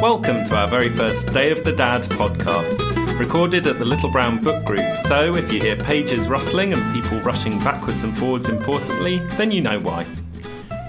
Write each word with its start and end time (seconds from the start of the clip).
Welcome 0.00 0.44
to 0.44 0.56
our 0.56 0.66
very 0.66 0.88
first 0.88 1.30
Day 1.34 1.50
of 1.50 1.62
the 1.62 1.72
Dad 1.72 2.04
podcast, 2.04 3.18
recorded 3.18 3.66
at 3.66 3.78
the 3.78 3.84
Little 3.84 4.10
Brown 4.10 4.42
Book 4.42 4.64
Group. 4.64 4.96
So, 4.96 5.34
if 5.34 5.52
you 5.52 5.60
hear 5.60 5.76
pages 5.76 6.26
rustling 6.26 6.72
and 6.72 6.94
people 6.94 7.20
rushing 7.20 7.58
backwards 7.58 8.02
and 8.02 8.16
forwards 8.16 8.48
importantly, 8.48 9.18
then 9.36 9.50
you 9.50 9.60
know 9.60 9.78
why. 9.78 10.06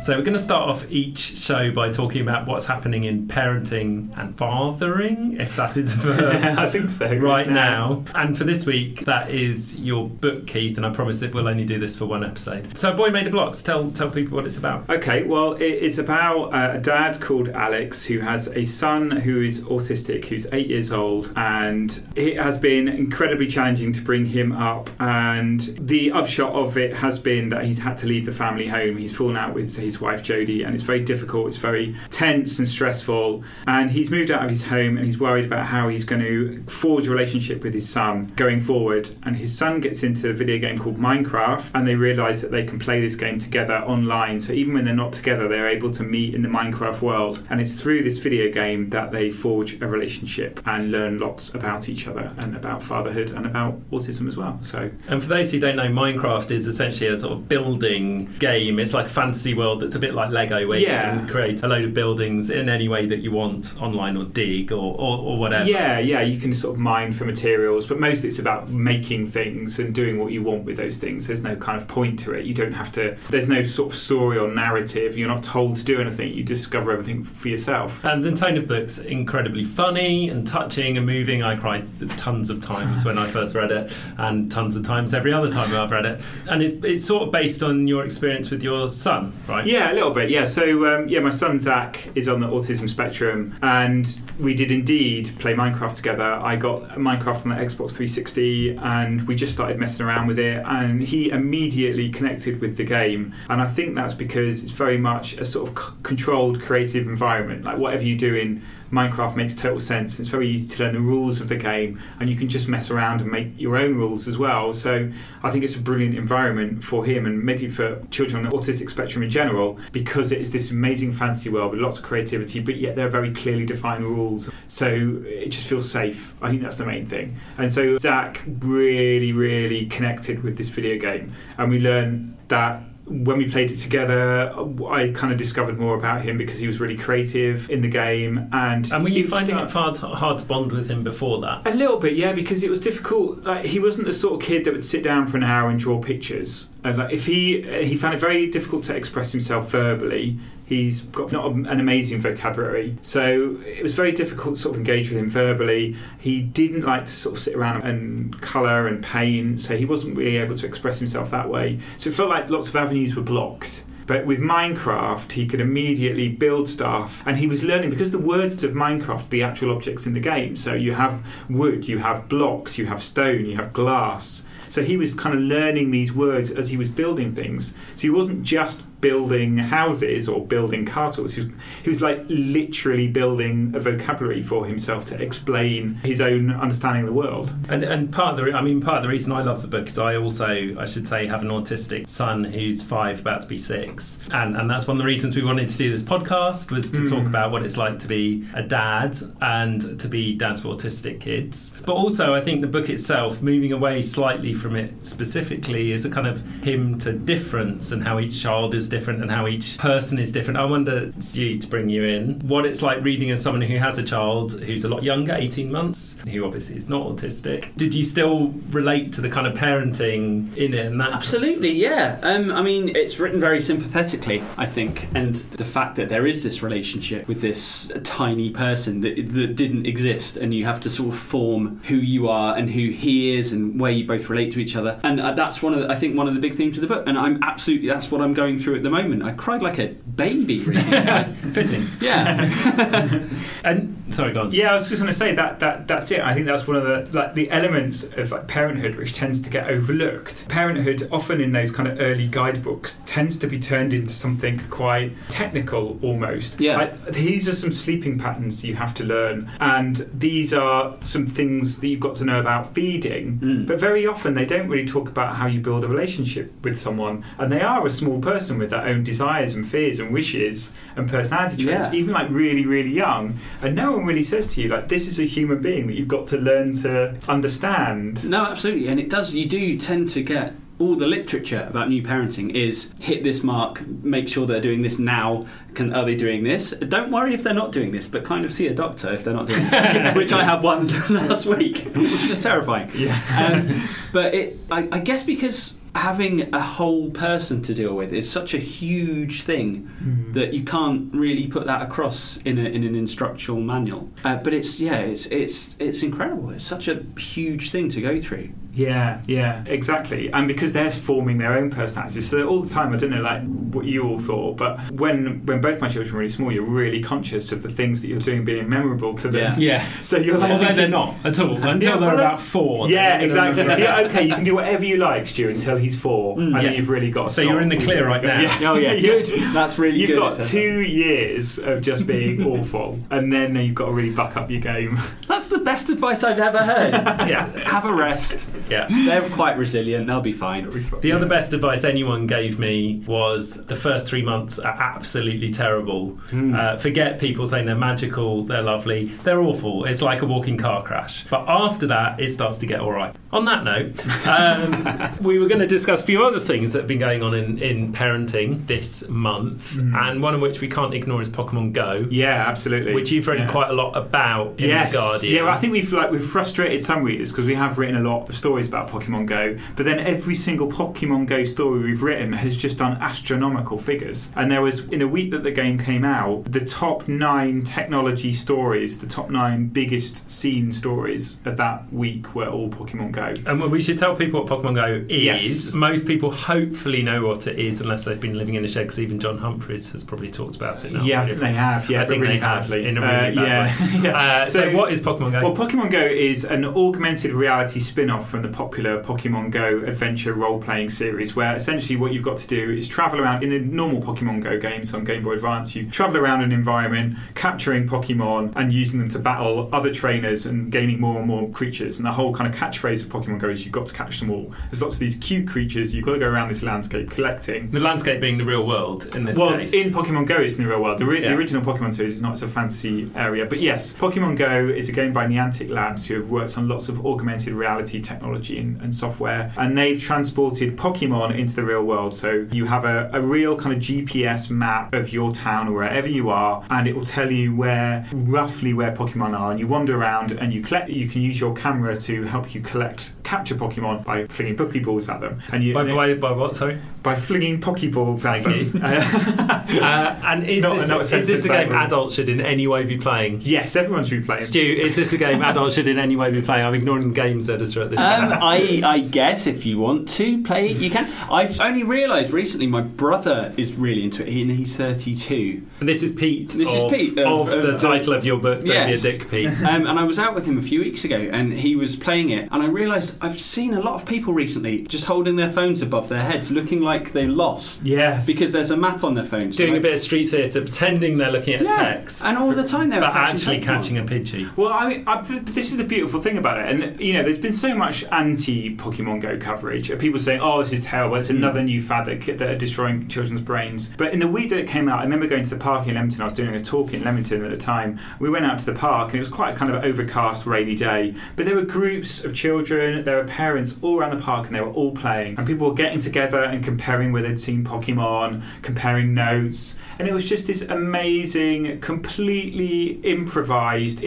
So, 0.02 0.18
we're 0.18 0.24
going 0.24 0.34
to 0.34 0.40
start 0.40 0.68
off 0.68 0.92
each 0.92 1.38
show 1.38 1.70
by 1.70 1.92
talking 1.92 2.24
about 2.24 2.48
what's 2.48 2.66
happening 2.66 3.04
in 3.04 3.28
parenting 3.28 4.10
and 4.18 4.36
fathering, 4.36 5.40
if 5.40 5.56
that 5.58 5.78
is 5.78 5.94
a 5.94 5.96
verb. 5.98 6.58
I 6.58 6.68
think 6.72 6.90
so. 6.90 7.14
Right 7.14 7.48
now. 7.48 8.04
And 8.16 8.36
for 8.36 8.44
this 8.44 8.66
week, 8.66 9.06
that 9.06 9.30
is 9.30 9.76
your 9.76 10.10
book, 10.10 10.48
Keith, 10.48 10.78
and 10.78 10.88
I 10.88 10.90
promise 10.90 11.20
that 11.20 11.36
we'll 11.36 11.48
only 11.48 11.66
do 11.66 11.78
this 11.78 11.96
for 11.96 12.08
one 12.08 12.24
episode. 12.24 12.76
So, 12.76 12.96
Boy 12.96 13.12
Made 13.12 13.28
of 13.28 13.34
Blocks, 13.34 13.62
tell, 13.62 13.92
tell 13.92 14.10
people 14.10 14.38
what 14.38 14.48
it's 14.48 14.58
about. 14.58 14.90
Okay, 14.90 15.24
well, 15.24 15.54
it 15.54 15.62
is 15.62 16.00
about 16.00 16.46
uh, 16.46 16.78
a 16.78 16.80
dad 16.80 17.22
called 17.22 17.50
Alex 17.50 18.04
who 18.04 18.22
has 18.22 18.48
a 18.48 18.66
son 18.66 19.12
who 19.12 19.44
is 19.44 19.62
autistic, 19.66 20.26
who's 20.26 20.48
eight 20.52 20.66
years 20.66 20.92
old, 20.92 21.32
and 21.36 22.04
it 22.16 22.38
has 22.38 22.58
been 22.58 22.88
incredibly 22.88 23.46
challenging 23.46 23.94
to 23.94 24.02
bring 24.02 24.26
him 24.26 24.52
up. 24.52 24.90
And 25.00 25.60
the 25.80 26.12
upshot 26.12 26.54
of 26.54 26.76
it 26.76 26.96
has 26.96 27.20
been 27.20 27.50
that 27.50 27.66
he's 27.66 27.82
had 27.82 28.00
to 28.00 28.08
leave 28.08 28.26
the 28.26 28.32
family 28.32 28.68
home. 28.68 28.98
He's 28.98 29.16
fallen 29.16 29.38
out 29.38 29.54
with 29.54 29.78
his 29.78 29.91
wife 30.00 30.24
Jodie, 30.24 30.66
and 30.66 30.74
it's 30.76 30.84
very 30.84 31.02
difficult. 31.02 31.48
It's 31.48 31.58
very 31.58 31.96
tense 32.10 32.60
and 32.60 32.70
stressful. 32.70 33.44
And 33.68 33.92
he's 33.92 34.12
moved 34.12 34.32
out 34.32 34.44
of 34.44 34.50
his 34.50 34.66
home, 34.66 34.98
and 34.98 35.06
he's 35.06 35.20
worried 35.20 35.46
about 35.46 35.66
how 35.66 35.90
he's 35.90 36.04
going 36.04 36.22
to 36.22 36.64
forge 36.68 37.08
a 37.08 37.12
relationship 37.12 37.64
with 37.64 37.74
his 37.74 37.90
son 37.90 38.32
going 38.36 38.60
forward. 38.60 39.10
And 39.24 39.36
his 39.36 39.58
son 39.58 39.80
gets 39.80 40.04
into 40.04 40.30
a 40.30 40.34
video 40.34 40.58
game 40.60 40.78
called 40.78 40.98
Minecraft, 40.98 41.72
and 41.74 41.88
they 41.88 41.96
realise 41.96 42.42
that 42.42 42.52
they 42.52 42.64
can 42.64 42.80
play 42.80 43.02
this 43.02 43.16
game 43.16 43.40
together 43.40 43.80
online. 43.80 44.40
So 44.40 44.54
even 44.54 44.74
when 44.74 44.86
they're 44.86 44.94
not 44.94 45.14
together, 45.14 45.48
they're 45.48 45.68
able 45.68 45.92
to 45.92 46.04
meet 46.04 46.36
in 46.36 46.42
the 46.42 46.50
Minecraft 46.50 47.02
world. 47.02 47.46
And 47.50 47.60
it's 47.60 47.82
through 47.82 48.04
this 48.04 48.20
video 48.20 48.52
game 48.52 48.90
that 48.92 49.12
they 49.12 49.32
forge 49.32 49.82
a 49.82 49.88
relationship 49.88 50.62
and 50.66 50.92
learn 50.92 51.20
lots 51.20 51.54
about 51.54 51.90
each 51.90 52.08
other 52.08 52.32
and 52.38 52.56
about 52.56 52.84
fatherhood 52.84 53.32
and 53.32 53.46
about 53.46 53.80
autism 53.92 54.28
as 54.28 54.38
well. 54.38 54.60
So 54.62 54.92
And 55.08 55.22
for 55.22 55.30
those 55.30 55.52
who 55.52 55.60
don't 55.60 55.76
know, 55.76 55.88
Minecraft 55.88 56.52
is 56.52 56.68
essentially 56.68 57.10
a 57.10 57.18
sort 57.18 57.34
of 57.34 57.50
building 57.50 58.34
game. 58.40 58.80
It's 58.80 58.94
like 58.94 59.08
a 59.08 59.10
fantasy 59.10 59.54
world 59.54 59.81
that's 59.82 59.96
a 59.96 60.00
bit 60.00 60.14
like 60.14 60.30
Lego, 60.32 60.66
where 60.68 60.80
Yeah. 60.80 61.14
you 61.14 61.20
can 61.20 61.28
create 61.28 61.64
a 61.64 61.68
load 61.68 61.84
of 61.84 61.94
buildings 61.94 62.50
in 62.50 62.70
any 62.70 62.88
way 62.88 63.06
that 63.08 63.20
you 63.20 63.32
want, 63.32 63.76
online 63.82 64.16
or 64.16 64.24
dig 64.24 64.72
or, 64.72 64.96
or, 64.98 65.18
or 65.18 65.38
whatever. 65.38 65.66
Yeah, 65.70 66.00
yeah, 66.00 66.22
you 66.22 66.40
can 66.40 66.54
sort 66.54 66.76
of 66.76 66.80
mine 66.80 67.12
for 67.12 67.26
materials, 67.26 67.86
but 67.88 68.00
mostly 68.00 68.30
it's 68.30 68.40
about 68.40 68.70
making 68.70 69.26
things 69.26 69.80
and 69.80 69.94
doing 69.94 70.20
what 70.20 70.32
you 70.32 70.42
want 70.44 70.64
with 70.64 70.78
those 70.78 70.98
things. 70.98 71.28
There's 71.28 71.44
no 71.44 71.56
kind 71.58 71.80
of 71.82 71.88
point 71.88 72.20
to 72.20 72.32
it. 72.34 72.46
You 72.46 72.54
don't 72.54 72.74
have 72.74 72.92
to, 72.94 73.18
there's 73.30 73.50
no 73.50 73.62
sort 73.64 73.92
of 73.92 73.98
story 73.98 74.38
or 74.38 74.48
narrative. 74.54 75.18
You're 75.18 75.28
not 75.28 75.44
told 75.44 75.76
to 75.78 75.84
do 75.84 76.00
anything. 76.00 76.34
You 76.34 76.44
discover 76.44 76.92
everything 76.92 77.24
for 77.24 77.48
yourself. 77.50 78.04
And 78.06 78.24
the 78.24 78.32
tone 78.32 78.58
of 78.58 78.68
book's 78.68 79.00
incredibly 79.00 79.64
funny 79.64 80.30
and 80.30 80.46
touching 80.48 80.98
and 80.98 81.06
moving. 81.06 81.44
I 81.44 81.56
cried 81.56 81.88
tons 82.18 82.50
of 82.50 82.62
times 82.62 83.04
when 83.06 83.18
I 83.18 83.28
first 83.28 83.56
read 83.56 83.72
it, 83.72 83.92
and 84.18 84.52
tons 84.52 84.76
of 84.76 84.86
times 84.86 85.14
every 85.14 85.34
other 85.34 85.50
time 85.50 85.74
I've 85.76 85.92
read 85.92 86.06
it. 86.06 86.22
And 86.50 86.62
it's, 86.62 86.84
it's 86.84 87.06
sort 87.06 87.24
of 87.24 87.32
based 87.32 87.64
on 87.64 87.88
your 87.88 88.06
experience 88.06 88.52
with 88.52 88.64
your 88.64 88.90
son, 88.90 89.34
right? 89.48 89.66
Yeah, 89.72 89.94
a 89.94 89.94
little 89.94 90.12
bit. 90.12 90.30
Yeah. 90.30 90.44
So 90.44 90.86
um, 90.86 91.08
yeah, 91.08 91.22
my 91.22 91.30
son 91.30 91.58
Zach 91.62 92.10
is 92.14 92.28
on 92.28 92.42
the 92.42 92.48
autism 92.48 92.90
spectrum, 92.90 93.56
and 93.62 94.20
we 94.38 94.54
did 94.54 94.70
indeed 94.70 95.32
play 95.40 95.54
Minecraft 95.54 95.96
together. 95.96 96.24
I 96.24 96.58
got 96.58 96.90
Minecraft 96.90 97.46
on 97.46 97.50
the 97.50 97.56
Xbox 97.56 97.92
360, 97.96 98.76
and 98.76 99.26
we 99.30 99.34
just 99.34 99.54
started 99.54 99.80
messing 99.80 100.06
around 100.06 100.28
with 100.28 100.40
it, 100.40 100.62
and 100.66 101.02
he 101.02 101.30
immediately 101.30 102.10
connected 102.10 102.60
with 102.60 102.76
the 102.76 102.84
game. 102.84 103.34
And 103.50 103.62
I 103.62 103.68
think 103.68 103.96
that's 103.96 104.14
because 104.14 104.62
it's 104.62 104.74
very 104.74 104.98
much 104.98 105.38
a 105.38 105.46
sort 105.46 105.70
of 105.70 105.78
c- 105.80 105.94
controlled, 106.04 106.62
creative 106.62 107.08
environment. 107.08 107.64
Like 107.64 107.78
whatever 107.78 108.04
you 108.04 108.18
do 108.18 108.36
in 108.36 108.62
Minecraft 108.92 109.36
makes 109.36 109.56
total 109.56 109.80
sense. 109.80 110.20
It's 110.20 110.30
very 110.30 110.50
easy 110.50 110.76
to 110.76 110.84
learn 110.84 110.94
the 110.94 111.02
rules 111.02 111.40
of 111.40 111.48
the 111.48 111.56
game, 111.56 112.00
and 112.20 112.30
you 112.30 112.36
can 112.36 112.50
just 112.50 112.68
mess 112.68 112.92
around 112.92 113.22
and 113.22 113.32
make 113.32 113.48
your 113.58 113.78
own 113.78 113.96
rules 113.96 114.28
as 114.28 114.38
well. 114.38 114.74
So 114.74 115.12
I 115.44 115.52
think 115.52 115.64
it's 115.64 115.76
a 115.76 115.80
brilliant 115.80 116.16
environment 116.16 116.84
for 116.84 117.06
him, 117.06 117.26
and 117.26 117.42
maybe 117.44 117.68
for 117.68 118.02
children 118.12 118.46
on 118.46 118.52
the 118.52 118.58
autistic 118.58 118.90
spectrum 118.90 119.24
in 119.24 119.30
general, 119.30 119.80
because 119.92 120.32
it 120.32 120.42
is 120.42 120.52
this 120.52 120.72
amazing 120.72 121.14
fantasy 121.14 121.50
world 121.50 121.72
with 121.72 121.80
lots 121.80 122.00
of 122.00 122.04
creativity, 122.04 122.60
but 122.60 122.76
yet 122.76 122.96
there 122.96 123.06
are 123.06 123.10
very 123.10 123.32
clearly 123.32 123.66
defined 123.66 124.04
rules. 124.04 124.50
So 124.68 124.88
it 125.26 125.50
just 125.50 125.68
feels 125.68 125.90
safe. 125.90 126.34
I 126.42 126.50
think 126.50 126.62
that's 126.62 126.78
the 126.78 126.86
main 126.86 127.06
thing. 127.06 127.38
And 127.58 127.72
so 127.72 127.98
Zach 127.98 128.44
really, 128.60 129.32
really 129.32 129.86
connected 129.86 130.44
with 130.44 130.58
this 130.58 130.70
video 130.70 131.00
game, 131.00 131.34
and 131.58 131.70
we 131.70 131.80
learned 131.80 132.38
that 132.50 132.84
when 133.12 133.38
we 133.38 133.50
played 133.50 133.72
it 133.72 133.78
together, 133.78 134.54
I 134.90 135.12
kind 135.14 135.32
of 135.32 135.38
discovered 135.38 135.78
more 135.80 135.96
about 135.96 136.22
him 136.24 136.38
because 136.38 136.60
he 136.60 136.68
was 136.68 136.80
really 136.80 136.98
creative 136.98 137.70
in 137.70 137.82
the 137.82 137.88
game. 137.88 138.50
And 138.52 138.92
And 138.92 139.04
were 139.04 139.10
you 139.10 139.28
finding 139.28 139.58
it 139.58 139.70
hard, 139.70 139.98
hard 139.98 140.38
to 140.40 140.46
bond 140.46 140.72
with 140.72 140.90
him 140.90 141.04
before 141.04 141.42
that? 141.42 141.66
a 141.66 141.72
little 141.76 142.00
bit, 142.00 142.16
yeah, 142.16 142.32
because 142.34 142.64
it 142.64 142.70
was 142.70 142.80
difficult. 142.80 143.44
Like 143.44 143.66
he 143.66 143.80
wasn't 143.80 144.08
the 144.08 144.14
sort 144.14 144.42
of 144.42 144.48
kid 144.48 144.66
that 144.66 144.74
would 144.74 144.86
sit 144.86 145.04
down 145.04 145.28
for 145.28 145.38
an 145.38 145.44
hour 145.44 145.70
and 145.70 145.80
draw 145.80 146.00
pictures. 146.02 146.70
And 146.84 146.98
like 146.98 147.14
if 147.14 147.26
he 147.26 147.68
uh, 147.70 147.84
he 147.84 147.96
found 147.96 148.16
it 148.16 148.20
very 148.20 148.48
difficult 148.48 148.84
to 148.84 148.96
express 148.96 149.32
himself 149.32 149.70
verbally. 149.70 150.40
He's 150.66 151.02
got 151.02 151.34
not 151.34 151.52
an 151.52 151.82
amazing 151.82 152.22
vocabulary, 152.22 152.96
so 153.02 153.58
it 153.66 153.84
was 153.84 153.94
very 153.94 154.14
difficult 154.14 154.56
to 154.56 154.62
sort 154.62 154.76
of 154.76 154.80
engage 154.80 155.10
with 155.10 155.20
him 155.20 155.30
verbally. 155.30 155.98
He 156.18 156.42
didn't 156.42 156.84
like 156.84 157.08
to 157.08 157.12
sort 157.12 157.36
of 157.36 157.42
sit 157.42 157.56
around 157.56 157.82
and 157.82 158.40
colour 158.40 158.88
and 158.88 159.04
paint, 159.04 159.60
so 159.60 159.76
he 159.76 159.84
wasn't 159.84 160.16
really 160.16 160.38
able 160.38 160.56
to 160.56 160.66
express 160.66 161.00
himself 161.00 161.30
that 161.32 161.50
way. 161.50 161.80
So 161.98 162.10
it 162.10 162.14
felt 162.14 162.30
like 162.30 162.50
lots 162.50 162.70
of 162.70 162.78
avenues 162.78 163.18
were 163.18 163.22
blocked. 163.22 163.84
But 164.08 164.26
with 164.26 164.40
Minecraft, 164.40 165.32
he 165.32 165.46
could 165.46 165.62
immediately 165.62 166.30
build 166.30 166.68
stuff, 166.68 167.22
and 167.26 167.38
he 167.38 167.48
was 167.48 167.64
learning 167.64 167.90
because 167.90 168.12
the 168.12 168.18
words 168.18 168.64
of 168.64 168.72
Minecraft 168.72 169.30
the 169.30 169.44
actual 169.44 169.76
objects 169.76 170.08
in 170.08 170.14
the 170.14 170.20
game. 170.20 170.56
So 170.56 170.74
you 170.74 170.94
have 170.94 171.26
wood, 171.50 171.88
you 171.88 172.00
have 172.00 172.30
blocks, 172.30 172.78
you 172.78 172.86
have 172.86 173.02
stone, 173.04 173.46
you 173.46 173.58
have 173.58 173.74
glass. 173.74 174.46
So 174.72 174.84
he 174.84 174.98
was 174.98 175.14
kind 175.14 175.36
of 175.36 175.42
learning 175.42 175.92
these 175.92 176.14
words 176.14 176.50
as 176.50 176.70
he 176.70 176.78
was 176.78 176.90
building 176.90 177.34
things. 177.34 177.76
So 177.96 178.04
he 178.04 178.10
wasn't 178.10 178.44
just 178.44 178.86
building 179.02 179.58
houses 179.58 180.30
or 180.30 180.46
building 180.46 180.86
castles. 180.86 181.34
He 181.34 181.42
was, 181.44 181.52
he 181.84 181.90
was 181.90 182.02
like 182.02 182.24
literally 182.30 183.08
building 183.08 183.74
a 183.76 183.80
vocabulary 183.80 184.42
for 184.42 184.66
himself 184.66 185.06
to 185.06 185.22
explain 185.22 185.96
his 185.96 186.22
own 186.22 186.52
understanding 186.52 187.04
of 187.04 187.08
the 187.08 187.14
world. 187.14 187.54
And, 187.68 187.84
and 187.84 188.14
part 188.14 188.32
of 188.32 188.38
the, 188.38 188.44
re- 188.46 188.54
I 188.54 188.62
mean, 188.62 188.80
part 188.80 188.98
of 188.98 189.04
the 189.04 189.10
reason 189.10 189.32
I 189.32 189.42
love 189.42 189.62
the 189.62 189.68
book 189.68 189.88
is 189.88 190.00
I 190.00 190.16
also, 190.16 190.76
I 190.78 190.86
should 190.86 191.08
say, 191.08 191.28
have 191.28 191.42
an 191.42 191.50
autistic 191.50 192.08
son 192.08 192.44
who's 192.44 192.82
five, 192.84 193.20
about 193.22 193.42
to 193.42 193.48
be 193.48 193.58
six, 193.58 194.20
and 194.32 194.56
and 194.56 194.70
that's 194.70 194.88
one 194.88 194.98
of 194.98 195.00
the 195.00 195.06
reasons 195.06 195.36
we 195.36 195.44
wanted 195.44 195.70
to 195.70 195.78
do 195.78 195.92
this 195.92 196.04
podcast 196.04 196.72
was 196.72 196.90
to 196.92 197.08
talk 197.08 197.22
hmm. 197.22 197.28
about 197.28 197.52
what 197.52 197.64
it's 197.64 197.78
like 197.78 198.00
to 198.00 198.08
be 198.08 198.46
a 198.54 198.64
dad 198.64 199.18
and 199.42 200.00
to 200.00 200.08
be 200.08 200.34
dads 200.34 200.62
for 200.62 200.70
autistic 200.70 201.20
kids. 201.20 201.80
But 201.86 201.94
also, 201.94 202.34
I 202.34 202.42
think 202.42 202.62
the 202.62 202.68
book 202.68 202.90
itself, 202.90 203.42
moving 203.42 203.72
away 203.72 204.02
slightly 204.02 204.54
from 204.62 204.76
it 204.76 205.04
specifically, 205.04 205.92
is 205.92 206.06
a 206.06 206.10
kind 206.10 206.28
of 206.28 206.46
hymn 206.64 206.98
to 207.00 207.14
difference 207.14 207.92
and 207.92 208.04
how 208.04 208.20
each 208.20 208.42
child 208.42 208.74
is 208.76 208.88
different 208.88 209.22
and 209.22 209.32
how 209.32 209.48
each 209.48 209.78
person 209.78 210.20
is 210.20 210.32
different. 210.32 210.60
I 210.60 210.66
wonder, 210.66 211.10
you 211.34 211.58
to 211.60 211.68
bring 211.68 211.90
you 211.90 212.04
in, 212.04 212.40
what 212.48 212.66
it's 212.66 212.82
like 212.82 213.04
reading 213.04 213.32
as 213.32 213.42
someone 213.42 213.62
who 213.62 213.78
has 213.78 213.98
a 213.98 214.04
child 214.04 214.62
who's 214.62 214.86
a 214.86 214.90
lot 214.90 215.04
younger, 215.04 215.34
18 215.34 215.72
months, 215.72 216.16
who 216.30 216.46
obviously 216.46 216.78
is 216.78 216.88
not 216.88 217.08
autistic. 217.08 217.76
Did 217.76 217.94
you 217.94 218.04
still 218.04 218.54
relate 218.70 219.12
to 219.14 219.22
the 219.22 219.30
kind 219.30 219.48
of 219.48 219.54
parenting 219.54 220.56
in 220.58 220.74
it 220.74 220.86
and 220.86 221.02
that? 221.02 221.14
Absolutely, 221.14 221.72
yeah. 221.72 222.20
Um, 222.22 222.52
I 222.52 222.62
mean, 222.62 222.96
it's 222.96 223.20
written 223.20 223.40
very 223.40 223.62
sympathetically, 223.62 224.44
I 224.58 224.66
think, 224.66 225.08
and 225.16 225.36
the 225.36 225.66
fact 225.66 225.96
that 225.96 226.10
there 226.10 226.28
is 226.28 226.44
this 226.44 226.62
relationship 226.62 227.28
with 227.28 227.42
this 227.42 227.92
tiny 228.04 228.52
person 228.52 229.02
that, 229.02 229.16
that 229.30 229.56
didn't 229.56 229.86
exist, 229.86 230.38
and 230.38 230.54
you 230.54 230.66
have 230.66 230.80
to 230.82 230.90
sort 230.90 231.10
of 231.10 231.20
form 231.20 231.82
who 231.88 231.96
you 231.96 232.30
are 232.30 232.56
and 232.56 232.70
who 232.70 232.90
he 232.90 233.36
is, 233.36 233.52
and 233.52 233.80
where 233.80 233.92
you 233.92 234.06
both 234.06 234.30
relate 234.30 234.51
to 234.52 234.60
each 234.60 234.76
other, 234.76 235.00
and 235.04 235.20
uh, 235.20 235.34
that's 235.34 235.62
one 235.62 235.74
of 235.74 235.82
the, 235.82 235.90
I 235.90 235.96
think 235.96 236.18
one 236.18 236.28
of 236.28 236.34
the 236.34 236.40
big 236.40 236.56
themes 236.56 236.78
of 236.78 236.82
the 236.82 236.88
book. 236.88 237.04
And 237.08 237.18
I'm 237.18 237.42
absolutely 237.44 237.88
that's 237.88 238.12
what 238.12 238.22
I'm 238.22 238.34
going 238.34 238.58
through 238.58 238.76
at 238.76 238.84
the 238.84 238.90
moment. 238.90 239.24
I 239.24 239.32
cried 239.32 239.62
like 239.62 239.80
a 239.80 239.90
baby. 239.90 240.62
Really. 240.62 240.82
Fitting. 241.54 241.88
yeah. 242.00 243.28
And 243.64 244.02
sorry, 244.14 244.34
go 244.34 244.42
on. 244.42 244.52
Yeah, 244.52 244.72
I 244.72 244.76
was 244.76 244.90
just 244.90 245.02
going 245.02 245.12
to 245.12 245.18
say 245.18 245.36
that 245.36 245.60
that 245.60 245.88
that's 245.88 246.10
it. 246.12 246.20
I 246.22 246.34
think 246.34 246.46
that's 246.46 246.68
one 246.68 246.78
of 246.78 246.84
the 246.84 247.18
like 247.18 247.34
the 247.34 247.50
elements 247.52 248.04
of 248.18 248.32
like 248.32 248.48
parenthood 248.48 248.96
which 248.96 249.14
tends 249.14 249.42
to 249.42 249.50
get 249.50 249.70
overlooked. 249.70 250.48
Parenthood, 250.50 251.08
often 251.12 251.42
in 251.42 251.52
those 251.52 251.72
kind 251.72 251.88
of 251.88 252.00
early 252.00 252.28
guidebooks, 252.28 253.00
tends 253.06 253.38
to 253.38 253.48
be 253.48 253.60
turned 253.60 253.94
into 253.94 254.14
something 254.14 254.60
quite 254.70 255.14
technical 255.30 256.00
almost. 256.02 256.60
Yeah. 256.60 256.78
Like, 256.78 257.06
these 257.08 257.48
are 257.48 257.54
some 257.54 257.72
sleeping 257.72 258.18
patterns 258.18 258.64
you 258.64 258.76
have 258.76 258.94
to 258.96 259.04
learn, 259.04 259.50
and 259.60 259.98
these 260.14 260.54
are 260.54 260.96
some 261.02 261.26
things 261.26 261.80
that 261.80 261.88
you've 261.88 262.00
got 262.00 262.16
to 262.16 262.26
know 262.26 262.40
about 262.40 262.74
feeding. 262.74 263.40
Mm. 263.40 263.68
But 263.68 263.80
very 263.80 264.06
often 264.06 264.34
they 264.42 264.46
don't 264.58 264.68
really 264.68 264.88
talk 264.88 265.08
about 265.10 265.36
how 265.36 265.46
you 265.48 265.60
build 265.60 265.84
a 265.84 265.88
relationship 265.88 266.52
with 266.64 266.78
someone, 266.80 267.24
and 267.38 267.52
they 267.52 267.62
are 267.62 267.86
a 267.86 267.90
small 267.90 268.20
person 268.20 268.58
with 268.58 268.72
their 268.72 268.82
own 268.86 269.04
desires 269.04 269.54
and 269.54 269.68
fears 269.68 270.00
and 270.00 270.12
wishes 270.12 270.76
and 270.96 271.08
personality 271.10 271.64
traits, 271.64 271.94
Yeah. 271.94 272.00
even 272.00 272.14
like 272.14 272.30
really, 272.30 272.66
really 272.66 272.92
young. 272.92 273.36
And 273.62 273.76
no 273.76 273.92
one 273.94 274.06
really 274.06 274.24
says 274.24 274.54
to 274.56 274.62
you 274.62 274.68
like, 274.70 274.88
"This 274.88 275.08
is 275.08 275.20
a 275.20 275.26
human 275.26 275.62
being 275.62 275.88
that 275.88 275.94
you've 275.94 276.08
got 276.08 276.26
to 276.28 276.38
learn 276.38 276.74
to 276.84 277.14
understand." 277.30 278.28
No, 278.30 278.46
absolutely, 278.46 278.88
and 278.88 279.00
it 279.00 279.10
does. 279.10 279.34
You 279.36 279.46
do 279.46 279.78
tend 279.78 280.10
to 280.10 280.22
get 280.22 280.54
all 280.82 280.96
the 280.96 281.08
literature 281.08 281.66
about 281.70 281.90
new 281.90 282.02
parenting 282.02 282.54
is 282.56 282.90
hit 283.00 283.24
this 283.24 283.44
mark, 283.44 283.86
make 283.88 284.28
sure 284.28 284.46
they're 284.48 284.60
doing 284.60 284.82
this 284.82 285.00
now. 285.00 285.46
Can 285.76 285.94
are 285.94 286.04
they 286.04 286.16
doing 286.16 286.44
this? 286.44 286.72
Don't 286.72 287.12
worry 287.12 287.34
if 287.34 287.44
they're 287.44 287.54
not 287.54 287.72
doing 287.72 287.92
this, 287.92 288.08
but 288.08 288.26
kind 288.26 288.44
of 288.44 288.52
see 288.54 288.68
a 288.68 288.74
doctor 288.74 289.14
if 289.14 289.24
they're 289.24 289.34
not 289.34 289.48
doing 289.48 289.62
it. 289.72 290.16
which 290.22 290.34
I 290.34 290.44
had 290.44 290.62
one 290.64 290.88
last 291.10 291.46
week, 291.46 291.78
which 291.96 292.30
is 292.30 292.40
terrifying. 292.42 292.90
Yeah. 292.96 293.18
Um, 293.38 293.88
but 294.12 294.34
it, 294.34 294.60
I, 294.70 294.88
I 294.92 295.00
guess, 295.00 295.24
because 295.24 295.78
having 295.94 296.54
a 296.56 296.60
whole 296.62 297.10
person 297.12 297.62
to 297.62 297.74
deal 297.74 297.94
with 297.94 298.14
is 298.14 298.30
such 298.30 298.54
a 298.54 298.58
huge 298.58 299.44
thing 299.44 299.90
Mm. 300.02 300.34
that 300.34 300.52
you 300.52 300.64
can't 300.64 301.14
really 301.14 301.46
put 301.46 301.68
that 301.68 301.84
across 301.84 302.38
in, 302.38 302.58
a, 302.58 302.64
in 302.64 302.84
an 302.84 302.96
instructional 302.96 303.62
manual. 303.62 304.10
Uh, 304.26 304.38
but 304.38 304.52
it's 304.52 304.80
yeah, 304.80 304.96
it's 304.96 305.28
it's 305.28 305.76
it's 305.78 306.02
incredible. 306.02 306.50
It's 306.50 306.64
such 306.64 306.88
a 306.88 307.04
huge 307.20 307.70
thing 307.70 307.88
to 307.90 308.02
go 308.02 308.20
through. 308.20 308.50
Yeah, 308.74 309.22
yeah, 309.28 309.64
exactly. 309.68 310.32
And 310.32 310.48
because 310.48 310.74
they're 310.74 310.92
forming 310.92 311.38
their 311.38 311.54
own 311.54 311.70
personalities, 311.70 312.30
so 312.30 312.48
all 312.48 312.62
the 312.62 312.70
time, 312.70 312.94
I 312.94 312.98
don't 312.98 313.10
know, 313.10 313.22
like 313.22 313.44
what 313.44 313.86
you 313.86 314.04
all 314.08 314.20
thought, 314.20 314.58
but 314.58 314.80
when 314.92 315.46
when 315.46 315.62
both 315.62 315.82
my 315.82 315.88
children 315.88 316.14
were 316.14 316.20
really 316.20 316.30
small, 316.32 316.52
you're 316.52 316.66
really 316.66 317.02
conscious 317.02 317.52
of 317.52 317.64
the 317.64 317.70
things 317.70 318.02
that 318.02 318.08
you're 318.08 318.20
doing 318.20 318.46
being 318.46 318.70
memorable 318.70 319.14
to 319.16 319.28
them. 319.30 319.60
Yeah. 319.60 319.72
Yeah. 319.72 320.02
So 320.02 320.18
you're 320.18 320.38
like, 320.38 320.52
Although 320.52 320.74
they're 320.74 320.88
not 320.88 321.16
at 321.26 321.40
all 321.40 321.56
until 321.56 321.94
Yeah, 321.94 321.98
they're 321.98 322.14
about 322.14 322.38
four. 322.40 322.90
Yeah, 322.90 323.20
exactly. 323.20 323.68
So, 323.70 323.78
yeah, 323.78 324.02
okay, 324.02 324.24
you 324.24 324.36
can 324.36 324.44
do 324.44 324.56
whatever 324.56 324.86
you 324.86 324.98
like, 324.98 325.28
Stu, 325.28 325.50
until 325.50 325.78
he's 325.78 326.00
four, 326.00 326.36
mm, 326.36 326.48
and 326.48 326.54
yeah. 326.56 326.62
then 326.62 326.74
you've 326.74 326.90
really 326.90 327.12
got. 327.12 327.28
To 327.28 327.34
So 327.34 327.42
you're 327.42 327.62
in 327.62 327.70
the 327.70 327.78
clear 327.78 328.06
right 328.08 328.24
now. 328.24 328.42
Yeah. 328.42 328.72
Oh 328.72 328.76
yeah, 328.76 329.00
good. 329.00 329.28
That's 329.54 329.78
really 329.78 330.00
You've 330.00 330.10
good. 330.10 330.38
got 330.38 330.42
two 330.44 330.82
years 330.82 331.58
of 331.60 331.82
just 331.82 332.08
being 332.08 332.44
awful, 332.52 333.00
and 333.10 333.32
then 333.32 333.56
you've 333.56 333.76
got 333.76 333.88
to 333.88 333.92
really 333.92 334.12
buck 334.12 334.38
up 334.38 334.50
your 334.52 334.62
game. 334.62 334.98
That's 335.32 335.48
the 335.48 335.60
best 335.60 335.88
advice 335.88 336.26
I've 336.26 336.40
ever 336.40 336.58
heard. 336.58 336.92
yeah. 337.30 337.48
Have 337.70 337.86
a 337.86 337.94
rest. 337.94 338.50
Yeah. 338.70 338.86
They're 338.90 339.28
quite 339.30 339.58
resilient. 339.58 340.08
They'll 340.08 340.20
be 340.20 340.34
fine. 340.34 340.70
The 341.00 341.14
other 341.14 341.26
best 341.26 341.54
advice 341.54 341.86
anyone 341.86 342.28
gave 342.28 342.60
me 342.60 343.02
was 343.08 343.66
the 343.68 343.76
first 343.78 344.08
three 344.08 344.24
months 344.24 344.60
are 344.60 344.74
absolutely 344.74 345.50
terrible. 345.50 346.20
Uh, 346.34 346.76
forget 346.78 347.18
people 347.20 347.46
saying 347.48 347.66
they're 347.66 347.76
magical, 347.76 348.44
they're 348.44 348.62
lovely. 348.62 349.06
They're 349.24 349.40
awful. 349.42 349.86
It's 349.86 350.02
like 350.02 350.22
a 350.22 350.26
walking 350.26 350.58
car 350.58 350.84
crash. 350.84 351.26
But 351.30 351.46
after 351.48 351.88
that, 351.88 352.20
it 352.20 352.30
starts 352.30 352.58
to 352.60 352.66
get 352.66 352.82
all 352.82 352.92
right. 352.92 353.16
On 353.32 353.46
that 353.46 353.64
note, 353.64 354.06
um, 354.28 355.18
we 355.22 355.40
were 355.40 355.48
going 355.48 355.62
to 355.62 355.68
discuss 355.68 356.02
a 356.02 356.06
few 356.06 356.26
other 356.26 356.42
things 356.42 356.74
that 356.74 356.80
have 356.80 356.88
been 356.88 357.00
going 357.00 357.24
on 357.24 357.34
in, 357.34 357.58
in 357.60 357.94
parenting 357.94 358.68
this 358.68 359.08
month, 359.08 359.78
and 359.80 360.22
one 360.22 360.36
of 360.36 360.42
which 360.42 360.60
we 360.60 360.68
can't 360.68 360.94
ignore 360.94 361.22
is 361.22 361.30
Pokemon 361.30 361.72
Go. 361.72 362.06
Yeah, 362.10 362.46
absolutely. 362.46 362.94
Which 362.94 363.12
you've 363.12 363.26
written 363.28 363.46
Yeah. 363.46 363.52
quite 363.52 363.70
a 363.70 363.74
lot 363.74 363.96
about 363.96 364.60
in 364.60 364.68
yes. 364.68 364.92
the 364.92 365.00
Guardian. 365.22 365.36
Yeah, 365.36 365.44
well, 365.44 365.54
I 365.54 365.58
think 365.58 365.74
we've 365.74 365.92
like 365.94 366.12
we've 366.12 366.24
frustrated 366.24 366.84
some 366.84 367.04
readers 367.04 367.32
because 367.32 367.46
we 367.46 367.56
have 367.56 367.78
written 367.78 367.96
a 367.98 368.02
lot 368.10 368.28
of 368.30 368.36
stories 368.36 368.68
about 368.68 368.90
Pokemon 368.90 369.26
Go, 369.28 369.58
but 369.76 369.86
then 369.86 370.00
every 370.00 370.36
single 370.36 370.68
Pokemon 370.72 371.28
Go 371.28 371.44
story 371.44 371.80
we've 371.84 372.04
written 372.04 372.34
has 372.34 372.56
just 372.58 372.78
done 372.78 372.98
astronomical 373.02 373.78
figures. 373.78 374.32
And 374.36 374.50
there 374.52 374.62
was 374.62 374.88
in 374.90 375.00
the 375.00 375.08
week 375.08 375.32
that 375.32 375.44
the 375.44 375.52
game 375.52 375.78
came 375.78 376.04
out, 376.04 376.46
the 376.46 376.64
top 376.66 377.08
nine 377.08 377.64
technology 377.64 378.34
stories, 378.34 379.00
the 379.00 379.08
top 379.08 379.30
nine 379.30 379.68
biggest 379.68 380.30
scene 380.30 380.72
stories 380.72 381.40
of 381.46 381.58
that 381.58 381.92
week 381.94 382.36
were 382.36 382.48
all 382.48 382.70
Pokemon 382.70 383.12
Go. 383.12 383.34
And 383.46 383.62
we 383.72 383.82
should 383.82 383.98
tell 383.98 384.16
people 384.16 384.42
what 384.44 384.50
Pokemon 384.50 384.76
Go 384.76 385.06
is. 385.08 385.24
Yes. 385.24 385.74
Most 385.74 386.06
people 386.06 386.32
hopefully 386.32 387.02
know 387.02 387.26
what 387.26 387.48
it 387.48 387.60
is, 387.60 387.82
unless 387.82 388.04
they've 388.06 388.20
been 388.20 388.38
living 388.38 388.56
in 388.56 388.66
a 388.66 388.68
shed. 388.68 388.82
Because 388.84 389.00
even 389.00 389.20
John 389.20 389.38
Humphrys 389.40 389.92
has 389.92 390.04
probably 390.04 390.30
talked 390.30 390.56
about 390.56 390.84
it. 390.86 390.92
Now. 390.92 391.04
yeah, 391.04 391.22
I 391.22 391.26
think 391.26 391.40
they 391.40 391.54
have. 391.54 391.90
Yeah, 391.90 392.02
I 392.02 392.06
think 392.06 392.22
really 392.22 392.36
they 392.36 392.40
have 392.40 392.62
badly. 392.64 392.88
in 392.88 392.98
a 392.98 393.02
really 393.02 393.14
Uh, 393.14 393.20
bad 393.20 393.36
yeah. 393.36 393.96
way. 393.96 394.02
yeah. 394.04 394.42
Uh, 394.42 394.46
so, 394.46 394.72
what 394.76 394.92
is 394.92 395.00
Pokemon 395.02 395.11
Go? 395.20 395.30
Well, 395.30 395.56
Pokemon 395.56 395.92
Go 395.92 396.00
is 396.06 396.46
an 396.46 396.66
augmented 396.66 397.32
reality 397.32 397.80
spin 397.80 398.10
off 398.10 398.30
from 398.30 398.42
the 398.42 398.48
popular 398.48 399.04
Pokemon 399.04 399.52
Go 399.52 399.80
adventure 399.86 400.34
role 400.34 400.60
playing 400.62 400.90
series, 400.90 401.36
where 401.36 401.56
essentially 401.56 401.98
what 401.98 402.14
you've 402.14 402.24
got 402.24 402.38
to 402.38 402.48
do 402.48 402.72
is 402.72 402.88
travel 402.88 403.20
around 403.20 403.44
in 403.44 403.50
the 403.50 403.60
normal 403.60 404.02
Pokemon 404.02 404.42
Go 404.42 404.58
games 404.60 404.94
on 404.94 405.04
Game 405.04 405.24
Boy 405.24 405.34
Advance. 405.34 405.76
You 405.76 405.90
travel 405.90 406.18
around 406.18 406.42
an 406.42 406.52
environment, 406.52 407.18
capturing 407.36 407.88
Pokemon 407.88 408.54
and 408.56 408.74
using 408.74 409.00
them 409.00 409.10
to 409.10 409.20
battle 409.20 409.70
other 409.74 409.94
trainers 409.94 410.46
and 410.46 410.72
gaining 410.72 411.00
more 411.00 411.18
and 411.18 411.28
more 411.28 411.50
creatures. 411.50 411.98
And 411.98 412.06
the 412.06 412.12
whole 412.12 412.34
kind 412.34 412.52
of 412.54 412.60
catchphrase 412.60 413.04
of 413.04 413.10
Pokemon 413.12 413.40
Go 413.40 413.50
is 413.50 413.66
you've 413.66 413.74
got 413.74 413.88
to 413.88 413.94
catch 413.94 414.20
them 414.20 414.30
all. 414.30 414.54
There's 414.70 414.82
lots 414.82 414.96
of 414.96 415.00
these 415.00 415.16
cute 415.16 415.48
creatures, 415.48 415.94
you've 415.96 416.06
got 416.06 416.14
to 416.14 416.20
go 416.20 416.28
around 416.28 416.50
this 416.50 416.64
landscape 416.64 417.10
collecting. 417.10 417.70
the 417.72 417.80
landscape 417.80 418.22
being 418.22 418.38
the 418.38 418.46
real 418.46 418.66
world 418.66 419.16
in 419.16 419.24
this 419.24 419.38
Well, 419.38 419.58
case. 419.58 419.74
in 419.74 419.92
Pokemon 419.92 420.28
Go, 420.28 420.36
it's 420.38 420.58
in 420.58 420.64
the 420.64 420.70
real 420.70 420.82
world. 420.84 420.98
The, 421.00 421.06
ri- 421.06 421.22
Yeah. 421.24 421.30
the 421.30 421.36
original 421.36 421.62
Pokemon 421.64 421.94
series 421.94 422.14
is 422.14 422.22
not 422.22 422.34
it's 422.34 422.42
a 422.44 422.48
fantasy 422.48 423.10
area, 423.16 423.46
but 423.46 423.60
yes, 423.60 423.92
Pokemon 423.94 424.38
Go 424.38 424.68
is 424.68 424.88
a 424.90 424.92
game 424.92 425.01
by 425.10 425.26
Niantic 425.26 425.70
Labs 425.70 426.06
who 426.08 426.16
have 426.16 426.30
worked 426.32 426.58
on 426.58 426.68
lots 426.68 426.90
of 426.90 427.06
augmented 427.06 427.54
reality 427.54 428.00
technology 428.02 428.60
and, 428.60 428.82
and 428.82 428.94
software, 428.94 429.52
and 429.58 429.78
they've 429.78 430.00
transported 430.00 430.78
Pokemon 430.78 431.38
into 431.38 431.56
the 431.56 431.64
real 431.64 431.84
world. 431.84 432.14
So 432.16 432.48
you 432.52 432.66
have 432.66 432.86
a, 432.86 433.10
a 433.14 433.22
real 433.22 433.56
kind 433.56 433.76
of 433.76 433.82
GPS 433.82 434.50
map 434.50 434.94
of 434.94 435.12
your 435.14 435.32
town 435.32 435.68
or 435.68 435.74
wherever 435.74 436.10
you 436.10 436.30
are, 436.30 436.64
and 436.70 436.88
it 436.88 436.96
will 436.96 437.04
tell 437.06 437.32
you 437.32 437.56
where 437.56 438.06
roughly 438.14 438.74
where 438.74 438.92
Pokemon 438.92 439.38
are. 439.38 439.52
And 439.52 439.60
you 439.60 439.68
wander 439.68 439.98
around 440.00 440.32
and 440.32 440.54
you 440.54 440.62
collect. 440.62 440.90
You 440.90 441.08
can 441.08 441.22
use 441.22 441.40
your 441.40 441.54
camera 441.56 441.96
to 441.96 442.24
help 442.24 442.54
you 442.54 442.62
collect, 442.62 443.14
capture 443.24 443.56
Pokemon 443.56 444.04
by 444.06 444.26
flinging 444.28 444.56
Pokeballs 444.56 445.12
at 445.12 445.22
them. 445.22 445.42
And 445.52 445.64
you 445.64 445.74
by, 445.74 445.84
by, 445.84 446.14
by 446.16 446.32
what? 446.32 446.56
Sorry. 446.56 446.80
by 447.04 447.16
flinging 447.16 447.60
Pokeballs 447.62 448.26
at 448.26 448.44
Thank 448.44 448.72
them. 448.74 449.58
Uh, 449.72 450.20
and 450.26 450.50
is 450.50 450.64
Not- 450.64 450.80
this, 450.80 450.90
not 450.90 451.14
a 451.14 451.18
is 451.18 451.28
this 451.28 451.46
a 451.46 451.48
game 451.48 451.72
adults 451.72 452.16
should 452.16 452.28
in 452.28 452.42
any 452.42 452.68
way 452.68 452.84
be 452.84 452.98
playing? 452.98 453.40
Yes, 453.42 453.76
everyone 453.78 454.04
should 454.04 454.20
be 454.20 454.26
playing. 454.26 454.42
Stu, 454.42 454.60
is 454.92 454.96
this 454.98 455.14
a 455.14 455.18
game 455.18 455.42
adults 455.42 455.76
should 455.76 455.88
in 455.88 455.98
any 455.98 456.16
way 456.16 456.32
be 456.32 456.42
playing? 456.42 456.66
I'm 456.66 456.74
ignoring 456.74 457.10
the 457.10 457.14
games 457.16 457.50
editor 457.50 457.82
at 457.84 457.90
this 457.92 458.00
Um, 458.00 458.30
point. 458.30 458.44
I, 458.44 458.82
I 458.84 459.00
guess 459.00 459.48
if 459.48 459.66
you 459.66 459.80
want 459.80 460.10
to 460.10 460.44
play 460.44 460.70
it, 460.72 460.78
you 460.78 460.90
can. 460.90 461.10
I've 461.32 461.60
only 461.62 461.84
realised 461.84 462.32
recently 462.32 462.68
my 462.68 462.82
brother 462.82 463.54
is 463.58 463.74
really 463.74 464.04
into 464.04 464.24
it, 464.28 464.42
and 464.42 464.52
he's 464.52 464.76
32. 464.76 465.62
And 465.80 465.88
this 465.90 466.04
is 466.04 466.12
Pete. 466.12 466.50
This 466.50 466.72
is 466.74 466.84
Pete 466.92 467.18
of, 467.20 467.48
of- 467.48 467.62
the 467.62 467.74
of- 467.76 467.82
title 467.82 468.14
of 468.14 468.26
your 468.26 468.38
book. 468.38 468.60
Don't 468.62 468.68
Yes. 468.70 469.02
be 469.02 469.10
a 469.10 469.12
dick, 469.18 469.30
Pete. 469.30 469.62
Um, 469.72 469.86
and 469.88 469.98
I 470.00 470.04
was 470.04 470.20
out 470.20 470.36
with 470.36 470.46
him 470.46 470.58
a 470.58 470.62
few 470.62 470.82
weeks 470.82 471.04
ago, 471.06 471.16
and 471.16 471.54
he 471.54 471.76
was 471.76 471.96
playing 471.96 472.30
it, 472.32 472.50
and 472.52 472.62
I 472.64 472.68
realised 472.68 473.16
I've 473.22 473.40
seen 473.40 473.74
a 473.74 473.80
lot 473.80 473.94
of 473.96 474.06
people 474.06 474.34
recently 474.34 474.82
just 474.84 475.06
holding 475.06 475.36
their 475.38 475.50
phones 475.50 475.82
above 475.82 476.10
their 476.10 476.22
heads, 476.22 476.52
looking 476.52 476.82
like 476.82 477.12
they 477.14 477.26
lost 477.28 477.82
Yes. 477.84 478.26
because 478.26 478.52
there's 478.52 478.72
a 478.72 478.78
map 478.78 479.04
on 479.04 479.14
their 479.14 479.24
phones. 479.24 479.56
Doing 479.56 479.78
a 479.78 479.80
bit 479.80 479.94
of 479.94 480.00
street 480.00 480.28
theatre, 480.30 480.62
pretending 480.62 481.18
they're 481.18 481.32
looking 481.32 481.54
at 481.56 481.62
yeah, 481.64 481.76
text, 481.94 482.24
and 482.26 482.38
all 482.38 482.52
the 482.52 482.68
time 482.68 482.90
they're 482.90 483.00
but 483.02 483.16
actually 483.16 483.60
Pokemon. 483.60 483.64
catching 483.64 483.98
a 483.98 484.04
Pidgey. 484.04 484.56
Well, 484.58 484.74
I 484.82 484.88
mean, 484.88 485.04
I, 485.06 485.22
this 485.22 485.72
is 485.72 485.78
the 485.78 485.84
beautiful 485.84 486.20
thing 486.22 486.40
about 486.40 486.58
it, 486.58 486.68
and 486.68 487.00
you 487.00 487.14
know, 487.14 487.22
there's 487.22 487.38
been 487.38 487.54
so 487.54 487.76
much 487.76 488.04
anti-Pokemon 488.06 489.22
Go 489.22 489.38
coverage. 489.38 489.96
People 490.00 490.20
saying, 490.20 490.42
"Oh, 490.42 490.64
this 490.64 490.74
is 490.74 490.84
terrible. 490.84 491.18
It's 491.18 491.30
hmm. 491.30 491.38
another 491.38 491.62
new 491.62 491.80
fad 491.80 492.08
that, 492.08 492.40
that 492.40 492.50
are 492.50 492.58
destroying 492.58 493.08
children's 493.08 493.42
brains." 493.42 493.96
But 493.96 494.12
in 494.12 494.18
the 494.18 494.28
week 494.28 494.50
that 494.50 494.58
it 494.58 494.68
came 494.68 494.90
out, 494.90 495.02
I 495.02 495.04
remember 495.04 495.28
going 495.28 495.44
to 495.44 495.50
the 495.52 495.64
park 495.64 495.86
in 495.86 495.94
Leamington. 495.94 496.22
I 496.22 496.24
was 496.24 496.34
doing 496.34 496.56
a 496.56 496.60
talk 496.60 496.96
in 496.96 497.04
Leamington 497.04 497.46
at 497.46 497.52
the 497.52 497.58
time. 497.58 498.00
We 498.20 498.28
went 498.32 498.44
out 498.44 498.58
to 498.58 498.66
the 498.66 498.74
park, 498.74 499.10
and 499.10 499.18
it 499.18 499.20
was 499.20 499.30
quite 499.30 499.54
a 499.54 499.56
kind 499.56 499.72
of 499.72 499.84
overcast, 499.84 500.48
rainy 500.48 500.74
day. 500.74 501.14
But 501.36 501.46
there 501.46 501.54
were 501.54 501.62
groups 501.62 502.26
of 502.26 502.34
children, 502.34 503.04
there 503.04 503.18
were 503.18 503.26
parents 503.26 503.84
all 503.84 504.00
around 504.00 504.18
the 504.18 504.24
park, 504.24 504.48
and 504.48 504.56
they 504.56 504.62
were 504.62 504.72
all 504.72 504.96
playing. 504.96 505.38
And 505.38 505.46
people 505.46 505.70
were 505.70 505.76
getting 505.76 506.00
together 506.00 506.42
and 506.42 506.64
comparing 506.64 507.12
where 507.12 507.22
they'd 507.22 507.40
seen 507.40 507.64
Pokemon, 507.64 508.42
comparing 508.64 509.14
notes, 509.14 509.78
and 510.00 510.08
it 510.08 510.14
was 510.14 510.28
just 510.28 510.48
this 510.48 510.64
amazing, 510.64 511.80
completely 511.82 513.00
improvised, 513.04 514.04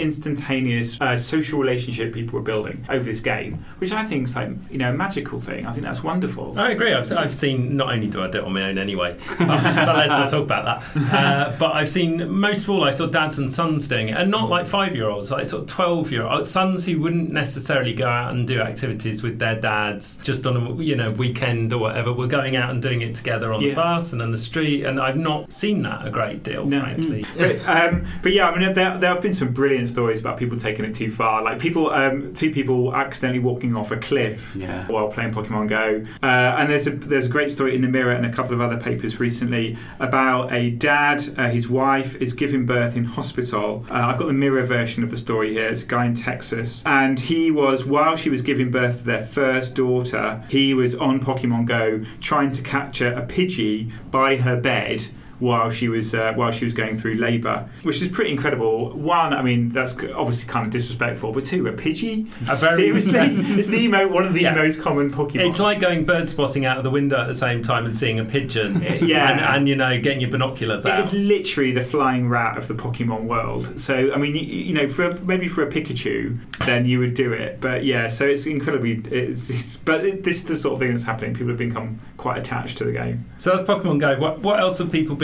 spontaneous 0.64 1.00
uh, 1.00 1.16
social 1.16 1.59
relationship 1.59 2.12
people 2.12 2.38
were 2.38 2.44
building 2.44 2.85
over 2.88 3.04
this 3.04 3.21
game, 3.21 3.64
which 3.78 3.92
I 3.92 4.04
think 4.04 4.28
is 4.28 4.37
like 4.37 4.50
you 4.71 4.78
know 4.78 4.90
a 4.90 4.92
magical 4.92 5.38
thing. 5.38 5.66
I 5.66 5.73
think 5.73 5.85
that's 5.85 6.02
wonderful. 6.02 6.59
I 6.59 6.71
agree. 6.71 6.92
I've, 6.92 7.11
I've 7.12 7.35
seen, 7.35 7.76
not 7.76 7.92
only 7.92 8.06
do 8.06 8.23
I 8.23 8.28
do 8.30 8.38
it 8.38 8.44
on 8.44 8.52
my 8.52 8.64
own 8.64 8.78
anyway, 8.78 9.16
but, 9.38 9.38
but 9.49 9.97
let's 9.97 10.12
not 10.12 10.28
talk 10.30 10.44
about 10.44 10.64
that. 10.94 11.12
Uh, 11.12 11.56
but 11.59 11.73
I've 11.75 11.88
seen, 11.88 12.28
most 12.30 12.64
of 12.64 12.71
all, 12.71 12.85
I 12.85 12.90
saw 12.90 13.06
dads 13.06 13.38
and 13.38 13.52
sons 13.52 13.88
doing 13.88 14.09
it, 14.09 14.16
and 14.16 14.30
not 14.30 14.49
like 14.49 14.66
five 14.66 14.94
year 14.94 15.09
olds, 15.09 15.30
like 15.30 15.47
sort 15.47 15.62
of 15.62 15.68
12 15.68 16.12
year 16.12 16.23
olds, 16.26 16.50
sons 16.50 16.85
who 16.87 17.00
wouldn't 17.00 17.30
necessarily 17.30 17.92
go 17.94 18.06
out 18.09 18.33
and 18.33 18.47
do 18.47 18.61
activities 18.61 19.23
with 19.23 19.38
their 19.38 19.59
dads 19.59 20.16
just 20.18 20.47
on 20.47 20.56
a 20.56 20.83
you 20.83 20.97
know 20.97 21.11
weekend 21.11 21.73
or 21.73 21.78
whatever. 21.78 22.12
We're 22.12 22.26
going 22.26 22.56
out 22.56 22.71
and 22.71 22.80
doing 22.83 23.02
it 23.02 23.14
together 23.14 23.52
on 23.52 23.61
Yeah. 23.61 23.71
the 23.71 23.75
bus 23.76 24.12
and 24.12 24.23
on 24.23 24.30
the 24.30 24.38
street, 24.38 24.85
and 24.85 25.00
I've 25.00 25.16
not 25.16 25.52
seen 25.52 25.83
that 25.83 26.06
a 26.06 26.11
great 26.11 26.42
deal, 26.42 26.64
No. 26.66 26.80
frankly. 26.80 27.25
but, 27.37 27.56
um, 27.66 28.06
but 28.23 28.33
yeah, 28.33 28.49
I 28.49 28.59
mean, 28.59 28.73
there, 28.73 28.99
there 28.99 29.12
have 29.12 29.23
been 29.23 29.33
some 29.33 29.52
brilliant 29.52 29.88
stories 29.88 30.21
about 30.21 30.37
people 30.37 30.54
taking 30.59 30.85
it 30.85 30.95
too 30.95 31.11
far. 31.11 31.43
Like 31.43 31.59
people, 31.59 31.91
um, 31.91 32.33
two 32.35 32.51
people 32.51 32.95
accidentally 32.95 33.39
walking 33.41 33.77
off 33.77 33.91
a 33.91 33.97
cliff 33.97 34.57
Yeah. 34.57 34.87
while 34.89 35.09
playing 35.09 35.33
Pokemon 35.33 35.69
Go. 35.69 36.03
Uh, 36.23 36.27
and 36.59 36.71
there's 36.71 36.87
a 36.87 36.91
there's 36.91 37.27
a 37.27 37.29
great 37.29 37.51
story 37.51 37.75
in 37.75 37.83
the 37.83 37.89
Mirror 37.89 38.13
and 38.13 38.27
a 38.27 38.33
couple 38.33 38.55
of 38.55 38.61
other 38.61 38.77
papers 38.77 39.21
recently 39.21 39.77
about 40.01 40.53
a 40.53 40.71
dad. 40.71 41.23
Uh, 41.37 41.49
his 41.51 41.69
wife 41.69 42.21
is 42.21 42.33
giving 42.33 42.67
birth 42.67 42.97
in 42.97 43.05
hospital. 43.05 43.85
Uh, 43.91 43.95
I've 43.95 44.19
got 44.19 44.27
the 44.27 44.33
Mirror 44.33 44.65
version 44.65 45.03
of 45.05 45.11
the 45.11 45.17
story 45.17 45.53
here. 45.53 45.69
It's 45.69 45.83
a 45.83 45.87
guy 45.87 46.07
in 46.07 46.15
Texas, 46.15 46.83
and 46.87 47.19
he 47.19 47.51
was 47.51 47.85
while 47.85 48.17
she 48.17 48.31
was 48.31 48.43
giving 48.43 48.71
birth 48.71 48.99
to 48.99 49.05
their 49.05 49.25
first 49.25 49.75
daughter, 49.75 50.43
he 50.49 50.75
was 50.75 50.95
on 50.95 51.21
Pokemon 51.21 51.67
Go 51.67 52.05
trying 52.21 52.51
to 52.53 52.63
capture 52.63 53.13
a 53.13 53.23
Pidgey 53.27 53.91
by 54.11 54.37
her 54.37 54.57
bed 54.57 55.07
while 55.38 55.71
she 55.71 55.88
was 55.88 56.14
uh, 56.14 56.33
while 56.35 56.50
she 56.50 56.64
was 56.64 56.73
going 56.73 56.97
through 56.97 57.14
labour, 57.14 57.69
which 57.83 58.00
is 58.03 58.09
pretty 58.09 58.31
incredible. 58.31 58.91
One, 58.97 59.33
I 59.35 59.43
mean, 59.43 59.71
that's 59.71 59.93
obviously 60.14 60.49
kind 60.49 60.67
of 60.67 60.73
disrespectful, 60.73 61.33
but 61.33 61.45
two, 61.45 61.67
a 61.67 61.73
Pidgey. 61.73 62.26
A 62.49 62.57
very- 62.57 62.76
Seriously, 62.76 63.19
it's 63.59 63.67
the 63.69 63.88
mo- 63.88 64.09
one 64.09 64.26
of 64.26 64.35
the 64.35 64.43
Yeah. 64.43 64.55
most 64.55 64.81
common 64.81 65.11
Pokemon. 65.11 65.47
It's 65.49 65.61
like 65.61 65.81
going 65.81 66.05
bird 66.05 66.29
spotting 66.29 66.64
out 66.64 66.79
of 66.79 66.85
the 66.85 66.91
window 66.91 67.17
at 67.21 67.26
the 67.26 67.35
same 67.35 67.62
time 67.62 67.85
and 67.85 67.95
seeing 67.95 68.19
a 68.19 68.25
pigeon. 68.25 68.83
Yeah. 69.05 69.31
And, 69.33 69.41
and 69.41 69.69
you 69.69 69.75
know, 69.76 69.99
getting 70.00 70.21
your 70.21 70.31
binoculars 70.31 70.85
It 70.87 70.93
out. 70.93 71.00
is 71.00 71.12
literally 71.12 71.73
the 71.73 71.83
flying 71.83 72.29
rat 72.29 72.57
of 72.57 72.69
the 72.69 72.75
Pokemon 72.75 73.25
world. 73.25 73.79
So, 73.79 74.12
I 74.14 74.17
mean, 74.19 74.35
you, 74.35 74.41
you 74.43 74.73
know, 74.75 74.88
for 74.88 75.05
a, 75.11 75.21
maybe 75.23 75.49
for 75.49 75.62
a 75.62 75.71
Pikachu, 75.71 76.38
then 76.64 76.87
you 76.87 76.99
would 77.00 77.14
do 77.14 77.33
it. 77.33 77.61
But 77.61 77.85
yeah, 77.85 78.09
so 78.09 78.25
it's 78.26 78.47
incredibly. 78.47 78.93
It's, 79.11 79.50
it's 79.50 79.76
but 79.76 80.05
it, 80.07 80.23
this 80.23 80.37
is 80.38 80.45
the 80.45 80.57
sort 80.57 80.75
of 80.75 80.79
thing 80.81 80.91
that's 80.91 81.05
happening. 81.05 81.33
People 81.35 81.49
have 81.49 81.59
become 81.59 81.99
quite 82.17 82.38
attached 82.38 82.79
to 82.79 82.85
the 82.85 82.93
game. 82.93 83.25
So 83.38 83.50
that's 83.50 83.62
Pokemon 83.62 84.00
Go. 84.00 84.19
What, 84.19 84.41
what 84.41 84.61
else 84.61 84.79
have 84.79 84.91
people 84.93 85.17
been 85.17 85.24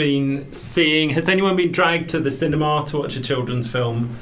seeing? 0.51 1.11
Has 1.11 1.29
anyone 1.29 1.55
been 1.55 1.71
dragged 1.71 2.09
to 2.09 2.19
the 2.19 2.31
cinema 2.31 2.83
to 2.87 2.97
watch 2.97 3.15
a 3.15 3.21
children's 3.21 3.69
film 3.69 4.17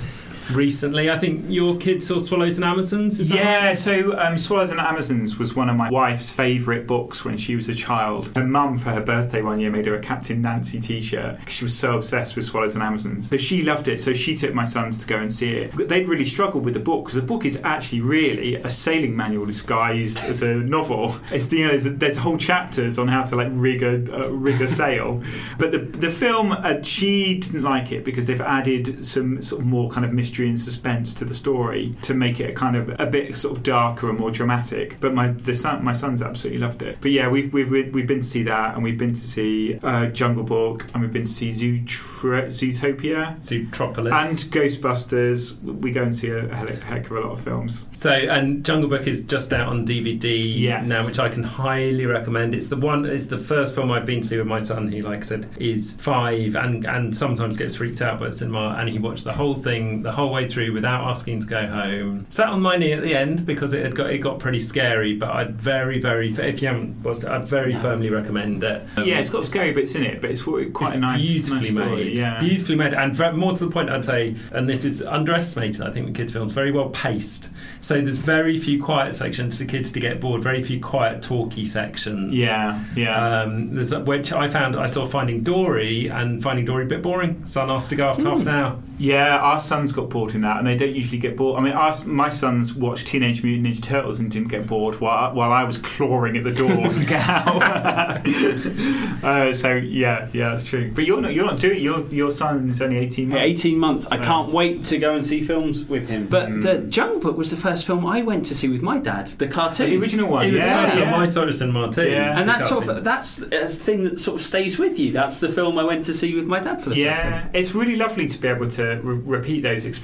recently? 0.52 1.10
I 1.10 1.18
think 1.18 1.46
your 1.48 1.78
kid 1.78 2.02
saw 2.04 2.18
Swallows 2.18 2.58
and 2.58 2.66
Amazons. 2.66 3.20
Is 3.20 3.30
that 3.30 3.36
Yeah, 3.36 3.66
right? 3.68 3.78
so 3.78 4.18
um, 4.20 4.38
Swallows 4.38 4.72
and 4.72 4.80
Amazons 4.80 5.38
was 5.38 5.56
one 5.56 5.70
of 5.70 5.76
my 5.76 5.90
wife's 5.90 6.32
favourite 6.32 6.88
books 6.88 7.24
when 7.26 7.38
she 7.38 7.56
was 7.56 7.70
a 7.70 7.76
child. 7.76 8.32
Her 8.36 8.44
mum, 8.44 8.78
for 8.78 8.90
her 8.92 9.02
birthday 9.02 9.42
one 9.42 9.60
year, 9.60 9.72
made 9.72 9.86
her 9.86 9.96
a 9.96 10.00
Captain 10.00 10.42
Nancy 10.42 10.80
t 10.80 11.02
shirt 11.02 11.40
because 11.40 11.54
she 11.54 11.66
was 11.66 11.78
so 11.78 11.98
obsessed 11.98 12.36
with 12.36 12.46
Swallows 12.46 12.74
and 12.76 12.84
Amazons. 12.84 13.30
So 13.30 13.38
she 13.38 13.64
loved 13.64 13.88
it, 13.88 14.00
so 14.00 14.14
she 14.14 14.36
took 14.36 14.54
my 14.54 14.64
sons 14.64 15.00
to 15.00 15.08
go 15.08 15.18
and 15.18 15.32
see 15.32 15.52
it. 15.54 15.88
They'd 15.88 16.08
really 16.08 16.26
struggled 16.26 16.66
with 16.66 16.74
the 16.74 16.80
book 16.80 17.06
because 17.06 17.16
the 17.16 17.22
book 17.22 17.46
is 17.46 17.60
actually 17.64 18.02
really 18.02 18.56
a 18.56 18.70
sailing 18.70 19.16
manual 19.16 19.46
disguised 19.46 20.24
as 20.24 20.42
a 20.42 20.56
novel. 20.56 21.16
It's, 21.32 21.52
you 21.52 21.66
know, 21.66 21.78
there's, 21.78 21.98
there's 21.98 22.18
whole 22.18 22.38
chapters 22.38 22.98
on 22.98 23.08
how 23.08 23.22
to 23.22 23.36
like 23.36 23.48
rig 23.52 23.84
a, 23.84 24.26
uh, 24.26 24.30
rig 24.30 24.62
a 24.62 24.68
sail. 24.68 25.22
But 25.58 25.72
the, 25.72 25.80
the 25.80 26.10
film, 26.10 26.52
uh, 26.52 26.82
she 26.82 27.40
didn't 27.40 27.64
like 27.64 27.92
it 27.92 28.04
because 28.06 28.26
they've 28.26 28.42
added 28.42 29.04
some 29.04 29.42
sort 29.42 29.62
of 29.62 29.68
more 29.68 29.90
kind 29.90 30.06
of 30.06 30.14
mystery 30.14 30.39
and 30.48 30.60
suspense 30.60 31.14
to 31.16 31.26
the 31.26 31.34
story 31.34 31.96
to 32.04 32.14
make 32.14 32.40
it 32.40 32.50
a 32.50 32.54
kind 32.54 32.76
of 32.76 32.90
a 33.00 33.06
bit 33.06 33.36
sort 33.36 33.58
of 33.58 33.64
darker 33.64 34.10
and 34.10 34.20
more 34.20 34.32
dramatic. 34.32 35.00
But 35.00 35.14
my 35.14 35.30
the 35.30 35.54
son, 35.54 35.84
my 35.84 35.94
sons 35.94 36.22
absolutely 36.22 36.60
loved 36.62 36.82
it. 36.82 36.98
But 37.02 37.12
yeah, 37.12 37.28
we've 37.30 37.52
we've, 37.54 37.70
we've 37.72 38.08
been 38.08 38.22
to 38.22 38.28
see 38.28 38.44
that, 38.44 38.76
and 38.76 38.84
we've 38.84 38.98
been 38.98 39.14
to 39.14 39.20
see 39.22 39.80
uh, 39.84 40.08
Jungle 40.08 40.44
Book, 40.44 40.86
and 40.94 41.02
we've 41.02 41.12
been 41.14 41.26
to 41.26 41.32
see 41.32 41.50
Zootr- 41.50 42.46
Zootopia. 42.48 43.38
Zootropolis. 43.40 44.12
And 44.14 44.38
Ghostbusters, 44.54 45.62
we 45.64 45.92
go 45.92 46.04
and 46.04 46.16
see 46.16 46.30
a 46.30 46.48
heck 46.54 46.80
heck 46.82 47.06
of 47.06 47.18
a 47.18 47.20
lot 47.22 47.32
of 47.32 47.42
films. 47.42 47.88
So, 47.94 48.12
and 48.12 48.64
Jungle 48.66 48.90
Book 48.90 49.08
is 49.08 49.24
just 49.24 49.54
out 49.54 49.68
on 49.68 49.86
DVD 49.86 50.42
Yes. 50.60 50.88
now, 50.88 51.06
which 51.06 51.20
I 51.20 51.30
can 51.30 51.44
highly 51.44 52.06
recommend. 52.06 52.54
It's 52.54 52.68
the 52.68 52.78
one, 52.78 53.06
it's 53.06 53.26
the 53.28 53.38
first 53.38 53.76
film 53.76 53.92
I've 53.92 54.06
been 54.06 54.22
to 54.22 54.38
with 54.40 54.48
my 54.48 54.60
son, 54.62 54.92
who, 54.92 55.02
like 55.02 55.20
I 55.20 55.22
said, 55.22 55.48
is 55.58 56.00
five 56.00 56.56
and, 56.56 56.86
and 56.86 57.16
sometimes 57.16 57.58
gets 57.58 57.76
freaked 57.76 58.02
out 58.02 58.20
by 58.20 58.28
the 58.28 58.32
cinema. 58.32 58.76
And 58.80 58.90
he 58.90 59.00
watched 59.00 59.24
the 59.24 59.34
whole 59.34 59.54
thing 59.54 60.02
the 60.02 60.12
whole 60.12 60.29
way 60.32 60.48
through 60.48 60.74
without 60.74 61.08
asking 61.10 61.42
to 61.42 61.48
go 61.48 61.66
home. 61.68 62.26
Sat 62.30 62.48
on 62.48 62.62
my 62.62 62.76
knee 62.76 62.94
at 62.94 63.02
the 63.02 63.16
end 63.16 63.46
because 63.46 63.74
it 63.74 63.84
had 63.84 63.96
got 63.96 64.10
it 64.10 64.20
got 64.20 64.40
pretty 64.40 64.60
scary. 64.60 65.16
But 65.16 65.32
I'd 65.32 65.56
very, 65.56 66.00
very, 66.00 66.32
if 66.32 66.62
you 66.62 66.68
haven't 66.68 67.04
watched 67.04 67.24
it, 67.24 67.30
I'd 67.30 67.46
very 67.46 67.76
firmly 67.76 68.10
recommend 68.10 68.64
it. 68.64 68.86
Um, 68.98 69.06
yeah, 69.06 69.20
it's 69.20 69.30
got 69.30 69.46
scary 69.46 69.72
bits 69.72 69.96
in 69.96 70.04
it, 70.04 70.22
but 70.22 70.32
it's 70.32 70.44
quite 70.44 70.68
it's 70.68 70.92
a 70.92 70.98
nice, 70.98 71.22
beautifully 71.22 71.60
nice 71.60 71.72
story. 71.72 72.04
made. 72.06 72.18
Yeah. 72.18 72.40
Beautifully 72.40 72.76
made. 72.76 72.94
And 72.94 73.38
more 73.38 73.54
to 73.54 73.66
the 73.66 73.72
point, 73.72 73.90
I'd 73.90 74.06
say, 74.06 74.36
and 74.52 74.68
this 74.68 74.86
is 74.86 75.02
underestimated, 75.02 75.82
I 75.82 75.92
think, 75.92 76.08
with 76.08 76.16
kids' 76.16 76.34
films, 76.34 76.54
very 76.54 76.72
well 76.72 76.90
paced. 76.90 77.50
So 77.82 78.02
there's 78.02 78.18
very 78.18 78.58
few 78.58 78.82
quiet 78.84 79.14
sections 79.14 79.58
for 79.58 79.66
kids 79.66 79.92
to 79.94 80.00
get 80.00 80.20
bored, 80.20 80.44
very 80.44 80.64
few 80.64 80.80
quiet, 80.80 81.22
talky 81.22 81.66
sections. 81.66 82.34
Yeah, 82.34 82.84
yeah. 82.96 83.42
Um, 83.42 83.74
there's 83.76 83.94
which 83.94 84.32
I 84.32 84.48
found 84.48 84.76
I 84.76 84.86
saw 84.86 85.06
Finding 85.06 85.44
Dory 85.44 86.08
and 86.08 86.42
Finding 86.42 86.66
Dory 86.66 86.84
a 86.84 86.88
bit 86.88 87.02
boring. 87.02 87.46
Son 87.46 87.70
asked 87.70 87.90
to 87.92 87.96
go 87.96 88.10
after 88.10 88.24
half 88.24 88.42
an 88.42 88.48
hour. 88.48 88.80
Yeah, 88.98 89.38
our 89.38 89.60
son's 89.60 89.92
got 89.92 90.09
bored 90.10 90.34
in 90.36 90.42
that, 90.42 90.58
and 90.58 90.68
they 90.68 90.76
don't 90.78 90.96
usually 90.96 91.18
get 91.20 91.36
bored. 91.38 91.60
I 91.60 91.64
mean, 91.64 91.74
our, 91.74 91.94
my 92.06 92.30
sons 92.30 92.74
watched 92.74 93.08
Teenage 93.08 93.44
Mutant 93.44 93.68
Ninja 93.68 93.82
Turtles 93.82 94.20
and 94.20 94.30
didn't 94.32 94.50
get 94.50 94.68
bored 94.68 95.00
while, 95.00 95.34
while 95.34 95.52
I 95.52 95.64
was 95.64 95.78
clawing 95.78 96.38
at 96.38 96.44
the 96.44 96.52
door 96.54 96.70
to 96.90 97.06
get 97.06 97.28
out. 97.30 97.62
uh, 99.24 99.54
so 99.54 99.76
yeah, 99.76 100.28
yeah, 100.34 100.50
that's 100.50 100.64
true. 100.64 100.92
But 100.94 101.06
you're 101.06 101.22
not 101.22 101.34
you're 101.34 101.46
not 101.46 101.60
doing 101.60 101.82
your 101.82 102.06
your 102.08 102.32
son 102.32 102.70
is 102.70 102.82
only 102.82 102.98
eighteen 102.98 103.30
months. 103.30 103.44
18 103.44 103.80
months. 103.80 104.08
I 104.12 104.18
can't 104.18 104.52
wait 104.52 104.84
to 104.86 104.98
go 104.98 105.14
and 105.16 105.26
see 105.26 105.42
films 105.42 105.86
with 105.86 106.08
him. 106.08 106.28
But 106.28 106.50
Mm. 106.50 106.64
the 106.64 106.78
Jungle 106.80 107.20
Book 107.20 107.38
was 107.38 107.52
the 107.52 107.58
first 107.58 107.86
film 107.86 108.06
I 108.06 108.22
went 108.22 108.46
to 108.48 108.56
see 108.56 108.68
with 108.70 108.82
my 108.82 108.98
dad, 109.00 109.28
the 109.38 109.48
cartoon. 109.48 109.90
The 109.90 109.98
original 109.98 110.30
one. 110.30 110.48
it 110.48 110.54
was 110.54 110.62
yeah, 110.62 110.82
the 110.82 110.88
first 110.88 110.98
yeah. 111.00 111.10
film 111.12 111.22
I 111.22 111.26
saw 111.26 111.46
at 111.48 111.54
cinema 111.56 111.92
too. 111.92 112.10
Yeah. 112.10 112.40
and 112.40 112.48
that's 112.50 112.68
sort 112.70 112.88
of 112.88 113.04
that's 113.04 113.40
a 113.40 113.68
thing 113.68 114.04
that 114.04 114.20
sort 114.20 114.40
of 114.40 114.46
stays 114.46 114.80
with 114.80 114.98
you. 114.98 115.12
That's 115.12 115.40
the 115.40 115.50
film 115.50 115.78
I 115.78 115.84
went 115.84 116.06
to 116.06 116.14
see 116.14 116.34
with 116.36 116.46
my 116.46 116.60
dad 116.60 116.82
for 116.82 116.90
the 116.90 116.96
first 116.96 117.00
Yeah, 117.00 117.42
time. 117.42 117.50
it's 117.54 117.76
really 117.76 117.96
lovely 117.96 118.28
to 118.28 118.38
be 118.38 118.48
able 118.48 118.68
to 118.70 118.84
re- 119.04 119.22
repeat 119.38 119.62
those 119.62 119.86
experiences. 119.86 119.99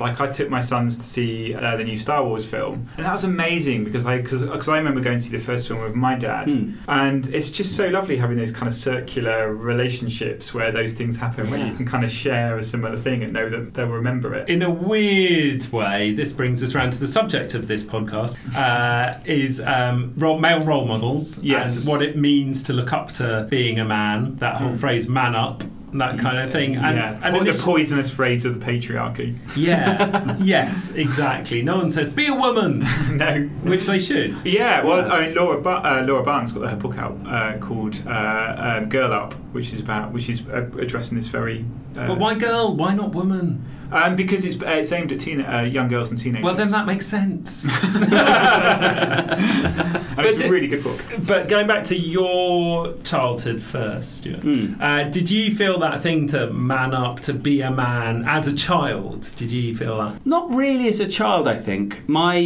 Like 0.00 0.20
I 0.20 0.28
took 0.28 0.48
my 0.50 0.60
sons 0.60 0.96
to 0.98 1.04
see 1.04 1.54
uh, 1.54 1.76
the 1.76 1.84
new 1.84 1.96
Star 1.96 2.24
Wars 2.24 2.44
film, 2.46 2.88
and 2.96 3.04
that 3.06 3.12
was 3.12 3.24
amazing 3.24 3.84
because 3.84 4.06
I 4.06 4.18
because 4.18 4.68
I 4.68 4.78
remember 4.78 5.00
going 5.00 5.18
to 5.18 5.24
see 5.24 5.30
the 5.30 5.38
first 5.38 5.68
film 5.68 5.82
with 5.82 5.94
my 5.94 6.14
dad, 6.16 6.50
Hmm. 6.50 6.72
and 6.88 7.26
it's 7.28 7.50
just 7.50 7.76
so 7.76 7.88
lovely 7.88 8.16
having 8.16 8.36
those 8.36 8.52
kind 8.52 8.66
of 8.68 8.74
circular 8.74 9.52
relationships 9.54 10.54
where 10.54 10.70
those 10.72 10.94
things 10.94 11.18
happen, 11.18 11.50
where 11.50 11.64
you 11.66 11.74
can 11.74 11.86
kind 11.86 12.04
of 12.04 12.10
share 12.10 12.56
a 12.58 12.62
similar 12.62 12.96
thing 12.96 13.22
and 13.22 13.32
know 13.32 13.48
that 13.48 13.74
they'll 13.74 13.86
remember 13.88 14.34
it. 14.34 14.48
In 14.48 14.62
a 14.62 14.70
weird 14.70 15.66
way, 15.72 16.12
this 16.12 16.32
brings 16.32 16.62
us 16.62 16.74
round 16.74 16.92
to 16.94 17.00
the 17.00 17.06
subject 17.06 17.54
of 17.54 17.68
this 17.68 17.82
podcast: 17.82 18.36
uh, 18.56 19.20
is 19.24 19.60
um, 19.60 20.12
role, 20.16 20.38
male 20.38 20.60
role 20.60 20.86
models 20.86 21.38
Yes. 21.42 21.80
and 21.84 21.90
what 21.92 22.02
it 22.02 22.16
means 22.16 22.62
to 22.64 22.72
look 22.72 22.92
up 22.92 23.12
to 23.12 23.46
being 23.50 23.78
a 23.78 23.84
man. 23.84 24.36
That 24.36 24.56
whole 24.56 24.70
Mm. 24.72 24.78
phrase 24.78 25.08
"man 25.08 25.34
up," 25.34 25.62
that 25.94 26.18
kind 26.18 26.38
of 26.38 26.50
thing. 26.50 26.76
And, 26.76 26.96
yeah, 26.96 27.20
and 27.22 27.36
Po- 27.36 27.44
the 27.44 27.52
poisonous 27.52 28.10
phrase 28.10 28.44
of 28.44 28.58
the 28.58 28.64
patriarchy. 28.64 29.36
yeah, 29.56 30.36
yes, 30.40 30.92
exactly. 30.92 31.62
No 31.62 31.76
one 31.78 31.90
says 31.90 32.08
"be 32.08 32.26
a 32.26 32.34
woman," 32.34 32.80
no. 33.12 33.42
which 33.62 33.86
they 33.86 33.98
should. 33.98 34.44
Yeah, 34.44 34.82
well, 34.84 35.10
I 35.12 35.26
mean, 35.26 35.34
Laura, 35.34 35.60
ba- 35.60 35.82
uh, 35.84 36.04
Laura 36.06 36.22
Bates 36.24 36.52
got 36.52 36.68
her 36.70 36.76
book 36.76 36.96
out 36.98 37.18
uh, 37.26 37.58
called 37.58 38.00
uh, 38.06 38.78
um, 38.82 38.88
"Girl 38.88 39.12
Up," 39.12 39.34
which 39.52 39.72
is 39.72 39.80
about, 39.80 40.12
which 40.12 40.28
is 40.28 40.48
uh, 40.48 40.68
addressing 40.78 41.16
this 41.16 41.28
very. 41.28 41.64
Uh, 41.96 42.06
But 42.06 42.18
why 42.18 42.34
girl? 42.34 42.74
Why 42.74 42.94
not 42.94 43.14
woman? 43.14 43.64
Um, 43.92 44.16
because 44.16 44.44
it's, 44.44 44.60
uh, 44.62 44.66
it's 44.70 44.90
aimed 44.92 45.12
at 45.12 45.20
teen- 45.20 45.42
uh, 45.42 45.62
young 45.62 45.88
girls 45.88 46.10
and 46.10 46.18
teenagers. 46.18 46.44
Well, 46.44 46.54
then 46.54 46.70
that 46.70 46.86
makes 46.86 47.06
sense. 47.06 47.66
And 50.14 50.26
it's 50.26 50.42
a 50.42 50.48
really 50.50 50.68
good 50.68 50.82
book. 50.84 51.02
But 51.26 51.48
going 51.48 51.66
back 51.66 51.84
to 51.84 51.96
your 51.96 52.92
childhood 53.02 53.62
first, 53.62 54.18
Stuart, 54.18 54.40
Mm. 54.42 54.78
uh, 54.80 55.04
did 55.10 55.30
you 55.30 55.54
feel 55.54 55.78
that 55.80 56.02
thing 56.02 56.26
to 56.28 56.48
man 56.52 56.92
up, 56.92 57.20
to 57.20 57.32
be 57.32 57.62
a 57.62 57.70
man 57.70 58.24
as 58.26 58.46
a 58.46 58.52
child? 58.54 59.32
Did 59.36 59.50
you 59.50 59.74
feel 59.74 59.96
that? 59.98 60.24
Not 60.26 60.50
really 60.54 60.86
as 60.88 61.00
a 61.00 61.06
child, 61.08 61.48
I 61.48 61.54
think. 61.56 62.06
My 62.08 62.36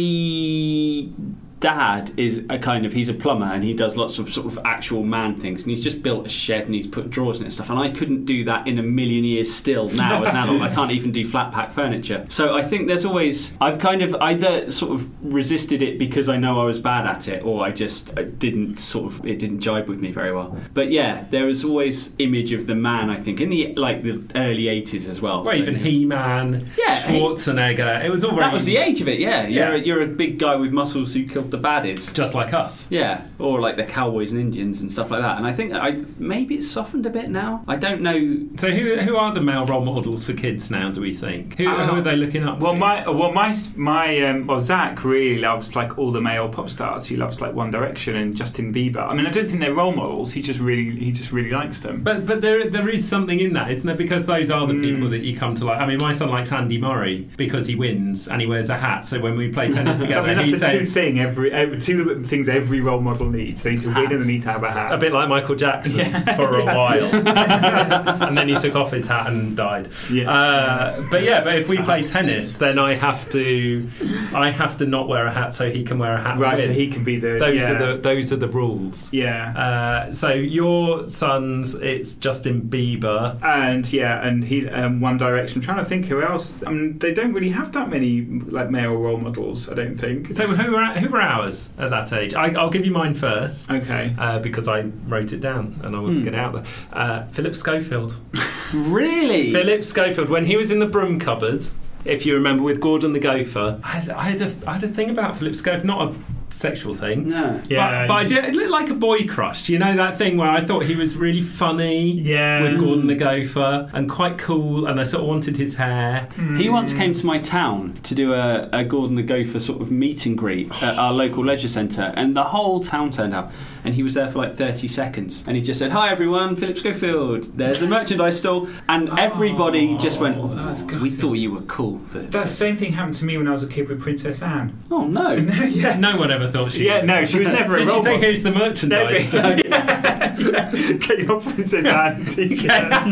dad 1.59 2.11
is 2.17 2.43
a 2.49 2.59
kind 2.59 2.85
of 2.85 2.93
he's 2.93 3.09
a 3.09 3.13
plumber 3.13 3.45
and 3.47 3.63
he 3.63 3.73
does 3.73 3.97
lots 3.97 4.19
of 4.19 4.31
sort 4.31 4.45
of 4.45 4.59
actual 4.63 5.03
man 5.03 5.39
things 5.39 5.63
and 5.63 5.71
he's 5.71 5.83
just 5.83 6.03
built 6.03 6.25
a 6.25 6.29
shed 6.29 6.65
and 6.65 6.75
he's 6.75 6.87
put 6.87 7.09
drawers 7.09 7.37
in 7.37 7.43
it 7.43 7.45
and 7.47 7.53
stuff. 7.53 7.69
And 7.69 7.79
I 7.79 7.89
couldn't 7.89 8.25
do 8.25 8.43
that 8.45 8.67
in 8.67 8.77
a 8.77 8.83
million 8.83 9.23
years 9.23 9.53
still 9.53 9.89
now 9.89 10.23
as 10.23 10.29
an 10.31 10.37
adult. 10.37 10.61
I 10.61 10.73
can't 10.73 10.91
even 10.91 11.11
do 11.11 11.27
flat 11.27 11.51
pack 11.51 11.71
furniture. 11.71 12.25
So 12.29 12.55
I 12.55 12.61
think 12.61 12.87
there's 12.87 13.05
always 13.05 13.51
I've 13.59 13.79
kind 13.79 14.01
of 14.01 14.13
either 14.15 14.69
sort 14.71 14.91
of 14.93 15.09
resisted 15.33 15.81
it 15.81 15.97
because 15.97 16.29
I 16.29 16.37
know 16.37 16.59
I 16.61 16.65
was 16.65 16.79
bad 16.79 17.07
at 17.07 17.27
it 17.27 17.43
or 17.43 17.63
I 17.65 17.71
just 17.71 18.17
I 18.17 18.23
didn't 18.23 18.77
sort 18.79 19.11
of 19.13 19.25
it 19.25 19.39
didn't 19.39 19.61
jibe 19.61 19.87
with 19.89 19.99
me 19.99 20.11
very 20.11 20.31
well. 20.33 20.55
But 20.73 20.91
yeah 20.91 21.25
there 21.31 21.49
is 21.49 21.63
always 21.63 22.11
image 22.19 22.51
of 22.53 22.67
the 22.67 22.75
man 22.75 23.09
I 23.09 23.15
think 23.15 23.41
in 23.41 23.49
the 23.49 23.73
like 23.75 24.03
the 24.03 24.23
early 24.35 24.65
80s 24.65 25.07
as 25.07 25.21
well. 25.21 25.43
Well, 25.43 25.53
So- 25.53 25.59
even 25.61 25.75
He-Man, 25.75 26.65
Yeah, 26.77 26.95
Schwarzenegger. 26.95 28.03
It 28.03 28.11
was 28.11 28.23
all 28.23 28.31
very 28.31 28.41
that 28.43 28.53
was 28.53 28.65
the 28.65 28.77
age 28.77 29.01
of 29.01 29.07
it 29.07 29.19
yeah. 29.19 29.47
You're, 29.47 29.75
Yeah. 29.75 29.81
A, 29.81 29.85
you're 29.85 30.01
a 30.03 30.07
big 30.07 30.39
guy 30.39 30.55
with 30.55 30.71
muscles 30.71 31.13
who 31.13 31.25
killed 31.25 31.46
the 31.51 31.57
baddies 31.59 32.13
just 32.13 32.33
like 32.35 32.53
us. 32.53 32.87
Yeah, 32.89 33.25
or 33.39 33.59
like 33.59 33.77
the 33.77 33.83
cowboys 33.85 34.31
and 34.31 34.39
Indians 34.39 34.81
and 34.81 34.91
stuff 34.91 35.11
like 35.11 35.21
that. 35.21 35.37
And 35.37 35.45
I 35.45 35.53
think 35.53 35.73
I 35.73 36.03
maybe 36.17 36.55
it's 36.55 36.69
softened 36.69 37.05
a 37.05 37.09
bit 37.09 37.29
now. 37.29 37.63
I 37.67 37.75
don't 37.75 38.01
know. 38.01 38.47
So 38.57 38.69
who 38.71 38.97
who 38.97 39.15
are 39.17 39.33
the 39.33 39.41
male 39.41 39.65
role 39.65 39.83
models 39.85 40.23
for 40.23 40.33
kids 40.33 40.69
now? 40.71 40.91
Do 40.91 41.01
we 41.01 41.13
think 41.13 41.57
who, 41.57 41.67
Uh, 41.67 41.87
who 41.87 41.97
are 41.97 42.01
they 42.01 42.15
looking 42.15 42.43
up 42.43 42.59
Well, 42.59 42.73
to? 42.73 42.79
my 42.79 43.07
well, 43.09 43.31
my 43.33 43.55
my 43.75 44.19
um, 44.23 44.47
well, 44.47 44.61
Zach 44.61 45.03
really 45.03 45.39
loves 45.39 45.75
like 45.75 45.97
all 45.97 46.11
the 46.11 46.21
male 46.21 46.49
pop 46.49 46.69
stars. 46.69 47.05
He 47.05 47.15
loves 47.15 47.41
like 47.41 47.53
One 47.53 47.71
Direction 47.71 48.15
and 48.15 48.35
Justin 48.35 48.73
Bieber. 48.73 49.07
I 49.07 49.13
mean, 49.13 49.25
I 49.25 49.31
don't 49.31 49.47
think 49.47 49.61
they're 49.61 49.73
role 49.73 49.93
models. 49.93 50.33
He 50.33 50.41
just 50.41 50.59
really 50.59 50.97
he 50.99 51.11
just 51.11 51.31
really 51.31 51.51
likes 51.51 51.81
them. 51.81 52.01
But 52.03 52.25
but 52.25 52.41
there 52.41 52.69
there 52.69 52.89
is 52.89 53.07
something 53.07 53.39
in 53.39 53.53
that, 53.53 53.71
isn't 53.71 53.85
there? 53.85 53.95
Because 53.95 54.25
those 54.25 54.49
are 54.51 54.65
the 54.67 54.73
Mm. 54.73 54.83
people 54.93 55.09
that 55.09 55.21
you 55.23 55.35
come 55.35 55.53
to 55.55 55.65
like. 55.65 55.79
I 55.79 55.85
mean, 55.87 55.97
my 55.99 56.11
son 56.11 56.29
likes 56.29 56.51
Andy 56.51 56.77
Murray 56.77 57.27
because 57.37 57.65
he 57.67 57.75
wins 57.75 58.27
and 58.27 58.41
he 58.41 58.47
wears 58.47 58.69
a 58.69 58.77
hat. 58.77 59.05
So 59.05 59.19
when 59.19 59.35
we 59.37 59.49
play 59.49 59.67
tennis 59.69 59.99
I 59.99 60.03
together, 60.03 60.27
mean, 60.27 60.35
that's 60.37 60.47
he 60.49 60.53
the 60.55 60.59
two 60.65 60.79
says 60.85 60.93
thing 60.93 61.19
every, 61.19 61.36
every 61.45 61.77
two 61.77 62.23
things 62.23 62.49
every 62.49 62.81
role 62.81 63.01
model 63.01 63.29
needs. 63.29 63.63
They 63.63 63.71
need 63.71 63.81
to 63.81 63.93
win 63.93 64.11
and 64.11 64.21
they 64.21 64.27
need 64.27 64.41
to 64.43 64.51
have 64.51 64.63
a 64.63 64.71
hat. 64.71 64.91
a 64.93 64.97
bit 64.97 65.13
like 65.13 65.29
Michael 65.29 65.55
Jackson 65.55 66.11
for 66.35 66.59
a 66.59 66.65
while, 66.77 67.13
and 67.13 68.37
then 68.37 68.47
he 68.47 68.57
took 68.57 68.75
off 68.75 68.91
his 68.91 69.07
hat 69.07 69.27
and 69.27 69.55
died. 69.55 69.89
Yeah. 70.11 70.31
Uh, 70.31 71.07
but 71.09 71.23
yeah, 71.23 71.43
but 71.43 71.55
if 71.55 71.67
we 71.69 71.77
play 71.79 72.03
tennis, 72.03 72.55
then 72.55 72.79
I 72.79 72.93
have 72.95 73.29
to 73.29 73.89
I 74.33 74.49
have 74.49 74.77
to 74.77 74.85
not 74.85 75.07
wear 75.07 75.25
a 75.25 75.31
hat 75.31 75.53
so 75.53 75.69
he 75.69 75.83
can 75.83 75.99
wear 75.99 76.13
a 76.13 76.21
hat. 76.21 76.37
right, 76.37 76.59
so 76.59 76.71
he 76.71 76.87
can 76.87 77.03
be 77.03 77.17
the 77.17 77.37
those 77.39 77.61
yeah. 77.61 77.71
are 77.71 77.93
the 77.93 78.01
those 78.01 78.33
are 78.33 78.37
the 78.37 78.47
rules. 78.47 79.13
yeah. 79.13 79.57
Uh, 79.57 80.11
so 80.11 80.33
your 80.33 81.07
son's 81.07 81.75
it's 81.75 82.15
Justin 82.15 82.61
Bieber. 82.61 83.41
and 83.43 83.91
yeah, 83.91 84.25
and 84.25 84.43
he 84.43 84.67
um, 84.69 84.99
One 85.01 85.17
Direction. 85.17 85.59
I'm 85.59 85.63
trying 85.63 85.77
to 85.77 85.85
think 85.85 86.05
who 86.05 86.21
else. 86.21 86.63
I 86.65 86.71
mean, 86.71 86.97
they 86.99 87.13
don't 87.13 87.33
really 87.33 87.49
have 87.49 87.71
that 87.73 87.89
many 87.89 88.21
like 88.21 88.69
male 88.69 88.95
role 88.95 89.17
models. 89.17 89.69
I 89.69 89.73
don't 89.73 89.97
think. 89.97 90.33
So 90.33 90.47
who 90.47 90.71
were 90.71 90.85
who 90.85 91.09
were 91.09 91.21
ours 91.27 91.69
at 91.77 91.89
that 91.89 92.11
age? 92.13 92.33
I, 92.33 92.47
I'll 92.53 92.69
give 92.69 92.85
you 92.85 92.91
mine 92.91 93.13
first. 93.13 93.71
Okay. 93.71 94.15
Uh, 94.17 94.39
because 94.39 94.67
I 94.67 94.81
wrote 95.07 95.33
it 95.33 95.39
down 95.39 95.79
and 95.83 95.95
I 95.95 95.99
want 95.99 96.17
to 96.17 96.23
get 96.23 96.33
it 96.33 96.39
out 96.39 96.53
there. 96.53 96.63
Uh, 96.93 97.27
Philip 97.27 97.55
Schofield. 97.55 98.15
Really? 98.73 99.53
Philip 99.53 99.81
Schofield, 99.85 100.29
when 100.29 100.43
he 100.45 100.57
was 100.57 100.71
in 100.71 100.79
the 100.79 100.85
broom 100.85 101.19
cupboard, 101.21 101.65
if 102.03 102.25
you 102.25 102.33
remember, 102.33 102.63
with 102.63 102.81
Gordon 102.81 103.13
the 103.13 103.19
Gopher, 103.19 103.79
I 103.81 103.87
had, 103.87 104.09
I 104.09 104.23
had, 104.23 104.41
a, 104.41 104.53
I 104.67 104.73
had 104.73 104.83
a 104.83 104.89
thing 104.89 105.09
about 105.09 105.37
Philip 105.37 105.55
Schofield, 105.55 105.85
not 105.85 106.09
a 106.09 106.15
sexual 106.49 106.93
thing. 106.93 107.27
No. 107.29 107.61
Yeah, 107.67 108.03
but, 108.03 108.07
but 108.07 108.13
I 108.13 108.23
did, 108.25 108.45
it 108.45 108.55
looked 108.55 108.69
like 108.71 108.89
a 108.89 108.93
boy 108.95 109.25
crush. 109.27 109.65
Do 109.67 109.73
you 109.73 109.79
know 109.79 109.95
that 109.97 110.17
thing 110.17 110.37
where 110.37 110.49
I 110.49 110.61
thought 110.61 110.83
he 110.85 110.95
was 110.95 111.17
really 111.17 111.41
funny 111.41 112.11
Yeah. 112.11 112.61
with 112.61 112.79
Gordon 112.79 113.07
the 113.07 113.15
Gopher 113.15 113.89
and 113.93 114.09
quite 114.09 114.37
cool, 114.37 114.85
and 114.87 114.99
I 114.99 115.03
sort 115.03 115.23
of 115.23 115.27
wanted 115.27 115.57
his 115.57 115.75
hair. 115.75 116.27
He 116.57 116.69
once 116.69 116.93
came 116.93 117.13
to 117.13 117.25
my 117.25 117.39
town 117.39 117.93
to 118.03 118.15
do 118.15 118.33
a, 118.33 118.69
a 118.71 118.83
Gordon 118.83 119.15
the 119.15 119.23
Gopher 119.23 119.59
sort 119.59 119.81
of 119.81 119.91
meet 119.91 120.25
and 120.25 120.37
greet 120.37 120.71
at 120.83 120.97
our 120.97 121.11
local 121.13 121.43
leisure 121.43 121.67
centre, 121.67 122.13
and 122.15 122.33
the 122.33 122.43
whole 122.45 122.79
town 122.79 123.11
turned 123.11 123.33
up. 123.33 123.51
And 123.83 123.95
he 123.95 124.03
was 124.03 124.15
there 124.15 124.27
for 124.29 124.39
like 124.39 124.55
30 124.57 124.89
seconds. 124.89 125.45
And 125.47 125.55
he 125.55 125.61
just 125.63 125.79
said, 125.79 125.91
Hi 125.93 126.09
everyone, 126.11 126.57
Philip 126.57 126.77
Schofield. 126.77 127.57
There's 127.57 127.79
the 127.79 127.87
merchandise 127.87 128.37
stall. 128.37 128.67
And 128.89 129.09
oh, 129.09 129.15
everybody 129.15 129.95
just 129.97 130.19
went, 130.19 130.37
Oh, 130.37 130.49
that's 130.53 130.83
"Oh, 130.83 131.01
We 131.01 131.09
thought 131.09 131.33
you 131.33 131.51
were 131.53 131.61
cool, 131.61 131.99
Philip. 132.11 132.31
That 132.31 132.49
same 132.49 132.75
thing 132.75 132.91
happened 132.91 133.13
to 133.15 133.25
me 133.25 133.37
when 133.37 133.47
I 133.47 133.51
was 133.51 133.63
a 133.63 133.67
kid 133.67 133.87
with 133.87 134.01
Princess 134.01 134.41
Anne. 134.41 134.77
Oh 134.91 135.05
no. 135.07 135.31
yeah. 135.69 135.97
No 135.97 136.17
one 136.17 136.31
ever 136.31 136.36
thought 136.45 136.71
she 136.71 136.85
Yeah, 136.85 136.97
was. 136.99 137.05
no, 137.07 137.25
she 137.25 137.39
was 137.39 137.47
never 137.47 137.73
a 137.73 137.77
Did 137.79 137.87
role 137.87 137.97
she 137.97 138.03
say, 138.03 138.09
model. 138.11 138.21
here's 138.21 138.43
the 138.43 138.51
merchandise? 138.51 139.29
but- 139.31 139.65
yeah, 139.65 140.35
yeah. 140.37 140.93
Get 140.97 141.19
your 141.19 141.41
Princess 141.41 141.85
Anne 141.87 142.23
t-shirts. 142.25 143.11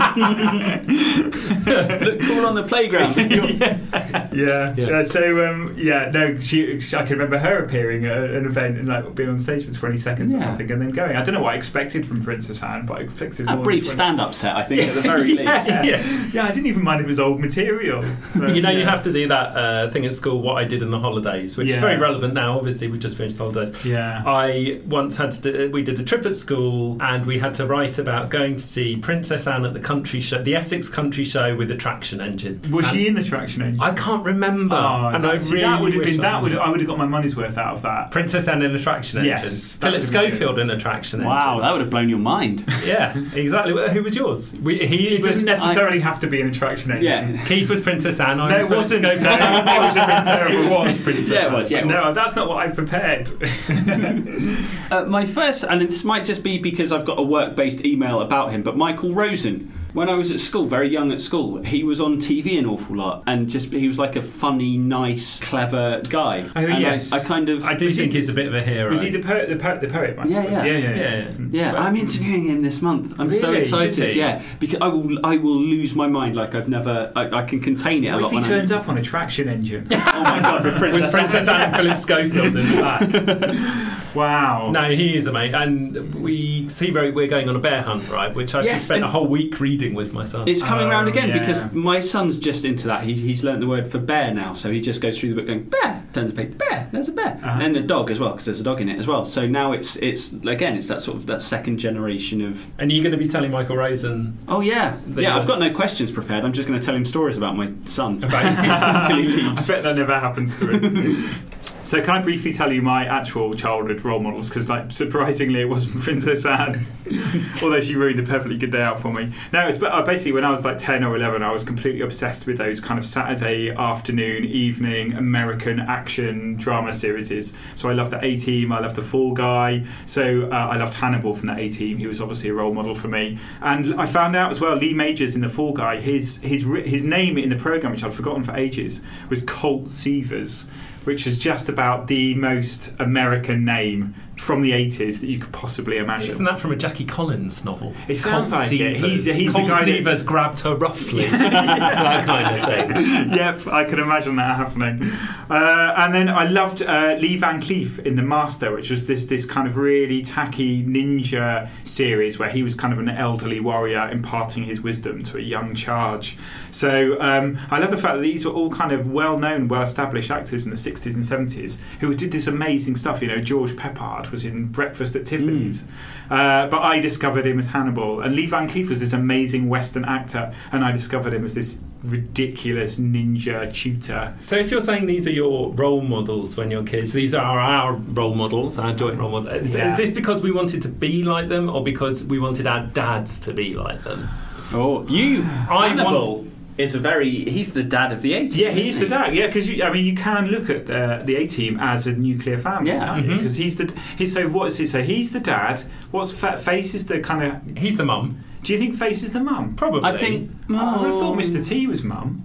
Look 0.85 2.21
cool 2.21 2.45
on 2.45 2.55
the 2.55 2.65
playground. 2.67 3.15
yeah. 3.17 4.29
Yeah. 4.33 4.73
yeah. 4.75 5.03
So 5.03 5.47
um, 5.49 5.73
yeah, 5.77 6.11
no, 6.11 6.39
she, 6.39 6.79
she. 6.79 6.95
I 6.95 7.03
can 7.03 7.13
remember 7.13 7.37
her 7.37 7.59
appearing 7.63 8.05
at 8.05 8.17
an 8.31 8.45
event 8.45 8.77
and 8.77 8.87
like 8.87 9.15
being 9.15 9.29
on 9.29 9.39
stage 9.39 9.65
for 9.65 9.73
twenty 9.73 9.97
seconds 9.97 10.33
or 10.33 10.41
something, 10.41 10.69
and 10.71 10.81
then 10.81 10.91
going. 10.91 11.15
I 11.15 11.23
don't 11.23 11.33
know 11.33 11.41
what 11.41 11.53
I 11.53 11.57
expected 11.57 12.05
from 12.05 12.23
Princess 12.23 12.61
Anne, 12.63 12.85
but 12.85 12.97
I 12.97 13.01
expected 13.01 13.47
a 13.47 13.55
more 13.55 13.63
brief 13.63 13.79
20 13.83 13.89
stand 13.95 14.21
up 14.21 14.33
set, 14.33 14.55
I 14.55 14.63
think, 14.63 14.81
at 14.81 14.93
the 14.95 15.01
very 15.01 15.29
least. 15.29 15.39
Yeah. 15.45 15.83
Yeah. 15.83 16.29
yeah, 16.33 16.43
I 16.45 16.49
didn't 16.51 16.67
even 16.67 16.83
mind 16.83 16.99
if 17.01 17.05
it 17.05 17.09
was 17.09 17.19
old 17.19 17.39
material. 17.39 18.03
But, 18.35 18.55
You 18.55 18.61
know, 18.61 18.69
you 18.71 18.83
have 18.85 19.01
to 19.03 19.11
do 19.11 19.27
that 19.29 19.55
uh, 19.55 19.89
thing 19.91 20.05
at 20.05 20.13
school, 20.13 20.41
what 20.41 20.57
I 20.57 20.63
did 20.65 20.81
in 20.81 20.89
the 20.91 20.99
holidays, 20.99 21.55
which 21.57 21.69
is 21.69 21.77
very 21.77 21.97
relevant 21.97 22.33
now. 22.33 22.57
Obviously, 22.57 22.87
we 22.87 22.97
just 22.99 23.14
finished 23.15 23.37
the 23.37 23.43
holidays. 23.43 23.85
Yeah. 23.85 24.23
I 24.25 24.81
once 24.85 25.17
had 25.17 25.31
to 25.31 25.41
do, 25.41 25.71
we 25.71 25.83
did 25.83 25.99
a 25.99 26.03
trip 26.03 26.25
at 26.25 26.35
school 26.35 26.97
and 27.01 27.25
we 27.25 27.39
had 27.39 27.53
to 27.55 27.65
write 27.65 27.97
about 27.97 28.29
going 28.29 28.55
to 28.57 28.63
see 28.63 28.97
Princess 28.97 29.47
Anne 29.47 29.65
at 29.65 29.73
the 29.73 29.79
country 29.79 30.19
show, 30.19 30.41
the 30.41 30.55
Essex 30.55 30.89
Country 30.89 31.23
Show 31.23 31.55
with 31.55 31.67
the 31.69 31.75
traction 31.75 32.21
engine. 32.21 32.61
Was 32.71 32.87
And 32.87 32.95
she 32.95 33.07
in 33.07 33.15
the 33.15 33.23
traction 33.23 33.61
engine? 33.63 33.79
I 33.81 33.93
can't 33.93 34.23
remember, 34.23 34.75
Oh, 34.75 35.07
and 35.07 35.25
I 35.25 35.33
really 35.33 35.61
that 35.61 35.81
would 35.81 35.93
have 35.93 36.03
been 36.03 36.19
I 36.19 36.23
that 36.31 36.41
would. 36.41 36.55
I 36.57 36.69
would 36.69 36.79
have 36.79 36.87
got 36.87 36.97
my 36.97 37.05
money's 37.05 37.35
worth 37.35 37.57
out 37.57 37.73
of 37.75 37.81
that. 37.83 38.11
Princess 38.11 38.47
Anne 38.47 38.61
in 38.61 38.73
a 38.75 38.79
traction 38.79 39.19
engine. 39.19 39.31
Yes, 39.37 39.75
Philip 39.77 39.95
would've 39.95 40.11
been 40.11 40.21
good. 40.21 40.31
Schofield 40.33 40.59
in 40.59 40.69
a 40.69 40.77
traction 40.77 41.23
Wow, 41.23 41.53
engine. 41.53 41.61
that 41.63 41.71
would 41.71 41.81
have 41.81 41.89
blown 41.89 42.09
your 42.09 42.19
mind. 42.19 42.63
Yeah, 42.85 43.17
exactly. 43.33 43.73
Who 43.93 44.03
was 44.03 44.15
yours? 44.15 44.51
We, 44.61 44.85
he 44.85 45.15
It 45.15 45.23
was. 45.23 45.31
doesn't 45.31 45.45
necessarily 45.45 45.99
have 46.01 46.19
to 46.19 46.27
be 46.27 46.39
an 46.41 46.49
attraction 46.49 46.91
engine. 46.91 47.33
Yeah. 47.35 47.45
Keith 47.45 47.67
was 47.69 47.81
Princess 47.81 48.19
Anne. 48.19 48.39
I 48.39 48.49
No, 48.49 48.57
was 48.57 48.65
it 48.71 48.75
wasn't. 48.75 49.01
Schofield. 49.05 49.23
No, 49.23 49.29
it 49.39 49.79
wasn't. 49.79 50.05
It 50.65 50.69
was 50.85 50.97
Princess 50.99 51.29
Yeah, 51.29 51.47
it 51.47 51.51
was, 51.53 51.71
yeah. 51.71 51.83
No, 51.83 52.13
that's 52.13 52.35
not 52.35 52.47
what 52.47 52.57
I've 52.57 52.75
prepared. 52.75 53.04
Uh, 54.91 55.03
my 55.05 55.25
first, 55.25 55.63
and 55.63 55.81
this 55.81 56.03
might 56.03 56.23
just 56.23 56.43
be 56.43 56.59
because 56.59 56.91
I've 56.91 57.05
got 57.05 57.17
a 57.17 57.23
work 57.23 57.55
based 57.55 57.83
email 57.83 58.21
about 58.21 58.51
him, 58.51 58.61
but 58.61 58.77
Michael 58.77 59.13
Rosen. 59.13 59.71
When 59.95 60.09
I 60.09 60.13
was 60.15 60.29
at 60.29 60.41
school, 60.41 60.65
very 60.65 60.89
young 60.89 61.13
at 61.13 61.21
school, 61.21 61.63
he 61.63 61.83
was 61.85 62.01
on 62.01 62.17
TV 62.17 62.59
an 62.59 62.65
awful 62.65 62.97
lot, 62.97 63.23
and 63.27 63.49
just 63.49 63.71
he 63.71 63.87
was 63.87 63.97
like 63.97 64.17
a 64.17 64.21
funny, 64.21 64.77
nice, 64.77 65.39
clever 65.39 66.01
guy. 66.09 66.49
Oh, 66.53 66.59
and 66.59 66.81
yes. 66.81 67.13
I, 67.13 67.19
I 67.19 67.23
kind 67.23 67.47
of, 67.47 67.63
I 67.63 67.75
do 67.75 67.89
think 67.89 68.11
he- 68.11 68.19
he's 68.19 68.27
a 68.27 68.33
bit 68.33 68.47
of 68.47 68.53
a 68.53 68.61
hero. 68.61 68.89
Was 68.91 68.99
he 68.99 69.09
the 69.09 69.21
poet? 69.21 69.47
The 69.47 69.55
poet? 69.55 69.79
The 69.79 69.87
poet? 69.87 70.17
Michael? 70.17 70.31
Yeah, 70.33 70.43
yeah. 70.43 70.63
yeah, 70.65 70.77
yeah. 70.77 70.95
Yeah. 70.95 71.23
Mm. 71.27 71.49
yeah, 71.53 71.71
Well, 71.73 71.83
I'm 71.83 71.95
interviewing 71.95 72.43
him 72.43 72.61
this 72.61 72.81
month. 72.81 73.17
I'm 73.19 73.33
so 73.33 73.53
excited. 73.53 74.13
Yeah, 74.15 74.43
because 74.59 74.79
I 74.81 74.87
will, 74.89 75.25
I 75.25 75.37
will 75.37 75.61
lose 75.61 75.95
my 75.95 76.07
mind 76.07 76.35
like 76.35 76.55
I've 76.55 76.67
never. 76.67 77.13
I, 77.15 77.29
I 77.39 77.43
can 77.43 77.61
contain 77.61 78.03
it 78.03 78.09
a 78.09 78.17
lot. 78.17 78.25
if 78.25 78.29
he 78.31 78.35
when 78.35 78.43
I'm- 78.43 78.51
turns 78.51 78.71
up 78.73 78.89
on 78.89 78.97
a 78.97 79.01
traction 79.01 79.47
engine? 79.47 79.87
Oh 80.17 80.23
my 80.23 80.41
god, 80.41 80.63
with 80.65 80.75
Princess, 80.77 81.01
with 81.03 81.11
Princess 81.13 81.47
Anne 81.47 81.61
and 81.61 81.75
Philip 81.75 81.97
Schofield 81.97 82.55
in 82.57 82.69
the 82.69 82.81
back. 82.81 84.01
wow. 84.15 84.71
No, 84.71 84.89
he 84.89 85.15
is 85.15 85.27
a 85.27 85.31
mate, 85.31 85.53
and 85.53 86.13
we 86.15 86.67
see 86.69 86.91
very, 86.91 87.11
we're 87.11 87.27
going 87.27 87.49
on 87.49 87.55
a 87.55 87.59
bear 87.59 87.81
hunt, 87.81 88.09
right? 88.09 88.33
Which 88.33 88.55
I've 88.55 88.63
Yes, 88.65 88.73
just 88.75 88.85
spent 88.85 89.01
a 89.01 89.05
and- 89.05 89.11
whole 89.11 89.27
week 89.27 89.59
reading 89.59 89.93
with 89.93 90.13
my 90.13 90.25
son. 90.25 90.47
It's 90.47 90.63
coming 90.63 90.87
Oh, 90.87 90.89
round 90.89 91.07
again 91.07 91.29
yeah. 91.29 91.39
because 91.39 91.71
my 91.73 91.99
son's 91.99 92.39
just 92.39 92.65
into 92.65 92.87
that. 92.87 93.03
He's, 93.03 93.21
he's 93.21 93.43
learnt 93.43 93.59
the 93.59 93.67
word 93.67 93.87
for 93.87 93.99
bear 93.99 94.33
now, 94.33 94.53
so 94.53 94.71
he 94.71 94.81
just 94.81 95.01
goes 95.01 95.19
through 95.19 95.29
the 95.29 95.35
book 95.35 95.47
going 95.47 95.63
bear, 95.63 96.03
turns 96.13 96.33
the 96.33 96.43
page, 96.45 96.57
bear, 96.57 96.89
there's 96.91 97.09
a 97.09 97.11
bear, 97.11 97.39
Uh-huh. 97.43 97.59
and 97.61 97.75
the 97.75 97.81
dog 97.81 98.09
as 98.11 98.19
well 98.19 98.31
because 98.31 98.45
there's 98.45 98.59
a 98.61 98.63
dog 98.63 98.81
in 98.81 98.89
it 98.89 98.97
as 98.99 99.07
well. 99.07 99.25
So 99.25 99.45
now 99.45 99.71
it's 99.73 99.95
it's 99.97 100.31
again 100.31 100.77
it's 100.77 100.87
that 100.87 101.01
sort 101.01 101.17
of 101.17 101.25
that 101.27 101.41
second 101.41 101.77
generation 101.79 102.41
of 102.41 102.65
and 102.79 102.91
you're 102.91 103.03
going 103.03 103.11
to 103.11 103.17
be 103.17 103.27
telling 103.27 103.51
Michael 103.51 103.75
Rosen 103.77 104.37
oh 104.47 104.61
yeah 104.61 104.97
The- 105.07 105.23
yeah 105.23 105.35
I've 105.37 105.47
got 105.47 105.59
no 105.59 105.71
questions 105.73 106.11
prepared. 106.11 106.43
I'm 106.45 106.53
just 106.53 106.67
going 106.67 106.79
to 106.79 106.85
tell 106.85 106.95
him 106.95 107.05
stories 107.05 107.37
about 107.37 107.55
my 107.57 107.71
son 107.85 108.23
about 108.23 108.45
until 109.09 109.17
he 109.17 109.41
I 109.43 109.49
leaves. 109.49 109.67
bet 109.67 109.83
that 109.83 109.95
never 109.95 110.17
happens 110.19 110.55
to 110.59 110.67
him. 110.69 111.29
So 111.85 112.01
can 112.01 112.15
I 112.15 112.21
briefly 112.21 112.51
tell 112.51 112.71
you 112.71 112.81
my 112.81 113.05
actual 113.05 113.53
childhood 113.53 114.03
role 114.03 114.19
models? 114.19 114.49
Because 114.49 114.71
like 114.71 114.91
surprisingly, 114.91 115.61
it 115.61 115.69
wasn't 115.69 116.01
Princess 116.01 116.43
Anne, 116.43 116.83
although 117.61 117.79
she 117.79 117.95
ruined 117.95 118.19
a 118.19 118.23
perfectly 118.23 118.57
good 118.57 118.71
day 118.71 118.81
out 118.81 118.99
for 118.99 119.13
me. 119.13 119.31
No, 119.53 119.67
it's 119.67 119.77
but 119.77 119.91
uh, 119.91 120.01
basically 120.01 120.31
when 120.31 120.43
I 120.43 120.49
was 120.49 120.65
like 120.65 120.79
ten 120.79 121.03
or 121.03 121.15
eleven, 121.15 121.43
I 121.43 121.51
was 121.51 121.63
completely 121.63 122.01
obsessed 122.01 122.47
with 122.47 122.57
those 122.57 122.79
kind 122.79 122.97
of 122.97 123.05
Saturday 123.05 123.69
afternoon, 123.69 124.45
evening 124.45 125.13
American 125.13 125.79
action 125.79 126.55
drama 126.55 126.91
series. 126.91 127.55
So 127.75 127.87
I 127.87 127.93
loved 127.93 128.09
the 128.09 128.25
A 128.25 128.35
Team, 128.35 128.71
I 128.71 128.79
loved 128.79 128.95
the 128.95 129.03
Fall 129.03 129.33
Guy. 129.33 129.85
So 130.07 130.49
uh, 130.51 130.55
I 130.55 130.77
loved 130.77 130.95
Hannibal 130.95 131.35
from 131.35 131.49
the 131.49 131.55
A 131.55 131.69
Team. 131.69 131.99
He 131.99 132.07
was 132.07 132.19
obviously 132.19 132.49
a 132.49 132.53
role 132.55 132.73
model 132.73 132.95
for 132.95 133.09
me. 133.09 133.37
And 133.61 133.93
I 134.01 134.07
found 134.07 134.35
out 134.35 134.49
as 134.49 134.59
well, 134.59 134.75
Lee 134.75 134.95
Majors 134.95 135.35
in 135.35 135.41
the 135.41 135.49
Fall 135.49 135.73
Guy, 135.73 136.01
his 136.01 136.41
his 136.41 136.63
his 136.83 137.03
name 137.03 137.37
in 137.37 137.49
the 137.49 137.55
program, 137.55 137.91
which 137.91 138.03
I'd 138.03 138.11
forgotten 138.11 138.41
for 138.41 138.55
ages, 138.55 139.03
was 139.29 139.43
Colt 139.43 139.85
Seavers 139.85 140.67
which 141.05 141.25
is 141.27 141.37
just 141.37 141.69
about 141.69 142.07
the 142.07 142.33
most 142.35 142.93
American 142.99 143.63
name 143.63 144.15
from 144.37 144.61
the 144.61 144.71
80s 144.71 145.21
that 145.21 145.27
you 145.27 145.39
could 145.39 145.53
possibly 145.53 145.97
imagine. 145.97 146.29
Isn't 146.29 146.45
that 146.45 146.59
from 146.59 146.71
a 146.71 146.75
Jackie 146.75 147.05
Collins 147.05 147.63
novel? 147.63 147.93
It 148.07 148.15
sounds 148.15 148.49
Colt 148.49 148.63
like 148.63 148.71
it. 148.73 148.97
He's- 148.97 149.25
he's 149.25 149.53
the 149.53 149.59
guy 149.61 149.85
that's- 149.85 150.23
grabbed 150.23 150.59
her 150.59 150.75
roughly. 150.75 151.25
that 151.29 152.25
kind 152.25 152.59
of 152.59 152.65
thing. 152.65 153.31
yep, 153.33 153.65
I 153.67 153.83
can 153.85 153.99
imagine 153.99 154.35
that 154.35 154.57
happening. 154.57 155.09
Uh, 155.49 155.93
and 155.97 156.13
then 156.13 156.27
I 156.29 156.47
loved 156.49 156.81
uh, 156.81 157.15
Lee 157.19 157.37
Van 157.37 157.61
Cleef 157.61 157.99
in 157.99 158.15
The 158.15 158.23
Master, 158.23 158.73
which 158.73 158.89
was 158.91 159.07
this 159.07 159.25
this 159.25 159.45
kind 159.45 159.67
of 159.67 159.77
really 159.77 160.21
tacky 160.21 160.83
ninja 160.83 161.69
series 161.83 162.37
where 162.39 162.49
he 162.49 162.61
was 162.63 162.75
kind 162.75 162.91
of 162.93 162.99
an 162.99 163.09
elderly 163.09 163.59
warrior 163.59 164.09
imparting 164.09 164.63
his 164.63 164.81
wisdom 164.81 165.23
to 165.23 165.37
a 165.37 165.41
young 165.41 165.75
charge. 165.75 166.37
So 166.71 167.19
um, 167.21 167.57
I 167.71 167.79
love 167.79 167.91
the 167.91 167.97
fact 167.97 168.15
that 168.15 168.21
these 168.21 168.45
were 168.45 168.51
all 168.51 168.69
kind 168.69 168.91
of 168.91 169.09
well 169.11 169.37
known, 169.37 169.67
well 169.67 169.81
established 169.81 170.29
actors 170.31 170.65
in 170.65 170.71
the 170.71 170.75
60s 170.77 171.13
and 171.13 171.23
70s 171.23 171.79
who 172.01 172.13
did 172.13 172.31
this 172.31 172.47
amazing 172.47 172.95
stuff. 172.97 173.21
You 173.21 173.29
know, 173.29 173.39
George 173.39 173.71
Peppard 173.73 174.24
was 174.31 174.45
in 174.45 174.67
Breakfast 174.67 175.15
at 175.15 175.25
Tiffany's. 175.25 175.87
Uh, 176.29 176.67
but 176.67 176.81
I 176.81 176.99
discovered 176.99 177.45
him 177.45 177.59
as 177.59 177.67
Hannibal, 177.67 178.21
and 178.21 178.35
Lee 178.35 178.47
Van 178.47 178.67
Cleef 178.67 178.89
was 178.89 178.99
this 178.99 179.13
amazing 179.13 179.69
Western 179.69 180.05
actor, 180.05 180.53
and 180.71 180.83
I 180.83 180.91
discovered 180.91 181.33
him 181.33 181.45
as 181.45 181.53
this 181.55 181.81
ridiculous 182.03 182.97
ninja 182.99 183.71
tutor. 183.73 184.33
So 184.39 184.55
if 184.55 184.71
you're 184.71 184.81
saying 184.81 185.05
these 185.07 185.27
are 185.27 185.31
your 185.31 185.71
role 185.73 186.01
models 186.01 186.55
when 186.57 186.69
you're 186.71 186.83
kids, 186.83 187.11
these 187.13 187.33
are 187.33 187.59
our 187.59 187.93
role 187.93 188.35
models, 188.35 188.77
our 188.77 188.93
joint 188.93 189.19
role 189.19 189.31
models. 189.31 189.63
Is, 189.69 189.75
Yeah. 189.75 189.87
is 189.91 189.97
this 189.97 190.11
because 190.11 190.41
we 190.41 190.51
wanted 190.51 190.81
to 190.83 190.87
be 190.89 191.23
like 191.23 191.49
them, 191.49 191.69
or 191.69 191.83
because 191.83 192.23
we 192.23 192.39
wanted 192.39 192.67
our 192.67 192.81
dads 192.87 193.39
to 193.39 193.53
be 193.53 193.73
like 193.73 194.03
them? 194.03 194.27
Oh, 194.73 195.05
you, 195.07 195.43
I 195.69 195.89
Hannibal, 195.89 196.37
want- 196.37 196.54
is 196.77 196.93
a 196.95 196.99
very. 196.99 197.29
He's 197.29 197.71
the 197.73 197.83
dad 197.83 198.11
of 198.11 198.21
the 198.21 198.33
80s. 198.33 198.55
Yeah, 198.55 198.71
he's 198.71 198.99
the 198.99 199.05
isn't 199.05 199.17
dad. 199.17 199.35
Yeah, 199.35 199.47
because 199.47 199.69
I 199.81 199.91
mean, 199.91 200.05
you 200.05 200.15
can 200.15 200.47
look 200.47 200.69
at 200.69 200.85
the 200.87 201.21
the 201.23 201.35
A 201.37 201.47
team 201.47 201.79
as 201.79 202.05
a 202.07 202.11
nuclear 202.13 202.57
family, 202.57 202.91
Yeah. 202.91 203.05
can't 203.05 203.21
you? 203.23 203.27
Mm-hmm. 203.29 203.37
Because 203.37 203.55
he's 203.55 203.77
the 203.77 203.93
he's 204.17 204.33
so 204.33 204.47
what 204.49 204.67
is 204.67 204.77
he? 204.77 204.85
So 204.85 205.01
he's 205.01 205.31
the 205.31 205.39
dad. 205.39 205.81
What's 206.11 206.31
fa- 206.31 206.57
face 206.57 206.93
is 206.93 207.07
the 207.07 207.19
kind 207.19 207.43
of? 207.43 207.77
He's 207.77 207.97
the 207.97 208.05
mum, 208.05 208.43
Do 208.63 208.73
you 208.73 208.79
think 208.79 208.95
face 208.95 209.23
is 209.23 209.31
the 209.33 209.39
mum? 209.39 209.75
probably. 209.75 210.03
I 210.03 210.17
think. 210.17 210.51
Oh, 210.69 210.75
I 210.75 211.01
would 211.01 211.09
have 211.11 211.19
thought 211.19 211.37
Mr. 211.37 211.65
T 211.65 211.87
was 211.87 212.03
mum. 212.03 212.43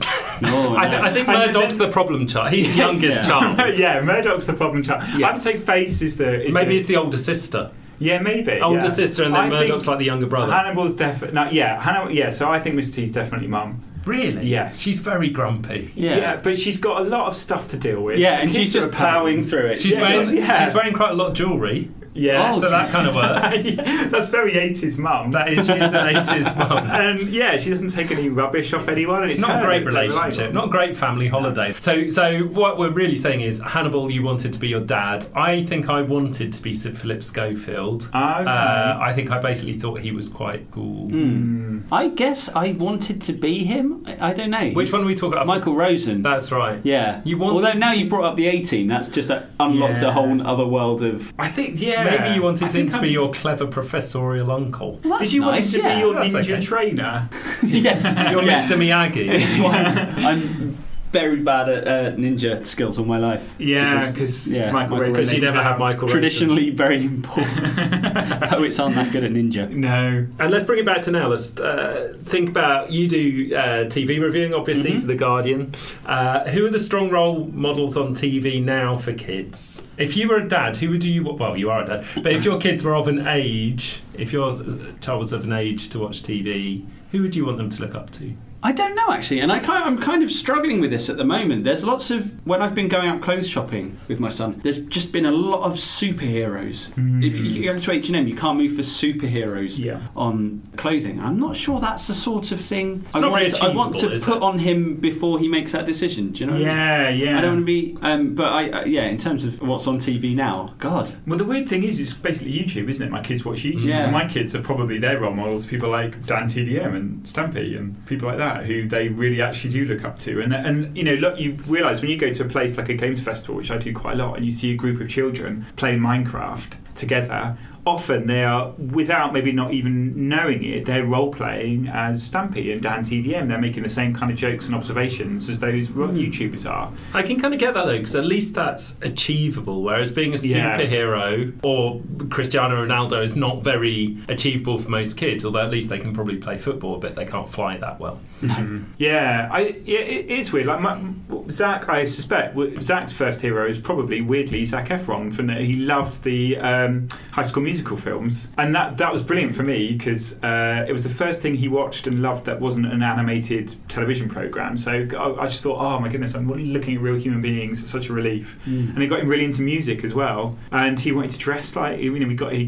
No, 0.42 0.74
I, 0.74 0.86
th- 0.88 1.02
I 1.02 1.10
think 1.12 1.28
And 1.28 1.36
Murdock's 1.52 1.76
the 1.76 1.90
problem 1.90 2.26
child. 2.26 2.50
He's 2.54 2.66
the 2.66 2.72
youngest 2.74 3.24
Yeah. 3.24 3.28
child. 3.56 3.76
yeah, 3.76 4.00
Murdock's 4.00 4.46
the 4.46 4.54
problem 4.54 4.82
child. 4.82 5.02
I 5.22 5.30
would 5.32 5.42
say 5.42 5.52
face 5.58 6.00
is 6.00 6.16
the 6.16 6.42
is 6.46 6.54
Maybe 6.54 6.70
the, 6.70 6.76
it's 6.76 6.84
the 6.86 6.96
older 6.96 7.18
sister. 7.18 7.70
Yeah 8.00 8.18
maybe 8.20 8.60
Older 8.60 8.86
yeah. 8.86 8.88
sister, 8.88 9.22
and 9.24 9.34
then 9.34 9.42
I 9.42 9.48
Murdock's 9.50 9.86
like 9.86 9.98
the 9.98 10.04
younger 10.06 10.26
brother. 10.26 10.50
Hannibal's 10.52 10.96
definitely 10.96 11.34
no, 11.34 11.50
yeah 11.50 11.80
Hannibal 11.80 12.10
yeah. 12.10 12.30
So 12.30 12.50
I 12.50 12.58
think 12.58 12.74
Mr. 12.76 12.94
T's 12.96 13.12
definitely 13.12 13.46
mum. 13.46 13.82
really? 14.06 14.46
Yes. 14.48 14.80
She's 14.80 14.98
very 14.98 15.28
grumpy. 15.30 15.92
yeah. 15.94 16.40
but 16.42 16.58
she's 16.58 16.78
got 16.78 17.02
a 17.02 17.04
lot 17.04 17.26
of 17.28 17.36
stuff 17.36 17.68
to 17.68 17.76
deal 17.76 18.02
with. 18.02 18.18
Yeah, 18.18 18.40
and 18.40 18.52
she's 18.52 18.72
just 18.72 18.90
ploughing 18.90 19.42
through 19.42 19.66
it. 19.66 19.80
She's 19.80 19.92
Yeah, 19.92 20.00
wearing 20.00 20.36
yeah. 20.36 20.64
she's 20.64 20.74
wearing 20.74 20.94
quite 20.94 21.10
a 21.10 21.14
lot 21.14 21.28
of 21.28 21.34
jewellery, 21.34 21.90
Yeah, 22.12 22.52
Oh, 22.54 22.60
so 22.60 22.68
that 22.70 22.90
kind 22.90 23.08
of 23.08 23.14
works. 23.14 23.76
that's 24.10 24.26
very 24.26 24.52
80s 24.52 24.98
mum. 24.98 25.30
that 25.30 25.48
is, 25.52 25.66
she 25.66 25.72
is 25.72 25.94
an 25.94 26.14
80s 26.14 26.58
mum. 26.58 26.78
and 26.90 27.20
yeah, 27.28 27.56
she 27.56 27.70
doesn't 27.70 27.90
take 27.90 28.10
any 28.10 28.28
rubbish 28.28 28.72
off 28.72 28.88
anyone. 28.88 29.22
And 29.22 29.30
It's 29.30 29.40
not 29.40 29.62
a 29.62 29.64
great 29.66 29.84
that 29.84 29.92
they 29.92 30.08
rely 30.08 30.22
relationship, 30.24 30.48
on. 30.48 30.54
not 30.54 30.64
a 30.66 30.70
great 30.70 30.96
family 30.96 31.28
holiday. 31.28 31.72
So, 31.72 32.08
so 32.10 32.40
what 32.44 32.78
we're 32.78 32.90
really 32.90 33.16
saying 33.16 33.42
is, 33.42 33.60
Hannibal, 33.60 34.10
you 34.10 34.22
wanted 34.22 34.52
to 34.52 34.58
be 34.58 34.68
your 34.68 34.80
dad. 34.80 35.24
I 35.36 35.62
think 35.64 35.88
I 35.88 36.02
wanted 36.02 36.52
to 36.52 36.62
be 36.62 36.72
Sir 36.72 36.90
Philip 36.90 37.22
Schofield. 37.22 38.10
Ah, 38.12 38.40
okay. 38.40 38.50
Uh, 38.50 38.98
I 39.00 39.12
think 39.12 39.30
I 39.30 39.38
basically 39.40 39.74
thought 39.74 40.00
he 40.00 40.10
was 40.10 40.28
quite 40.28 40.70
cool. 40.72 41.08
Hmm. 41.10 41.80
I 41.92 42.08
guess 42.08 42.48
I 42.54 42.72
wanted 42.72 43.22
to 43.22 43.32
be 43.32 43.64
him. 43.64 44.04
I, 44.06 44.30
I 44.30 44.32
don't 44.34 44.50
know. 44.50 44.70
Which 44.70 44.92
one 44.92 45.02
are 45.02 45.06
we 45.06 45.14
talking 45.14 45.34
about? 45.34 45.46
Michael 45.46 45.74
Rosen. 45.76 46.22
That's 46.22 46.50
right. 46.52 46.80
yeah. 46.84 47.22
You 47.24 47.38
wanted 47.38 47.54
Although 47.66 47.78
now 47.78 47.92
be- 47.92 47.98
you've 47.98 48.08
brought 48.08 48.24
up 48.24 48.36
the 48.36 48.46
18, 48.46 48.86
that's 48.86 49.08
just 49.08 49.30
a, 49.30 49.48
unlocks 49.60 50.02
Yeah. 50.02 50.08
a 50.08 50.12
whole 50.12 50.40
other 50.46 50.66
world 50.66 51.02
of. 51.02 51.32
I 51.38 51.48
think 51.48 51.80
yeah. 51.80 51.99
Maybe 52.04 52.34
you 52.34 52.42
wanted 52.42 52.64
I 52.68 52.72
him 52.72 52.86
to 52.88 52.94
I'm- 52.94 53.02
be 53.02 53.10
your 53.10 53.32
clever 53.32 53.66
professorial 53.66 54.50
uncle. 54.50 55.00
Well, 55.04 55.18
that's 55.18 55.30
Did 55.30 55.32
you 55.34 55.40
nice, 55.42 55.46
want 55.46 55.64
him 55.64 55.70
to 55.72 55.78
yeah. 55.88 55.94
be 55.94 56.00
your 56.00 56.14
That's 56.14 56.34
ninja 56.34 56.52
okay. 56.52 56.60
trainer? 56.66 57.28
yes. 57.62 58.04
You're 58.30 58.42
yeah. 58.44 58.66
Mr. 58.66 58.76
Miyagi. 58.76 60.24
I'm 60.24 60.76
very 61.12 61.40
bad 61.42 61.68
at 61.68 61.88
uh, 61.88 62.16
ninja 62.16 62.64
skills 62.64 62.98
all 62.98 63.04
my 63.04 63.18
life. 63.18 63.54
Yeah, 63.58 64.10
because 64.10 64.46
yeah, 64.46 64.70
Michael, 64.70 64.98
Michael 64.98 65.12
Because 65.12 65.32
you 65.32 65.40
never 65.40 65.62
had. 65.62 65.78
Michael 65.78 66.02
Rosen. 66.02 66.20
Traditionally 66.20 66.70
very 66.70 67.02
important. 67.04 67.76
Poets 68.50 68.78
aren't 68.78 68.94
that 68.94 69.10
good 69.12 69.24
at 69.24 69.32
ninja. 69.32 69.68
No. 69.70 70.26
And 70.38 70.50
let's 70.50 70.64
bring 70.64 70.78
it 70.78 70.84
back 70.86 71.00
to 71.02 71.10
now. 71.10 71.28
Let's 71.28 71.58
uh, 71.58 72.14
think 72.22 72.48
about 72.50 72.92
you 72.92 73.08
do 73.08 73.54
uh, 73.56 73.84
TV 73.86 74.20
reviewing, 74.20 74.54
obviously 74.54 74.92
Mhm. 74.92 75.00
for 75.00 75.06
the 75.06 75.14
Guardian. 75.16 75.74
Uh, 76.06 76.48
who 76.50 76.66
are 76.66 76.70
the 76.70 76.78
strong 76.78 77.10
role 77.10 77.46
models 77.52 77.96
on 77.96 78.14
TV 78.14 78.62
now 78.62 78.96
for 78.96 79.12
kids? 79.12 79.86
If 79.98 80.16
you 80.16 80.28
were 80.28 80.36
a 80.36 80.48
dad, 80.48 80.76
who 80.76 80.90
would 80.90 81.04
you? 81.04 81.24
Well, 81.24 81.56
you 81.56 81.70
are 81.70 81.82
a 81.82 81.86
dad, 81.86 82.04
but 82.22 82.32
if 82.32 82.44
your 82.44 82.60
kids 82.60 82.84
were 82.84 82.94
of 82.94 83.08
an 83.08 83.26
age, 83.26 84.00
if 84.14 84.32
your 84.32 84.62
child 85.00 85.18
was 85.20 85.32
of 85.32 85.44
an 85.44 85.52
age 85.52 85.88
to 85.90 85.98
watch 85.98 86.22
TV, 86.22 86.84
who 87.12 87.22
would 87.22 87.34
you 87.34 87.44
want 87.46 87.58
them 87.58 87.68
to 87.70 87.80
look 87.82 87.94
up 87.94 88.10
to? 88.12 88.32
I 88.62 88.72
don't 88.72 88.94
know 88.94 89.12
actually, 89.12 89.40
and 89.40 89.50
I 89.50 89.60
I'm 89.90 89.98
kind 89.98 90.22
of 90.22 90.30
struggling 90.30 90.80
with 90.80 90.90
this 90.90 91.08
at 91.08 91.16
the 91.16 91.24
moment. 91.24 91.64
There's 91.64 91.84
lots 91.84 92.10
of 92.10 92.46
when 92.46 92.60
I've 92.62 92.74
been 92.74 92.88
going 92.88 93.08
out 93.08 93.22
clothes 93.22 93.48
shopping 93.48 93.98
with 94.08 94.20
my 94.20 94.28
son. 94.28 94.60
There's 94.62 94.80
just 94.86 95.12
been 95.12 95.26
a 95.26 95.32
lot 95.32 95.62
of 95.62 95.74
superheroes. 95.74 96.90
If 97.24 97.38
you, 97.38 97.64
go 97.64 97.78
to 97.78 97.92
H 97.92 98.08
and 98.08 98.16
M, 98.16 98.28
you 98.28 98.36
can't 98.36 98.58
move 98.58 98.74
for 98.74 98.82
superheroes 98.82 99.78
Yeah. 99.78 100.00
on 100.16 100.62
clothing. 100.76 101.20
I'm 101.20 101.38
not 101.38 101.56
sure 101.56 101.80
that's 101.80 102.06
the 102.06 102.14
sort 102.14 102.52
of 102.52 102.60
thing 102.60 103.04
I 103.14 103.20
want. 103.26 103.48
to, 103.48 103.64
I 103.64 103.68
want 103.74 103.96
to 103.96 104.08
put 104.08 104.36
it? 104.36 104.42
on 104.42 104.58
him 104.58 104.96
before 104.96 105.38
he 105.38 105.48
makes 105.48 105.72
that 105.72 105.86
decision. 105.86 106.30
Do 106.32 106.40
you 106.40 106.46
know? 106.46 106.52
what 106.52 106.62
I 106.62 106.66
mean? 106.66 106.76
Yeah, 106.76 107.08
yeah. 107.30 107.38
I 107.38 107.40
don't 107.40 107.50
want 107.54 107.62
to 107.62 107.66
be, 107.66 107.96
um, 108.02 108.34
but 108.34 108.52
I, 108.52 108.70
uh, 108.70 108.84
yeah. 108.84 109.04
In 109.04 109.18
terms 109.18 109.44
of 109.44 109.60
what's 109.60 109.86
on 109.86 109.98
TV 109.98 110.34
now, 110.34 110.74
God, 110.78 111.12
Well, 111.26 111.38
the 111.38 111.44
weird 111.44 111.68
thing 111.68 111.82
is, 111.82 111.98
it's 112.00 112.12
basically 112.12 112.52
YouTube, 112.52 112.88
isn't 112.88 113.06
it? 113.06 113.10
My 113.10 113.22
kids 113.22 113.44
watch 113.44 113.62
YouTube. 113.62 113.84
Yeah. 113.84 114.04
So 114.04 114.10
my 114.10 114.26
kids 114.26 114.54
are 114.54 114.62
probably 114.62 114.98
their 114.98 115.18
role 115.18 115.34
models, 115.34 115.66
people 115.66 115.90
like 115.90 116.24
Dan 116.26 116.44
TDM 116.44 116.94
and 116.94 117.22
Stampy 117.24 117.76
and 117.76 118.04
people 118.06 118.28
like 118.28 118.38
that, 118.38 118.49
who 118.58 118.88
they 118.88 119.08
really 119.08 119.40
actually 119.42 119.70
do 119.70 119.84
look 119.84 120.04
up 120.04 120.18
to. 120.20 120.40
And, 120.40 120.52
and 120.52 120.96
you 120.96 121.04
know, 121.04 121.14
look, 121.14 121.38
you 121.38 121.52
realise 121.66 122.00
when 122.00 122.10
you 122.10 122.16
go 122.16 122.32
to 122.32 122.44
a 122.44 122.48
place 122.48 122.76
like 122.76 122.88
a 122.88 122.94
games 122.94 123.20
festival, 123.20 123.56
which 123.56 123.70
I 123.70 123.78
do 123.78 123.94
quite 123.94 124.14
a 124.14 124.24
lot, 124.24 124.36
and 124.36 124.44
you 124.44 124.52
see 124.52 124.72
a 124.72 124.76
group 124.76 125.00
of 125.00 125.08
children 125.08 125.66
playing 125.76 126.00
Minecraft 126.00 126.76
together, 126.94 127.56
often 127.86 128.26
they 128.26 128.44
are, 128.44 128.70
without 128.72 129.32
maybe 129.32 129.52
not 129.52 129.72
even 129.72 130.28
knowing 130.28 130.62
it, 130.62 130.84
they're 130.86 131.04
role 131.04 131.32
playing 131.32 131.88
as 131.88 132.28
Stampy 132.28 132.72
and 132.72 132.82
Dan 132.82 133.00
TDM. 133.00 133.48
They're 133.48 133.58
making 133.58 133.82
the 133.82 133.88
same 133.88 134.14
kind 134.14 134.30
of 134.30 134.38
jokes 134.38 134.66
and 134.66 134.74
observations 134.74 135.48
as 135.48 135.58
those 135.58 135.88
hmm. 135.88 136.00
YouTubers 136.02 136.70
are. 136.70 136.92
I 137.14 137.22
can 137.22 137.40
kind 137.40 137.54
of 137.54 137.60
get 137.60 137.74
that 137.74 137.86
though, 137.86 137.92
because 137.92 138.14
at 138.14 138.24
least 138.24 138.54
that's 138.54 139.00
achievable. 139.02 139.82
Whereas 139.82 140.12
being 140.12 140.34
a 140.34 140.36
Yeah. 140.36 140.78
superhero 140.78 141.52
or 141.62 142.00
Cristiano 142.28 142.84
Ronaldo 142.86 143.24
is 143.24 143.36
not 143.36 143.62
very 143.62 144.18
achievable 144.28 144.78
for 144.78 144.90
most 144.90 145.16
kids. 145.16 145.44
Although 145.44 145.64
at 145.64 145.70
least 145.70 145.88
they 145.88 145.98
can 145.98 146.12
probably 146.12 146.36
play 146.36 146.56
football, 146.56 146.98
but 146.98 147.16
they 147.16 147.24
can't 147.24 147.48
fly 147.48 147.76
that 147.78 147.98
well. 148.00 148.20
Yeah, 148.98 149.48
I 149.50 149.80
yeah, 149.84 150.00
it's 150.00 150.52
weird. 150.52 150.66
Like 150.66 150.80
my, 150.80 151.00
Zach, 151.48 151.88
I 151.88 152.04
suspect 152.04 152.56
Zach's 152.82 153.12
first 153.12 153.40
hero 153.40 153.66
is 153.66 153.78
probably 153.78 154.20
weirdly 154.20 154.64
Zac 154.64 154.88
Efron. 154.88 155.32
From 155.32 155.46
the, 155.46 155.54
he 155.54 155.76
loved 155.76 156.22
the 156.22 156.58
um, 156.58 157.08
High 157.32 157.44
School 157.44 157.62
Musical 157.62 157.96
films, 157.96 158.52
and 158.58 158.74
that 158.74 158.98
that 158.98 159.10
was 159.10 159.22
brilliant 159.22 159.54
for 159.54 159.62
me 159.62 159.92
because 159.92 160.42
uh, 160.42 160.84
it 160.86 160.92
was 160.92 161.02
the 161.02 161.08
first 161.08 161.40
thing 161.40 161.54
he 161.54 161.68
watched 161.68 162.06
and 162.06 162.20
loved 162.20 162.44
that 162.46 162.60
wasn't 162.60 162.86
an 162.86 163.02
animated 163.02 163.74
television 163.88 164.28
program. 164.28 164.76
So 164.76 164.92
I, 164.92 165.42
I 165.42 165.46
just 165.46 165.62
thought, 165.62 165.80
oh 165.80 165.98
my 165.98 166.08
goodness, 166.08 166.34
I'm 166.34 166.50
looking 166.50 166.96
at 166.96 167.00
real 167.00 167.16
human 167.16 167.40
beings. 167.40 167.82
It's 167.82 167.90
such 167.90 168.08
a 168.08 168.12
relief. 168.12 168.58
And 168.66 169.02
it 169.02 169.06
got 169.06 169.20
him 169.20 169.28
really 169.28 169.44
into 169.44 169.62
music 169.62 170.04
as 170.04 170.14
well. 170.14 170.56
And 170.72 170.98
he 171.00 171.12
wanted 171.12 171.30
to 171.30 171.38
dress 171.38 171.74
like 171.76 172.00
you 172.00 172.18
know 172.18 172.26
we 172.26 172.34
got 172.34 172.52
he, 172.52 172.64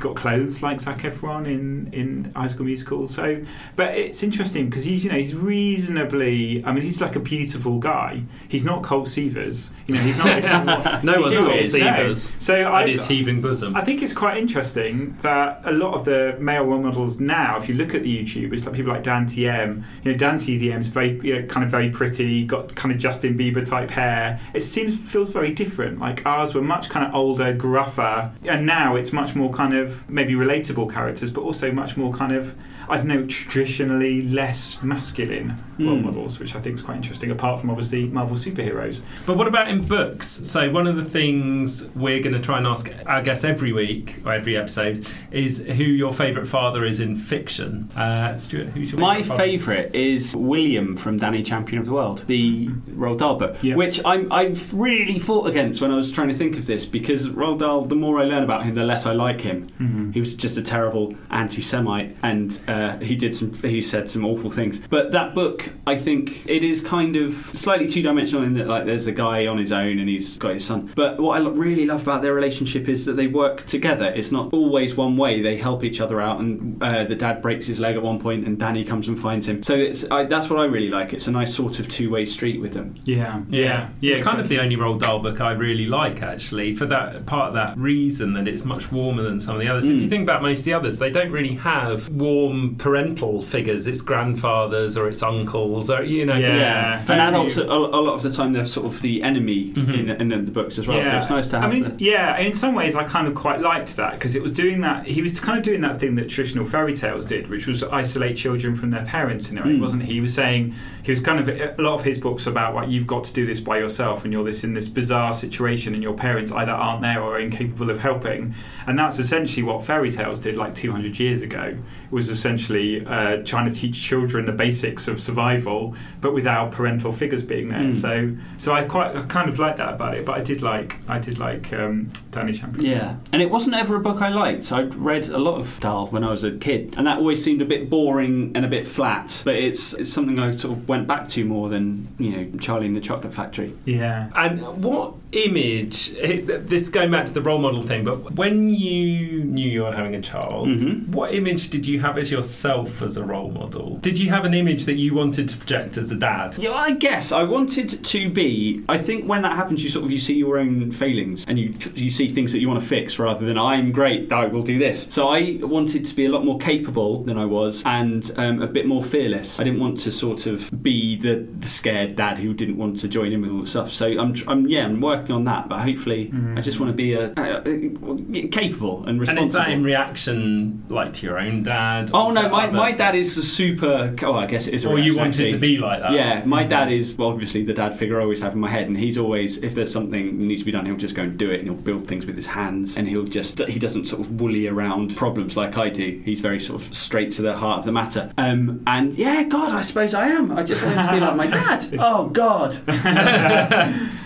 got 0.00 0.16
clothes 0.16 0.62
like 0.62 0.80
Zac 0.80 0.98
Efron 0.98 1.46
in 1.46 1.92
in 1.92 2.32
High 2.34 2.48
School 2.48 2.66
Musical. 2.66 3.06
So, 3.06 3.44
but 3.76 3.94
it's 3.94 4.22
interesting 4.22 4.70
because 4.70 4.84
he's 4.84 5.04
you 5.04 5.12
know 5.12 5.13
he's 5.18 5.34
reasonably. 5.34 6.64
I 6.64 6.72
mean 6.72 6.82
he's 6.82 7.00
like 7.00 7.16
a 7.16 7.20
beautiful 7.20 7.78
guy. 7.78 8.22
He's 8.48 8.64
not 8.64 8.82
Colt 8.82 9.06
Seavers. 9.06 9.72
You 9.86 9.94
know 9.94 10.00
he's 10.00 10.18
not. 10.18 10.24
This, 10.34 11.04
No 11.04 11.20
one's 11.20 11.38
got 11.38 11.56
is, 11.56 11.74
no. 11.74 11.80
Seavers. 11.80 12.42
So 12.42 12.72
I, 12.72 12.88
his 12.88 13.06
heaving 13.06 13.40
bosom. 13.40 13.76
I 13.76 13.82
think 13.82 14.02
it's 14.02 14.12
quite 14.12 14.36
interesting 14.36 15.16
that 15.20 15.60
a 15.64 15.72
lot 15.72 15.94
of 15.94 16.04
the 16.04 16.36
male 16.40 16.64
role 16.64 16.80
models 16.80 17.20
now, 17.20 17.56
if 17.56 17.68
you 17.68 17.74
look 17.74 17.94
at 17.94 18.02
the 18.02 18.22
YouTube, 18.22 18.52
it's 18.52 18.64
like 18.66 18.74
people 18.74 18.92
like 18.92 19.02
Dan 19.02 19.26
TDM. 19.26 19.84
You 20.02 20.12
know, 20.12 20.18
Dan 20.18 20.36
TDM 20.36 20.78
is 20.78 20.88
very 20.88 21.18
you 21.22 21.40
know, 21.40 21.46
kind 21.46 21.64
of 21.64 21.70
very 21.70 21.90
pretty, 21.90 22.44
got 22.44 22.74
kind 22.74 22.92
of 22.92 22.98
Justin 23.00 23.38
Bieber 23.38 23.64
type 23.64 23.90
hair. 23.90 24.40
It 24.52 24.62
seems 24.62 24.96
feels 24.96 25.30
very 25.30 25.52
different. 25.52 25.98
Like 25.98 26.24
ours 26.26 26.54
were 26.54 26.62
much 26.62 26.88
kind 26.90 27.06
of 27.06 27.14
older, 27.14 27.54
gruffer, 27.54 28.32
and 28.44 28.66
now 28.66 28.96
it's 28.96 29.12
much 29.12 29.34
more 29.34 29.52
kind 29.52 29.74
of 29.74 30.08
maybe 30.08 30.34
relatable 30.34 30.92
characters, 30.92 31.30
but 31.30 31.42
also 31.42 31.70
much 31.72 31.96
more 31.96 32.12
kind 32.12 32.32
of 32.32 32.56
I 32.88 32.96
don't 32.96 33.06
know, 33.06 33.26
traditionally 33.26 34.22
less 34.22 34.82
masculine 34.82 35.56
role 35.78 35.96
Mm. 35.96 36.04
models, 36.04 36.38
which 36.38 36.54
I 36.54 36.60
think 36.60 36.74
is 36.76 36.82
quite 36.82 36.96
interesting. 36.96 37.30
Apart 37.30 37.60
from 37.60 37.70
obviously 37.70 38.06
Marvel 38.06 38.36
superheroes. 38.36 39.02
But 39.26 39.36
what 39.36 39.48
about 39.48 39.68
in 39.68 39.82
books? 39.82 40.28
So 40.28 40.70
one 40.70 40.86
of 40.86 40.94
the 40.96 41.04
things 41.04 41.88
we're 41.96 42.20
going 42.20 42.34
to 42.34 42.40
try 42.40 42.58
and 42.58 42.66
ask 42.66 42.88
our 43.06 43.22
guests 43.22 43.44
every 43.44 43.72
week 43.72 44.20
or 44.24 44.32
every 44.32 44.56
episode 44.56 45.06
is 45.32 45.64
who 45.66 45.82
your 45.84 46.12
favourite 46.12 46.46
father 46.46 46.84
is 46.84 47.00
in 47.00 47.16
fiction. 47.16 47.90
Uh, 47.96 48.36
Stuart, 48.38 48.68
who's 48.68 48.92
your 48.92 49.00
My 49.00 49.16
favourite 49.22 49.26
father? 49.28 49.42
favourite 49.42 49.94
is 49.94 50.34
William 50.36 50.96
from 50.96 51.16
Danny 51.18 51.42
Champion 51.42 51.80
of 51.80 51.86
the 51.86 51.92
World, 51.92 52.24
the 52.28 52.68
Roald 52.90 53.18
Dahl 53.18 53.36
book, 53.36 53.56
Yeah. 53.62 53.74
which 53.74 54.00
I'm, 54.04 54.30
I've 54.32 54.72
really 54.74 55.18
fought 55.18 55.48
against 55.48 55.80
when 55.80 55.90
I 55.90 55.96
was 55.96 56.12
trying 56.12 56.28
to 56.28 56.34
think 56.34 56.56
of 56.56 56.66
this 56.66 56.86
because 56.86 57.28
Roald 57.28 57.58
Dahl, 57.58 57.82
the 57.84 57.96
more 57.96 58.20
I 58.20 58.24
learn 58.24 58.44
about 58.44 58.64
him, 58.64 58.74
the 58.76 58.84
less 58.84 59.06
I 59.06 59.12
like 59.12 59.40
him. 59.40 59.66
Mm-hmm. 59.80 60.12
He 60.12 60.20
was 60.20 60.34
just 60.36 60.56
a 60.56 60.62
terrible 60.62 61.14
anti-Semite, 61.30 62.14
and 62.22 62.58
uh, 62.68 62.72
he 63.00 63.16
did 63.16 63.34
some. 63.34 63.52
He 63.54 63.80
said 63.82 64.10
some 64.10 64.24
awful 64.24 64.50
things. 64.50 64.78
But 64.90 65.12
that 65.12 65.34
book, 65.34 65.70
I 65.86 65.96
think, 65.96 66.48
it 66.48 66.62
is 66.62 66.80
kind 66.80 67.16
of 67.16 67.32
slightly 67.54 67.88
two-dimensional 67.88 68.42
in 68.44 68.54
that, 68.54 68.66
like, 68.68 68.84
there's 68.86 69.06
a 69.06 69.12
guy 69.12 69.46
on 69.46 69.58
his 69.58 69.72
own 69.72 69.98
and 69.98 70.08
he's 70.08 70.38
got 70.38 70.54
his 70.54 70.64
son. 70.64 70.92
But 70.94 71.18
what 71.20 71.40
I 71.40 71.46
really 71.48 71.86
love 71.86 72.02
about 72.02 72.22
their 72.22 72.34
relationship 72.34 72.88
is 72.88 73.04
that 73.06 73.12
they 73.14 73.26
work 73.26 73.64
together. 73.66 74.06
It's 74.14 74.32
not 74.32 74.52
always 74.52 74.94
one 74.96 75.16
way. 75.16 75.40
They 75.42 75.56
help 75.56 75.84
each 75.84 76.00
other 76.00 76.20
out, 76.20 76.40
and 76.40 76.82
uh, 76.82 77.04
the 77.04 77.14
dad 77.14 77.42
breaks 77.42 77.66
his 77.66 77.80
leg 77.80 77.96
at 77.96 78.02
one 78.02 78.18
point, 78.18 78.46
and 78.46 78.58
Danny 78.58 78.84
comes 78.84 79.08
and 79.08 79.18
finds 79.18 79.46
him. 79.48 79.62
So 79.62 79.74
it's 79.74 80.04
I, 80.10 80.24
that's 80.24 80.48
what 80.50 80.58
I 80.60 80.64
really 80.64 80.88
like. 80.88 81.12
It's 81.12 81.26
a 81.26 81.30
nice 81.30 81.54
sort 81.54 81.78
of 81.80 81.88
two-way 81.88 82.24
street 82.24 82.60
with 82.60 82.72
them. 82.72 82.94
Yeah, 83.04 83.42
Yeah, 83.48 83.90
yeah. 84.00 84.16
it's 84.16 84.26
kind 84.26 84.40
of 84.40 84.48
the 84.48 84.58
only 84.60 84.76
Roald 84.76 85.00
Dahl 85.00 85.18
book 85.20 85.40
I 85.40 85.52
really 85.52 85.86
like, 85.86 86.22
actually, 86.22 86.74
for 86.74 86.86
that 86.86 87.26
part 87.26 87.48
of 87.48 87.54
that 87.54 87.76
reason 87.78 88.32
that 88.34 88.46
it's 88.48 88.64
much 88.64 88.90
warmer 88.92 89.22
than 89.22 89.40
some 89.40 89.54
of 89.54 89.60
the 89.60 89.68
others. 89.68 89.88
If 89.88 90.00
you 90.00 90.06
Mm. 90.06 90.10
think 90.10 90.22
about 90.24 90.42
most 90.42 90.60
of 90.60 90.64
the 90.64 90.72
others, 90.74 90.98
they 90.98 91.10
don't 91.10 91.30
really 91.30 91.54
have 91.56 92.08
warm 92.10 92.63
parental 92.76 93.40
figures. 93.42 93.86
It's 93.86 94.02
grandfathers 94.02 94.96
or 94.96 95.08
it's 95.08 95.22
uncles 95.22 95.90
or 95.90 96.02
you 96.02 96.26
know. 96.26 96.36
Yeah. 96.36 97.00
and 97.00 97.10
adults 97.20 97.56
a, 97.56 97.64
a 97.64 97.66
lot 97.66 98.14
of 98.14 98.22
the 98.22 98.32
time 98.32 98.52
they're 98.52 98.66
sort 98.66 98.86
of 98.86 99.00
the 99.02 99.22
enemy 99.22 99.70
Mhm. 99.72 100.20
in, 100.20 100.32
in 100.32 100.44
the 100.44 100.50
books 100.50 100.78
as 100.78 100.86
well. 100.86 101.02
So 101.04 101.16
it's 101.16 101.30
nice 101.30 101.48
to 101.48 101.60
have. 101.60 101.70
I 101.70 101.72
mean, 101.72 101.96
the, 101.96 102.04
yeah, 102.04 102.38
in 102.38 102.52
some 102.52 102.74
ways, 102.74 102.94
I 102.94 103.04
kind 103.04 103.26
of 103.28 103.34
quite 103.34 103.60
liked 103.60 103.96
that 103.96 104.12
because 104.14 104.34
it 104.34 104.42
was 104.42 104.52
doing 104.52 104.80
that. 104.82 105.06
He 105.06 105.22
was 105.22 105.38
kind 105.40 105.58
of 105.58 105.64
doing 105.64 105.80
that 105.82 106.00
thing 106.00 106.14
that 106.16 106.28
traditional 106.28 106.64
fairy 106.64 106.92
tales 106.94 107.24
did, 107.24 107.48
which 107.48 107.66
was 107.66 107.82
isolate 107.84 108.36
children 108.36 108.74
from 108.74 108.90
their 108.90 109.04
parents. 109.04 109.50
In 109.50 109.58
a 109.58 109.62
way, 109.62 109.74
Mm. 109.74 109.80
wasn't 109.80 110.02
he? 110.04 110.14
He 110.14 110.20
was 110.20 110.32
saying 110.34 110.74
he 111.02 111.10
was 111.10 111.20
kind 111.20 111.38
of 111.40 111.48
a 111.48 111.74
lot 111.82 111.94
of 111.94 112.04
his 112.04 112.18
books 112.18 112.46
about 112.46 112.74
like 112.74 112.88
you've 112.88 113.06
got 113.06 113.24
to 113.24 113.32
do 113.32 113.46
this 113.46 113.60
by 113.60 113.78
yourself, 113.78 114.24
and 114.24 114.32
you're 114.32 114.44
this 114.44 114.64
in 114.64 114.74
this 114.74 114.88
bizarre 114.88 115.32
situation, 115.32 115.94
and 115.94 116.02
your 116.02 116.14
parents 116.14 116.52
either 116.52 116.72
aren't 116.72 117.02
there 117.02 117.20
or 117.20 117.34
are 117.36 117.38
incapable 117.38 117.90
of 117.90 118.00
helping. 118.00 118.54
And 118.86 118.98
that's 118.98 119.18
essentially 119.18 119.62
what 119.62 119.84
fairy 119.84 120.10
tales 120.10 120.38
did, 120.38 120.56
like 120.56 120.74
200 120.74 121.18
years 121.18 121.42
ago. 121.42 121.76
Was 122.14 122.28
essentially 122.30 123.04
uh, 123.04 123.42
trying 123.42 123.68
to 123.68 123.74
teach 123.74 124.00
children 124.00 124.44
the 124.44 124.52
basics 124.52 125.08
of 125.08 125.20
survival, 125.20 125.96
but 126.20 126.32
without 126.32 126.70
parental 126.70 127.10
figures 127.10 127.42
being 127.42 127.70
there. 127.70 127.80
Mm. 127.80 127.94
So, 127.94 128.36
so 128.56 128.72
I 128.72 128.84
quite, 128.84 129.16
I 129.16 129.22
kind 129.22 129.48
of 129.48 129.58
liked 129.58 129.78
that 129.78 129.94
about 129.94 130.16
it. 130.16 130.24
But 130.24 130.38
I 130.38 130.40
did 130.40 130.62
like, 130.62 130.98
I 131.08 131.18
did 131.18 131.38
like 131.38 131.72
um, 131.72 132.10
Danny 132.34 132.52
Champion. 132.52 132.84
Yeah, 132.86 133.16
and 133.32 133.40
it 133.40 133.50
wasn't 133.50 133.76
ever 133.76 133.96
a 133.96 134.00
book 134.00 134.20
I 134.22 134.28
liked. 134.28 134.72
I 134.72 134.82
read 134.82 135.28
a 135.28 135.38
lot 135.38 135.58
of 135.60 135.78
Dahl 135.80 136.06
when 136.08 136.24
I 136.24 136.30
was 136.30 136.44
a 136.44 136.52
kid, 136.52 136.94
and 136.96 137.06
that 137.06 137.18
always 137.18 137.42
seemed 137.42 137.62
a 137.62 137.64
bit 137.64 137.88
boring 137.90 138.52
and 138.54 138.64
a 138.64 138.68
bit 138.68 138.86
flat. 138.86 139.42
But 139.44 139.56
it's 139.56 139.92
it's 139.94 140.12
something 140.12 140.38
I 140.38 140.54
sort 140.56 140.76
of 140.78 140.88
went 140.88 141.06
back 141.06 141.28
to 141.28 141.44
more 141.44 141.68
than 141.68 142.08
you 142.18 142.30
know 142.32 142.58
Charlie 142.58 142.86
and 142.86 142.96
the 142.96 143.00
Chocolate 143.00 143.32
Factory. 143.34 143.72
Yeah. 143.84 144.30
And 144.34 144.60
what 144.82 145.14
image? 145.32 146.10
it- 146.18 146.68
This 146.68 146.88
going 146.88 147.10
back 147.10 147.26
to 147.26 147.32
the 147.32 147.40
role 147.42 147.58
model 147.58 147.82
thing, 147.82 148.04
but 148.04 148.34
when 148.36 148.70
you 148.70 149.44
knew 149.44 149.68
you 149.68 149.82
were 149.82 149.92
having 149.92 150.14
a 150.14 150.20
child, 150.20 150.68
Mhm. 150.68 151.08
what 151.08 151.34
image 151.34 151.70
did 151.70 151.86
you 151.86 152.00
have 152.00 152.16
as 152.18 152.30
yourself 152.30 153.02
as 153.02 153.16
a 153.16 153.24
role 153.24 153.50
model? 153.50 153.98
Did 154.02 154.18
you 154.18 154.30
have 154.30 154.44
an 154.44 154.54
image 154.54 154.84
that 154.86 154.94
you 154.96 155.14
wanted 155.14 155.48
to 155.48 155.56
project 155.56 155.96
as 155.96 156.10
a 156.10 156.16
dad? 156.16 156.56
Yeah, 156.58 156.70
I 156.72 156.92
guess 156.92 157.32
I 157.32 157.42
wanted 157.42 157.88
to 158.04 158.28
be. 158.30 158.82
I 158.88 158.98
think 158.98 159.26
when 159.28 159.42
that 159.42 159.54
happens, 159.54 159.82
you 159.82 159.90
sort 159.90 160.04
of 160.04 160.10
you 160.12 160.18
see 160.18 160.34
your 160.34 160.58
own 160.58 160.90
failings 160.92 161.44
and 161.48 161.58
you 161.58 161.72
you 161.94 162.10
see 162.10 162.23
things 162.30 162.52
that 162.52 162.60
you 162.60 162.68
want 162.68 162.80
to 162.80 162.86
fix 162.86 163.18
rather 163.18 163.44
than 163.44 163.58
I'm 163.58 163.92
great, 163.92 164.32
I 164.32 164.46
will 164.46 164.62
do 164.62 164.78
this. 164.78 165.06
So 165.10 165.28
I 165.28 165.58
wanted 165.62 166.04
to 166.06 166.14
be 166.14 166.26
a 166.26 166.30
lot 166.30 166.44
more 166.44 166.58
capable 166.58 167.22
than 167.24 167.38
I 167.38 167.44
was 167.44 167.82
and 167.84 168.30
um, 168.36 168.62
a 168.62 168.66
bit 168.66 168.86
more 168.86 169.02
fearless. 169.02 169.58
I 169.60 169.64
didn't 169.64 169.80
want 169.80 169.98
to 170.00 170.12
sort 170.12 170.46
of 170.46 170.70
be 170.82 171.16
the, 171.16 171.46
the 171.58 171.68
scared 171.68 172.16
dad 172.16 172.38
who 172.38 172.54
didn't 172.54 172.76
want 172.76 172.98
to 173.00 173.08
join 173.08 173.32
in 173.32 173.42
with 173.42 173.50
all 173.50 173.60
the 173.60 173.66
stuff. 173.66 173.92
So 173.92 174.06
I'm, 174.06 174.34
I'm 174.46 174.66
yeah, 174.68 174.84
I'm 174.84 175.00
working 175.00 175.34
on 175.34 175.44
that. 175.44 175.68
But 175.68 175.80
hopefully, 175.80 176.32
I 176.56 176.60
just 176.60 176.78
want 176.80 176.90
to 176.90 176.96
be 176.96 177.14
a, 177.14 177.32
a, 177.36 177.62
a- 177.66 178.48
capable 178.48 179.04
and 179.06 179.20
responsible. 179.20 179.38
And 179.38 179.46
is 179.46 179.52
that 179.52 179.68
in 179.70 179.82
reaction, 179.82 180.84
like 180.88 181.12
to 181.14 181.26
your 181.26 181.38
own 181.38 181.62
dad? 181.62 182.10
Oh 182.14 182.30
no, 182.30 182.48
my, 182.48 182.68
my 182.70 182.92
dad 182.92 183.14
is 183.14 183.36
a 183.36 183.42
super. 183.42 184.14
Oh, 184.22 184.34
I 184.34 184.46
guess 184.46 184.66
it 184.66 184.74
is. 184.74 184.84
A 184.84 184.88
Or 184.88 184.98
you 184.98 185.16
wanted 185.16 185.30
actually. 185.30 185.50
to 185.52 185.58
be 185.58 185.76
like 185.78 186.00
that? 186.00 186.12
Yeah, 186.12 186.42
my 186.44 186.64
dad 186.64 186.90
is 186.92 187.16
well, 187.18 187.28
obviously 187.28 187.64
the 187.64 187.74
dad 187.74 187.94
figure 187.94 188.20
I 188.20 188.22
always 188.22 188.40
have 188.40 188.52
in 188.54 188.60
my 188.60 188.68
head, 188.70 188.86
and 188.86 188.96
he's 188.96 189.18
always 189.18 189.56
if 189.58 189.74
there's 189.74 189.92
something 189.92 190.26
that 190.38 190.44
needs 190.44 190.60
to 190.62 190.66
be 190.66 190.72
done, 190.72 190.86
he'll 190.86 190.96
just 190.96 191.14
go 191.16 191.22
and 191.22 191.36
do 191.38 191.50
it, 191.50 191.60
and 191.60 191.64
he'll 191.64 191.74
build 191.76 192.06
things 192.06 192.13
with 192.24 192.36
his 192.36 192.46
hands, 192.46 192.96
and 192.96 193.08
he'll 193.08 193.24
just 193.24 193.58
he 193.68 193.78
doesn't 193.78 194.06
sort 194.06 194.20
of 194.20 194.40
woolly 194.40 194.68
around 194.68 195.16
problems 195.16 195.56
like 195.56 195.76
I 195.76 195.88
do. 195.90 196.20
He's 196.24 196.40
very 196.40 196.60
sort 196.60 196.82
of 196.82 196.94
straight 196.94 197.32
to 197.32 197.42
the 197.42 197.56
heart 197.56 197.80
of 197.80 197.84
the 197.84 197.92
matter. 197.92 198.32
Um, 198.38 198.82
and 198.86 199.14
yeah, 199.14 199.44
God, 199.48 199.72
I 199.72 199.80
suppose 199.82 200.14
I 200.14 200.28
am. 200.28 200.52
I 200.52 200.62
just 200.62 200.84
wanted 200.84 201.02
to 201.04 201.12
be 201.12 201.20
like 201.20 201.36
my 201.36 201.46
dad. 201.46 201.88
oh 201.98 202.28
God, 202.28 202.78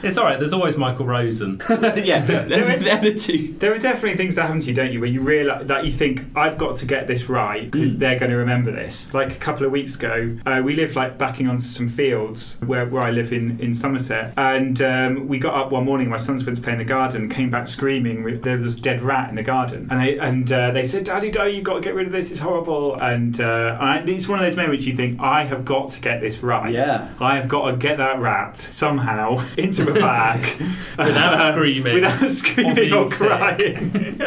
It's 0.01 0.17
all 0.17 0.25
right. 0.25 0.39
There's 0.39 0.53
always 0.53 0.77
Michael 0.77 1.07
Rosen. 1.07 1.61
yeah, 1.71 2.21
they're, 2.25 2.79
they're 2.79 2.99
the 3.01 3.15
two. 3.19 3.55
There 3.59 3.73
are 3.75 3.79
definitely 3.79 4.17
things 4.17 4.37
that 4.37 4.43
happen 4.43 4.61
to 4.61 4.67
you, 4.69 4.75
don't 4.75 4.93
you, 4.93 5.01
where 5.01 5.09
you 5.09 5.21
realise 5.21 5.67
that 5.67 5.85
you 5.85 5.91
think 5.91 6.25
I've 6.37 6.57
got 6.57 6.77
to 6.77 6.87
get 6.87 7.07
this 7.07 7.29
right 7.29 7.65
because 7.65 7.93
Mm. 7.93 7.99
they're 7.99 8.19
going 8.19 8.31
to 8.31 8.37
remember 8.37 8.71
this. 8.71 9.13
Like 9.15 9.33
a 9.33 9.37
couple 9.37 9.65
of 9.67 9.73
weeks 9.73 9.95
ago, 9.97 10.37
uh, 10.47 10.61
we 10.65 10.75
live 10.75 10.95
like 10.97 11.19
backing 11.19 11.49
onto 11.49 11.63
some 11.63 11.89
fields 11.89 12.61
where, 12.67 12.87
where 12.87 13.03
I 13.03 13.11
live 13.11 13.33
in 13.33 13.59
in 13.61 13.73
Somerset, 13.75 14.35
and 14.37 14.81
um, 14.83 15.27
we 15.29 15.39
got 15.39 15.55
up 15.55 15.73
one 15.73 15.85
morning. 15.85 16.09
My 16.09 16.17
sons 16.17 16.45
went 16.45 16.57
to 16.57 16.63
play 16.63 16.73
in 16.73 16.79
the 16.79 16.85
garden, 16.85 17.29
came 17.29 17.51
back 17.51 17.67
screaming. 17.79 18.23
with- 18.25 18.43
There 18.43 18.57
was 18.57 18.77
a 18.77 18.81
dead 18.81 19.01
rat 19.01 19.31
in 19.31 19.37
the 19.37 19.43
garden, 19.43 19.87
and 19.91 20.01
they 20.01 20.19
and 20.19 20.51
uh, 20.53 20.71
they 20.73 20.85
said, 20.85 21.05
"Daddy, 21.05 21.31
Daddy, 21.31 21.53
you've 21.53 21.65
got 21.65 21.75
to 21.75 21.81
get 21.81 21.95
rid 21.95 22.07
of 22.07 22.13
this. 22.13 22.31
It's 22.33 22.41
horrible." 22.41 22.97
And 23.01 23.41
uh, 23.41 23.77
I, 23.81 23.99
it's 23.99 24.29
one 24.29 24.39
of 24.41 24.45
those 24.45 24.57
moments 24.57 24.85
you 24.87 24.95
think 24.97 25.21
I 25.21 25.45
have 25.45 25.65
got 25.65 25.89
to 25.91 26.01
get 26.01 26.21
this 26.21 26.43
right. 26.43 26.73
Yeah. 26.73 27.09
I 27.21 27.37
have 27.37 27.49
got 27.49 27.71
to 27.71 27.77
get 27.77 27.99
that 27.99 28.19
rat 28.19 28.57
somehow 28.59 29.45
into 29.57 29.89
a 29.91 29.95
bag 29.95 30.45
Without 30.99 31.53
screaming 31.55 31.95
without 31.95 32.31
screaming 32.31 32.93
or 32.93 32.99
or, 32.99 33.09
crying. 33.09 34.21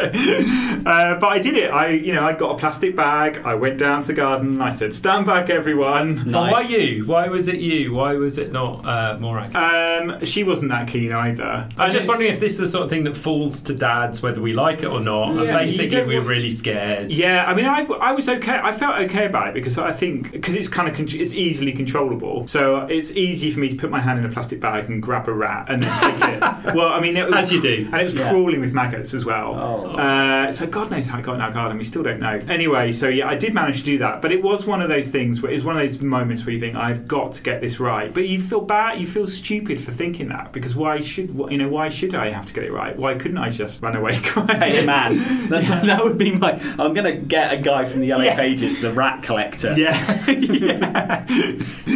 uh, 0.86 1.18
but 1.20 1.28
I 1.28 1.38
did 1.38 1.54
it. 1.56 1.70
I, 1.70 1.88
you 1.90 2.12
know, 2.14 2.24
I 2.24 2.32
got 2.32 2.52
a 2.54 2.58
plastic 2.58 2.96
bag. 2.96 3.40
I 3.44 3.54
went 3.54 3.78
down 3.78 4.00
to 4.02 4.06
the 4.06 4.12
garden. 4.14 4.60
I 4.62 4.70
said, 4.70 4.94
"Stand 4.94 5.26
back, 5.26 5.50
everyone." 5.50 6.16
But 6.32 6.52
why 6.52 6.62
Nice. 6.62 6.70
you? 6.70 7.04
Why 7.06 7.28
was 7.28 7.48
it 7.48 7.56
you? 7.60 7.92
Why 7.92 8.14
was 8.14 8.38
it 8.38 8.52
not 8.52 8.86
uh, 8.86 9.18
more 9.20 9.38
accurate? 9.38 10.10
Um, 10.20 10.24
she 10.24 10.42
wasn't 10.44 10.70
that 10.70 10.88
keen 10.88 11.12
either. 11.12 11.66
I'm 11.76 11.80
And 11.84 11.92
just 11.92 12.08
wondering 12.08 12.30
if 12.32 12.40
this 12.40 12.52
is 12.52 12.58
the 12.58 12.68
sort 12.68 12.84
of 12.84 12.90
thing 12.90 13.04
that 13.04 13.16
falls 13.16 13.41
to 13.50 13.74
dads, 13.74 14.22
whether 14.22 14.40
we 14.40 14.52
like 14.52 14.82
it 14.82 14.86
or 14.86 15.00
not. 15.00 15.34
Yeah, 15.34 15.42
and 15.42 15.58
basically, 15.58 16.04
we're 16.04 16.22
really 16.22 16.50
scared. 16.50 17.12
Yeah, 17.12 17.44
I 17.46 17.54
mean, 17.54 17.66
I, 17.66 17.84
I 18.00 18.12
was 18.12 18.28
okay. 18.28 18.58
I 18.62 18.72
felt 18.72 18.96
okay 19.02 19.26
about 19.26 19.48
it 19.48 19.54
because 19.54 19.78
I 19.78 19.92
think 19.92 20.32
because 20.32 20.54
it's 20.54 20.68
kind 20.68 20.88
of 20.88 20.94
con- 20.96 21.06
it's 21.10 21.32
easily 21.32 21.72
controllable. 21.72 22.46
So 22.46 22.86
it's 22.86 23.10
easy 23.12 23.50
for 23.50 23.60
me 23.60 23.68
to 23.68 23.76
put 23.76 23.90
my 23.90 24.00
hand 24.00 24.18
in 24.18 24.24
a 24.24 24.28
plastic 24.28 24.60
bag 24.60 24.88
and 24.90 25.02
grab 25.02 25.28
a 25.28 25.32
rat 25.32 25.66
and 25.68 25.82
then 25.82 25.98
take 25.98 26.28
it. 26.28 26.42
Well, 26.74 26.88
I 26.92 27.00
mean, 27.00 27.16
it 27.16 27.26
was, 27.26 27.34
As 27.34 27.52
you 27.52 27.60
do. 27.60 27.88
and 27.92 28.00
it 28.00 28.04
was 28.04 28.14
Yeah. 28.14 28.30
crawling 28.30 28.60
with 28.60 28.72
maggots 28.72 29.14
as 29.14 29.24
well. 29.24 29.54
Oh. 29.54 29.96
Uh, 29.96 30.52
so 30.52 30.66
God 30.66 30.90
knows 30.90 31.06
how 31.06 31.18
it 31.18 31.22
got 31.22 31.34
in 31.34 31.40
our 31.40 31.50
garden. 31.52 31.76
We 31.76 31.84
still 31.84 32.02
don't 32.02 32.20
know. 32.20 32.38
Anyway, 32.48 32.92
so 32.92 33.08
yeah, 33.08 33.28
I 33.28 33.36
did 33.36 33.52
manage 33.52 33.80
to 33.80 33.84
do 33.84 33.98
that, 33.98 34.22
but 34.22 34.32
it 34.32 34.42
was 34.42 34.64
one 34.66 34.80
of 34.80 34.88
those 34.88 35.10
things 35.10 35.42
where 35.42 35.50
it 35.50 35.54
was 35.54 35.64
one 35.64 35.76
of 35.76 35.82
those 35.82 36.00
moments 36.00 36.46
where 36.46 36.52
you 36.52 36.60
think 36.60 36.74
I've 36.76 37.06
got 37.06 37.32
to 37.32 37.42
get 37.42 37.60
this 37.60 37.78
right, 37.80 38.12
but 38.14 38.28
you 38.28 38.40
feel 38.40 38.60
bad, 38.60 39.00
you 39.00 39.06
feel 39.06 39.26
stupid 39.26 39.80
for 39.80 39.92
thinking 39.92 40.28
that 40.28 40.52
because 40.52 40.74
why 40.76 41.00
should 41.00 41.30
you 41.50 41.58
know 41.58 41.68
why 41.68 41.88
should 41.88 42.14
I 42.14 42.30
have 42.30 42.46
to 42.46 42.54
get 42.54 42.64
it 42.64 42.72
right? 42.72 42.96
Why 42.96 43.14
couldn't 43.22 43.38
I 43.38 43.50
just 43.50 43.82
run 43.82 43.94
away 43.96 44.18
crying? 44.22 44.60
Hey 44.60 44.84
man, 44.84 45.48
That's, 45.48 45.66
that 45.86 46.02
would 46.04 46.18
be 46.18 46.32
my. 46.32 46.52
I'm 46.78 46.92
gonna 46.92 47.14
get 47.16 47.52
a 47.52 47.56
guy 47.56 47.84
from 47.84 48.00
the 48.00 48.08
Yellow 48.08 48.24
Yeah. 48.24 48.34
Pages, 48.36 48.82
the 48.82 48.92
rat 48.92 49.22
collector. 49.22 49.74
Yeah, 49.78 50.26
yeah. 50.30 51.24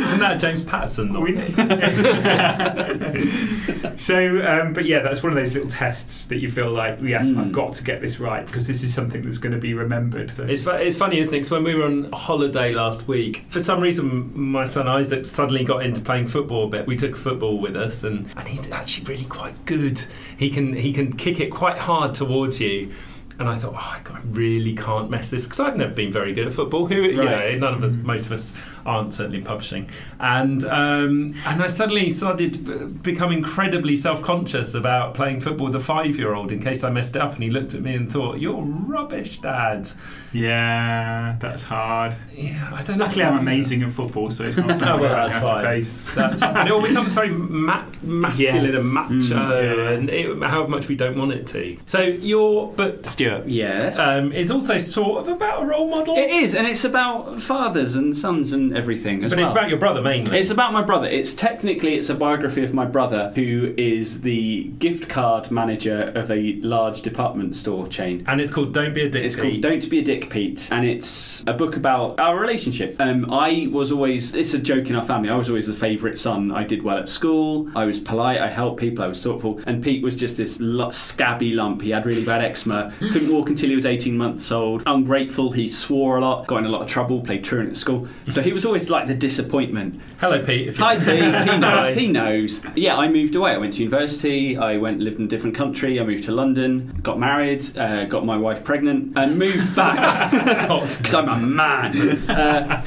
Isn't 0.06 0.20
that 0.20 0.38
James 0.40 0.62
Patterson? 0.62 1.12
so, 3.98 4.44
um, 4.46 4.72
but 4.72 4.84
yeah, 4.84 5.00
that's 5.00 5.22
one 5.22 5.32
of 5.32 5.36
those 5.36 5.52
little 5.54 5.68
tests 5.68 6.26
that 6.26 6.38
you 6.38 6.50
feel 6.50 6.70
like, 6.70 6.98
yes, 7.02 7.26
Mm. 7.26 7.38
I've 7.38 7.52
got 7.52 7.74
to 7.74 7.82
get 7.84 8.00
this 8.00 8.20
right 8.20 8.46
because 8.46 8.66
this 8.68 8.84
is 8.84 8.94
something 8.94 9.22
that's 9.22 9.38
going 9.38 9.52
to 9.52 9.58
be 9.58 9.74
remembered. 9.74 10.32
It's, 10.38 10.62
fu- 10.62 10.70
it's 10.70 10.96
funny, 10.96 11.18
isn't 11.18 11.34
it? 11.34 11.38
Because 11.38 11.50
when 11.50 11.64
we 11.64 11.74
were 11.74 11.84
on 11.86 12.10
holiday 12.12 12.72
last 12.72 13.08
week, 13.08 13.44
for 13.48 13.58
some 13.58 13.80
reason, 13.80 14.30
my 14.38 14.64
son 14.64 14.86
Isaac 14.86 15.24
suddenly 15.24 15.64
got 15.64 15.84
into 15.84 16.00
playing 16.00 16.28
football 16.28 16.66
a 16.66 16.68
bit. 16.68 16.86
We 16.86 16.96
took 16.96 17.16
football 17.16 17.58
with 17.58 17.74
us, 17.76 18.04
and, 18.04 18.32
and 18.36 18.46
he's 18.48 18.70
actually 18.70 19.06
really 19.06 19.24
quite 19.24 19.64
good. 19.64 20.02
He 20.38 20.50
can 20.50 20.74
he 20.74 20.92
can 20.92 21.12
kick 21.16 21.40
it 21.40 21.50
quite 21.50 21.78
hard 21.78 22.14
towards 22.14 22.60
you. 22.60 22.92
And 23.38 23.48
I 23.48 23.56
thought, 23.56 23.74
oh, 23.76 24.14
I 24.14 24.20
really 24.30 24.74
can't 24.74 25.10
mess 25.10 25.30
this 25.30 25.44
because 25.44 25.60
I've 25.60 25.76
never 25.76 25.92
been 25.92 26.10
very 26.10 26.32
good 26.32 26.46
at 26.46 26.52
football. 26.52 26.86
Who, 26.86 26.94
you 27.02 27.16
know, 27.24 27.54
none 27.56 27.74
of 27.74 27.82
us, 27.84 27.96
most 27.96 28.26
of 28.26 28.32
us 28.32 28.52
aren't 28.84 29.12
certainly 29.14 29.38
in 29.38 29.44
publishing, 29.44 29.88
and 30.20 30.64
um, 30.64 31.34
and 31.46 31.62
I 31.62 31.66
suddenly 31.66 32.08
started 32.10 33.02
become 33.02 33.32
incredibly 33.32 33.96
self 33.96 34.22
conscious 34.22 34.74
about 34.74 35.14
playing 35.14 35.40
football 35.40 35.66
with 35.66 35.76
a 35.76 35.80
five 35.80 36.16
year 36.16 36.34
old 36.34 36.50
in 36.52 36.60
case 36.60 36.82
I 36.84 36.90
messed 36.90 37.16
it 37.16 37.22
up, 37.22 37.34
and 37.34 37.42
he 37.42 37.50
looked 37.50 37.74
at 37.74 37.82
me 37.82 37.94
and 37.94 38.10
thought, 38.10 38.38
"You're 38.38 38.62
rubbish, 38.62 39.38
Dad." 39.38 39.88
Yeah, 40.32 41.36
that's 41.40 41.64
hard. 41.64 42.14
Yeah, 42.34 42.70
I 42.72 42.82
don't 42.82 42.98
know. 42.98 43.04
Luckily, 43.06 43.24
I'm 43.24 43.38
amazing 43.38 43.82
at 43.82 43.90
football, 43.90 44.30
so 44.30 44.44
it's 44.44 44.56
not 44.58 44.68
something 44.78 44.88
Oh, 44.88 44.98
well, 44.98 45.12
I 45.14 45.28
that's 45.28 45.34
have 45.34 45.56
to 45.56 45.62
face. 45.62 46.14
That's 46.14 46.42
and 46.42 46.68
it 46.68 46.72
all 46.72 46.82
becomes 46.82 47.14
very 47.14 47.30
ma- 47.30 47.86
masculine 48.02 48.64
Yes. 48.72 48.74
and 48.76 48.92
macho, 48.92 49.14
Mm, 49.14 49.30
yeah. 49.30 49.90
and 49.90 50.10
it, 50.10 50.42
however 50.42 50.68
much 50.68 50.88
we 50.88 50.94
don't 50.96 51.16
want 51.18 51.32
it 51.32 51.46
to. 51.48 51.76
So 51.86 52.00
your 52.02 52.70
book, 52.72 53.04
Stuart, 53.26 53.48
Yes. 53.48 53.98
um, 53.98 54.32
is 54.32 54.50
also 54.50 54.78
sort 54.78 55.20
of 55.20 55.28
about 55.28 55.62
a 55.62 55.66
role 55.66 55.88
model, 55.88 56.16
it 56.16 56.30
is, 56.30 56.54
and 56.54 56.66
it's 56.66 56.84
about 56.84 57.40
fathers 57.40 57.94
and 57.94 58.16
sons 58.16 58.52
and 58.52 58.76
everything 58.76 59.24
as 59.24 59.32
but 59.32 59.38
well. 59.38 59.46
it's 59.46 59.52
about 59.52 59.68
your 59.68 59.78
brother 59.78 60.00
mainly. 60.02 60.38
It's 60.38 60.50
about 60.50 60.72
my 60.72 60.82
brother. 60.82 61.06
It's 61.08 61.34
technically 61.34 61.94
it's 61.94 62.08
a 62.10 62.14
biography 62.14 62.64
of 62.64 62.72
my 62.74 62.84
brother, 62.84 63.32
who 63.34 63.74
is 63.76 64.20
the 64.22 64.64
gift 64.78 65.08
card 65.08 65.50
manager 65.50 66.12
of 66.14 66.30
a 66.30 66.54
large 66.62 67.02
department 67.02 67.56
store 67.56 67.86
chain. 67.88 68.24
and 68.26 68.40
it's 68.40 68.50
called 68.50 68.72
"Don't 68.72 68.94
Be 68.94 69.02
a 69.02 69.08
Dick." 69.08 69.24
It's 69.24 69.36
Pete. 69.36 69.44
called 69.44 69.60
Don't 69.62 69.90
Be 69.90 69.98
a 69.98 70.02
Dick, 70.02 70.30
Pete, 70.30 70.68
and 70.70 70.84
it's 70.86 71.42
a 71.46 71.52
book 71.52 71.76
about 71.76 72.18
our 72.20 72.38
relationship. 72.38 72.96
Um, 73.00 73.30
I 73.32 73.68
was 73.70 73.92
always, 73.92 74.34
it's 74.34 74.54
a 74.54 74.58
joke 74.58 74.88
in 74.90 74.96
our 74.96 75.04
family, 75.04 75.30
I 75.30 75.36
was 75.36 75.48
always 75.48 75.66
the 75.66 75.72
favourite 75.74 76.18
son. 76.18 76.50
I 76.52 76.64
did 76.64 76.82
well 76.82 76.98
at 76.98 77.08
school, 77.08 77.68
I 77.74 77.84
was 77.84 77.98
polite, 78.00 78.40
I 78.40 78.48
helped 78.48 78.80
people, 78.80 79.04
I 79.04 79.08
was 79.08 79.22
thoughtful, 79.22 79.60
and 79.66 79.82
Pete 79.82 80.02
was 80.02 80.16
just 80.16 80.36
this 80.36 80.60
scabby 80.90 81.52
lump. 81.52 81.82
He 81.82 81.90
had 81.90 82.06
really 82.06 82.24
bad 82.24 82.42
eczema, 82.42 82.92
couldn't 83.16 83.32
walk 83.34 83.48
until 83.48 83.70
he 83.70 83.74
was 83.74 83.86
18 83.86 84.14
months 84.14 84.52
old, 84.52 84.82
ungrateful, 84.84 85.50
he 85.50 85.70
swore 85.70 86.18
a 86.18 86.20
lot, 86.20 86.46
got 86.46 86.58
in 86.58 86.66
a 86.66 86.68
lot 86.68 86.82
of 86.82 86.88
trouble, 86.88 87.22
played 87.22 87.42
truant 87.42 87.70
at 87.70 87.76
school. 87.78 88.06
So 88.28 88.42
he 88.42 88.52
was 88.52 88.66
always 88.66 88.90
like 88.90 89.06
the 89.06 89.14
disappointment. 89.14 90.02
Hello, 90.20 90.44
Pete. 90.44 90.68
If 90.68 90.76
Hi, 90.76 90.96
Pete. 91.02 91.22
He 91.48 91.58
knows. 91.58 91.94
He 91.94 92.08
knows. 92.08 92.60
Yeah, 92.74 92.98
I 92.98 93.08
moved 93.08 93.34
away. 93.34 93.52
I 93.52 93.56
went 93.56 93.72
to 93.74 93.78
university. 93.82 94.58
I 94.58 94.76
went 94.76 95.00
lived 95.00 95.18
in 95.18 95.24
a 95.24 95.28
different 95.28 95.56
country. 95.56 95.98
I 95.98 96.04
moved 96.04 96.24
to 96.24 96.32
London. 96.32 97.00
Got 97.02 97.18
married. 97.18 97.64
Uh, 97.74 98.04
got 98.04 98.26
my 98.26 98.36
wife 98.36 98.62
pregnant, 98.64 99.16
and 99.16 99.38
moved 99.38 99.74
back 99.74 100.30
because 100.98 101.14
I'm 101.14 101.28
a 101.30 101.38
man. 101.38 102.28
Uh, 102.28 102.82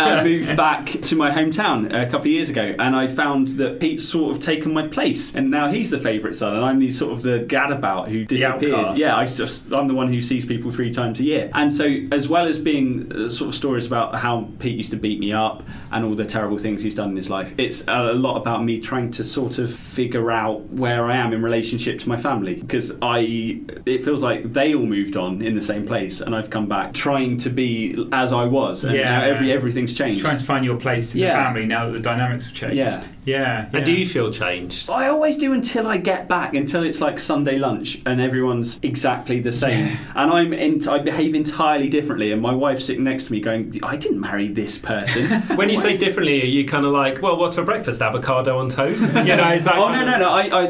and 0.00 0.26
moved 0.26 0.56
back 0.56 0.86
to 0.86 1.14
my 1.14 1.30
hometown 1.30 1.86
a 1.94 2.06
couple 2.06 2.22
of 2.22 2.26
years 2.26 2.50
ago, 2.50 2.74
and 2.76 2.96
I 2.96 3.06
found 3.06 3.48
that 3.50 3.78
Pete's 3.78 4.08
sort 4.08 4.36
of 4.36 4.42
taken 4.42 4.72
my 4.72 4.88
place, 4.88 5.32
and 5.36 5.48
now 5.48 5.68
he's 5.68 5.90
the 5.90 6.00
favourite 6.00 6.34
son, 6.34 6.56
and 6.56 6.64
I'm 6.64 6.80
the 6.80 6.90
sort 6.90 7.12
of 7.12 7.22
the 7.22 7.46
gadabout 7.46 8.08
who 8.08 8.24
disappeared. 8.24 8.98
Yeah, 8.98 9.14
I 9.14 9.26
just 9.26 9.59
I'm 9.72 9.88
the 9.88 9.94
one 9.94 10.08
who 10.12 10.20
sees 10.20 10.44
people 10.44 10.70
three 10.70 10.90
times 10.92 11.20
a 11.20 11.24
year, 11.24 11.50
and 11.54 11.72
so 11.72 11.84
as 12.12 12.28
well 12.28 12.46
as 12.46 12.58
being 12.58 13.10
uh, 13.12 13.28
sort 13.28 13.48
of 13.48 13.54
stories 13.54 13.86
about 13.86 14.14
how 14.14 14.48
Pete 14.58 14.76
used 14.76 14.90
to 14.90 14.96
beat 14.96 15.18
me 15.20 15.32
up 15.32 15.62
and 15.92 16.04
all 16.04 16.14
the 16.14 16.24
terrible 16.24 16.58
things 16.58 16.82
he's 16.82 16.94
done 16.94 17.10
in 17.10 17.16
his 17.16 17.30
life, 17.30 17.54
it's 17.58 17.84
a 17.88 18.12
lot 18.14 18.36
about 18.36 18.64
me 18.64 18.80
trying 18.80 19.10
to 19.12 19.24
sort 19.24 19.58
of 19.58 19.72
figure 19.74 20.30
out 20.30 20.60
where 20.70 21.04
I 21.04 21.16
am 21.16 21.32
in 21.32 21.42
relationship 21.42 21.98
to 22.00 22.08
my 22.08 22.16
family 22.16 22.54
because 22.56 22.92
I 23.02 23.60
it 23.86 24.04
feels 24.04 24.22
like 24.22 24.52
they 24.52 24.74
all 24.74 24.86
moved 24.86 25.16
on 25.16 25.42
in 25.42 25.54
the 25.54 25.62
same 25.62 25.86
place, 25.86 26.20
and 26.20 26.34
I've 26.34 26.50
come 26.50 26.66
back 26.68 26.92
trying 26.92 27.38
to 27.38 27.50
be 27.50 28.08
as 28.12 28.32
I 28.32 28.44
was, 28.44 28.84
and 28.84 28.94
Yeah. 28.94 29.18
now 29.20 29.24
every 29.24 29.52
everything's 29.52 29.94
changed. 29.94 30.22
Trying 30.22 30.38
to 30.38 30.44
find 30.44 30.64
your 30.64 30.76
place 30.76 31.14
in 31.14 31.20
Yeah. 31.20 31.36
the 31.36 31.44
family 31.44 31.66
now 31.66 31.86
that 31.86 31.92
the 31.92 32.00
dynamics 32.02 32.46
have 32.46 32.54
changed. 32.54 32.76
Yeah. 32.76 33.04
yeah. 33.24 33.68
And 33.72 33.84
do 33.84 33.92
you 33.92 34.06
feel 34.06 34.30
changed? 34.32 34.90
I 34.90 35.08
always 35.08 35.36
do 35.38 35.52
until 35.52 35.86
I 35.86 35.96
get 35.98 36.28
back, 36.28 36.54
until 36.54 36.82
it's 36.82 37.00
like 37.00 37.18
Sunday 37.18 37.58
lunch 37.58 38.00
and 38.06 38.20
everyone's 38.20 38.78
exactly 38.82 39.40
the 39.40 39.49
same. 39.52 39.96
And 40.14 40.30
I'm 40.30 40.52
in, 40.52 40.86
I 40.88 40.98
behave 40.98 41.34
entirely 41.34 41.88
differently, 41.88 42.32
and 42.32 42.40
my 42.42 42.52
wife's 42.54 42.84
sitting 42.84 43.04
next 43.04 43.24
to 43.26 43.32
me 43.32 43.40
going, 43.40 43.78
I 43.82 43.96
didn't 43.96 44.20
marry 44.20 44.48
this 44.48 44.78
person. 44.78 45.40
When 45.60 45.68
you 45.68 45.78
say 45.78 45.96
differently, 45.96 46.42
are 46.42 46.46
you 46.46 46.64
kind 46.64 46.84
of 46.86 46.92
like, 46.92 47.20
well, 47.22 47.36
what's 47.36 47.54
for 47.54 47.64
breakfast? 47.64 48.00
Avocado 48.02 48.58
on 48.58 48.68
toast? 48.68 49.16
You 49.26 49.36
know, 49.36 49.48
is 49.52 49.64
that? 49.64 49.76
Oh 49.76 49.90
no 49.92 50.00
of- 50.02 50.06
no 50.06 50.18
no! 50.18 50.30
I 50.30 50.42
I 50.48 50.66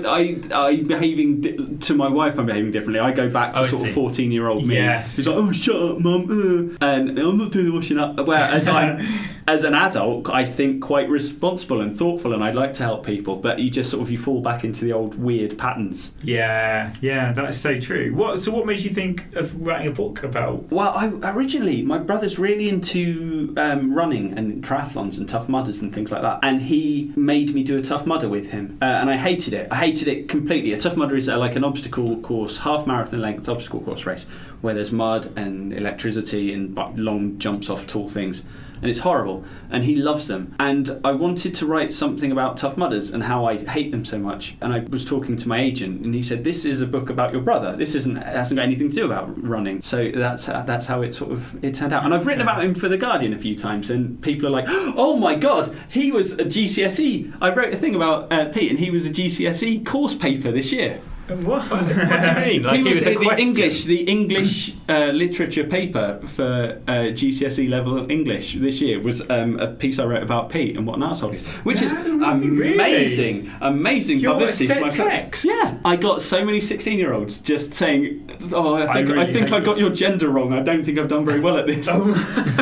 I, 0.52 0.66
I 0.68 0.82
behaving 0.82 1.40
di- 1.42 1.76
to 1.86 1.94
my 1.94 2.08
wife. 2.08 2.38
I'm 2.38 2.46
behaving 2.46 2.70
differently. 2.72 3.00
I 3.00 3.12
go 3.12 3.28
back 3.28 3.54
to 3.54 3.60
Oh, 3.60 3.64
sort 3.66 3.88
of 3.88 3.94
14 3.94 4.32
year 4.32 4.48
old 4.48 4.66
me. 4.66 4.74
Yes. 4.76 5.16
Who's 5.16 5.26
like, 5.28 5.36
oh 5.36 5.52
shut 5.52 5.76
up, 5.80 5.98
mum, 6.00 6.76
uh," 6.80 6.86
and 6.86 7.18
I'm 7.18 7.38
not 7.38 7.52
doing 7.52 7.66
the 7.66 7.72
washing 7.72 7.98
up. 7.98 8.18
Whereas 8.26 8.66
I'm, 8.68 9.06
as 9.48 9.64
an 9.64 9.74
adult, 9.74 10.28
I 10.30 10.44
think 10.44 10.82
quite 10.82 11.08
responsible 11.08 11.80
and 11.80 11.96
thoughtful, 11.96 12.32
and 12.34 12.42
I'd 12.42 12.54
like 12.54 12.74
to 12.74 12.82
help 12.82 13.04
people. 13.06 13.36
But 13.36 13.58
you 13.58 13.70
just 13.70 13.90
sort 13.90 14.02
of 14.02 14.10
you 14.10 14.18
fall 14.18 14.40
back 14.40 14.64
into 14.64 14.84
the 14.84 14.92
old 14.92 15.14
weird 15.20 15.56
patterns. 15.58 16.12
Yeah, 16.22 16.94
yeah, 17.00 17.32
that's 17.32 17.56
so 17.58 17.78
true. 17.80 18.12
What? 18.14 18.38
So, 18.40 18.50
what 18.52 18.66
made 18.70 18.82
you 18.82 18.90
think 18.90 19.34
of 19.34 19.66
writing 19.66 19.88
a 19.88 19.90
book 19.90 20.22
about? 20.22 20.70
Well, 20.70 20.92
I, 20.94 21.32
originally, 21.32 21.82
my 21.82 21.98
brother's 21.98 22.38
really 22.38 22.68
into 22.68 23.52
um, 23.56 23.92
running 23.92 24.38
and 24.38 24.62
triathlons 24.62 25.18
and 25.18 25.28
tough 25.28 25.48
mudders 25.48 25.80
and 25.80 25.92
things 25.92 26.12
like 26.12 26.22
that. 26.22 26.38
And 26.44 26.62
he 26.62 27.12
made 27.16 27.52
me 27.52 27.64
do 27.64 27.76
a 27.76 27.82
tough 27.82 28.06
mudder 28.06 28.28
with 28.28 28.52
him. 28.52 28.78
Uh, 28.80 28.84
and 28.84 29.10
I 29.10 29.16
hated 29.16 29.54
it. 29.54 29.66
I 29.72 29.74
hated 29.74 30.06
it 30.06 30.28
completely. 30.28 30.72
A 30.72 30.78
tough 30.78 30.96
mudder 30.96 31.16
is 31.16 31.28
uh, 31.28 31.36
like 31.36 31.56
an 31.56 31.64
obstacle 31.64 32.20
course, 32.20 32.58
half 32.58 32.86
marathon 32.86 33.20
length 33.20 33.48
obstacle 33.48 33.80
course 33.80 34.06
race, 34.06 34.24
where 34.60 34.72
there's 34.72 34.92
mud 34.92 35.36
and 35.36 35.72
electricity 35.72 36.52
and 36.52 36.76
long 36.96 37.38
jumps 37.38 37.70
off 37.70 37.88
tall 37.88 38.08
things. 38.08 38.44
And 38.80 38.90
it's 38.90 39.00
horrible. 39.00 39.44
And 39.70 39.84
he 39.84 39.96
loves 39.96 40.26
them. 40.26 40.54
And 40.58 41.00
I 41.04 41.12
wanted 41.12 41.54
to 41.56 41.66
write 41.66 41.92
something 41.92 42.32
about 42.32 42.56
tough 42.56 42.76
mudders 42.76 43.10
and 43.10 43.22
how 43.22 43.44
I 43.44 43.58
hate 43.58 43.90
them 43.90 44.04
so 44.04 44.18
much. 44.18 44.56
And 44.60 44.72
I 44.72 44.80
was 44.90 45.04
talking 45.04 45.36
to 45.36 45.48
my 45.48 45.60
agent, 45.60 46.04
and 46.04 46.14
he 46.14 46.22
said, 46.22 46.44
"This 46.44 46.64
is 46.64 46.80
a 46.80 46.86
book 46.86 47.10
about 47.10 47.32
your 47.32 47.42
brother. 47.42 47.76
This 47.76 47.94
isn't 47.94 48.16
hasn't 48.16 48.56
got 48.56 48.64
anything 48.64 48.88
to 48.90 48.94
do 48.94 49.04
about 49.04 49.42
running." 49.42 49.82
So 49.82 50.10
that's 50.14 50.46
that's 50.46 50.86
how 50.86 51.02
it 51.02 51.14
sort 51.14 51.32
of 51.32 51.62
it 51.64 51.74
turned 51.74 51.92
out. 51.92 52.04
And 52.04 52.14
I've 52.14 52.26
written 52.26 52.42
about 52.42 52.64
him 52.64 52.74
for 52.74 52.88
the 52.88 52.98
Guardian 52.98 53.32
a 53.34 53.38
few 53.38 53.56
times, 53.56 53.90
and 53.90 54.20
people 54.22 54.46
are 54.46 54.50
like, 54.50 54.66
"Oh 54.68 55.16
my 55.16 55.34
God, 55.34 55.74
he 55.88 56.10
was 56.10 56.32
a 56.32 56.44
GCSE." 56.44 57.32
I 57.40 57.52
wrote 57.54 57.72
a 57.72 57.76
thing 57.76 57.94
about 57.94 58.32
uh, 58.32 58.46
Pete, 58.46 58.70
and 58.70 58.78
he 58.78 58.90
was 58.90 59.06
a 59.06 59.10
GCSE 59.10 59.84
course 59.84 60.14
paper 60.14 60.50
this 60.50 60.72
year. 60.72 61.00
What? 61.30 61.70
What 61.70 61.88
do 61.88 61.94
you 61.94 61.96
mean? 61.96 62.62
Like 62.70 62.80
he 62.80 62.84
he 62.88 62.90
was 62.94 63.06
a 63.06 63.10
the 63.14 63.24
question? 63.24 63.46
English, 63.48 63.84
the 63.84 64.00
English 64.02 64.74
uh, 64.88 65.06
literature 65.12 65.64
paper 65.64 66.20
for 66.26 66.80
uh, 66.88 66.92
GCSE 67.12 67.68
level 67.68 68.10
English 68.10 68.54
this 68.54 68.80
year 68.80 69.00
was 69.00 69.28
um, 69.30 69.58
a 69.58 69.68
piece 69.68 69.98
I 69.98 70.04
wrote 70.04 70.22
about 70.22 70.50
Pete 70.50 70.76
and 70.76 70.86
what 70.86 70.96
an 70.96 71.02
arsehole 71.02 71.30
he 71.32 71.36
is, 71.36 71.46
which 71.64 71.80
is 71.82 71.92
No, 71.92 72.34
really? 72.36 72.74
amazing, 72.74 73.50
amazing 73.60 74.18
Your 74.18 74.32
publicity. 74.34 74.66
for 74.66 74.72
set 74.74 74.82
my 74.82 74.90
friend. 74.90 75.10
text? 75.10 75.44
Yeah, 75.44 75.78
I 75.84 75.96
got 75.96 76.20
so 76.22 76.44
many 76.44 76.60
sixteen-year-olds 76.60 77.40
just 77.40 77.74
saying, 77.74 78.28
"Oh, 78.52 78.74
I 78.74 78.82
I 78.90 78.92
think 78.94 79.08
I, 79.08 79.12
really 79.12 79.32
think 79.32 79.52
I 79.52 79.60
got 79.60 79.76
you." 79.78 79.86
your 79.86 79.94
gender 79.94 80.28
wrong. 80.28 80.52
I 80.52 80.62
don't 80.62 80.84
think 80.84 80.98
I've 80.98 81.08
done 81.08 81.24
very 81.24 81.40
well 81.40 81.56
at 81.56 81.66
this." 81.66 81.86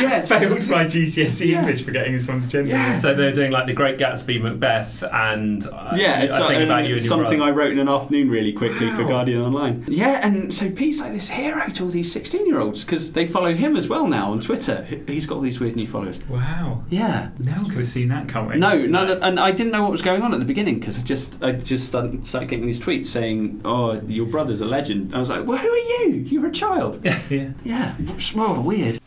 yeah, 0.00 0.22
Failed 0.26 0.68
my 0.68 0.84
GCSE 0.84 1.46
Yeah. 1.46 1.60
English 1.60 1.82
for 1.84 1.90
getting 1.90 2.18
someone's 2.20 2.46
gender. 2.46 2.70
Yeah. 2.70 2.96
So 2.98 3.14
they're 3.14 3.32
doing 3.32 3.50
like 3.50 3.66
the 3.66 3.72
Great 3.74 3.98
Gatsby, 3.98 4.40
Macbeth, 4.40 5.02
and 5.12 5.66
uh, 5.66 5.92
Yeah, 5.96 6.22
it's 6.22 6.34
I 6.34 6.38
think 6.48 6.54
like, 6.54 6.64
about 6.64 6.82
um, 6.82 6.88
you 6.88 6.94
and 6.96 7.04
your 7.04 7.23
something 7.24 7.38
brother. 7.38 7.52
I 7.52 7.64
wrote 7.64 7.72
in 7.72 7.78
an 7.78 7.88
afternoon 7.88 8.30
really 8.30 8.52
quickly 8.52 8.90
for 8.92 9.04
Guardian 9.04 9.40
Online. 9.40 9.84
Yeah, 9.88 10.26
and 10.26 10.54
so 10.54 10.70
Pete's 10.70 11.00
like 11.00 11.12
this 11.12 11.28
hero 11.28 11.68
to 11.68 11.84
all 11.84 11.90
these 11.90 12.12
16 12.12 12.46
year 12.46 12.60
olds 12.60 12.84
because 12.84 13.12
they 13.12 13.26
follow 13.26 13.54
him 13.54 13.76
as 13.76 13.88
well 13.88 14.06
now 14.06 14.32
on 14.32 14.40
Twitter. 14.40 14.82
He's 15.06 15.26
got 15.26 15.36
all 15.36 15.40
these 15.40 15.60
weird 15.60 15.76
new 15.76 15.86
followers. 15.86 16.20
Wow. 16.28 16.84
Yeah. 16.88 17.30
Never 17.38 17.64
could 17.64 17.78
have 17.78 17.86
seen 17.86 18.08
that 18.08 18.28
coming. 18.28 18.60
No, 18.60 18.86
no, 18.86 19.04
no, 19.04 19.18
and 19.20 19.40
I 19.40 19.50
didn't 19.52 19.72
know 19.72 19.82
what 19.82 19.92
was 19.92 20.02
going 20.02 20.22
on 20.22 20.32
at 20.32 20.38
the 20.38 20.46
beginning 20.46 20.78
because 20.78 20.98
I 20.98 21.02
just, 21.02 21.42
I 21.42 21.52
just 21.52 21.86
started, 21.86 22.26
started 22.26 22.48
getting 22.48 22.66
these 22.66 22.80
tweets 22.80 23.06
saying, 23.06 23.60
"Oh, 23.64 24.00
your 24.06 24.26
brother's 24.26 24.60
a 24.60 24.66
legend." 24.66 25.14
I 25.14 25.18
was 25.18 25.30
like, 25.30 25.46
"Well, 25.46 25.58
who 25.58 25.68
are 25.68 25.76
you? 25.76 26.24
You're 26.26 26.46
a 26.46 26.52
child." 26.52 27.04
Yeah. 27.30 27.52
yeah, 27.64 27.94
oh, 28.36 28.60
weird. 28.60 29.00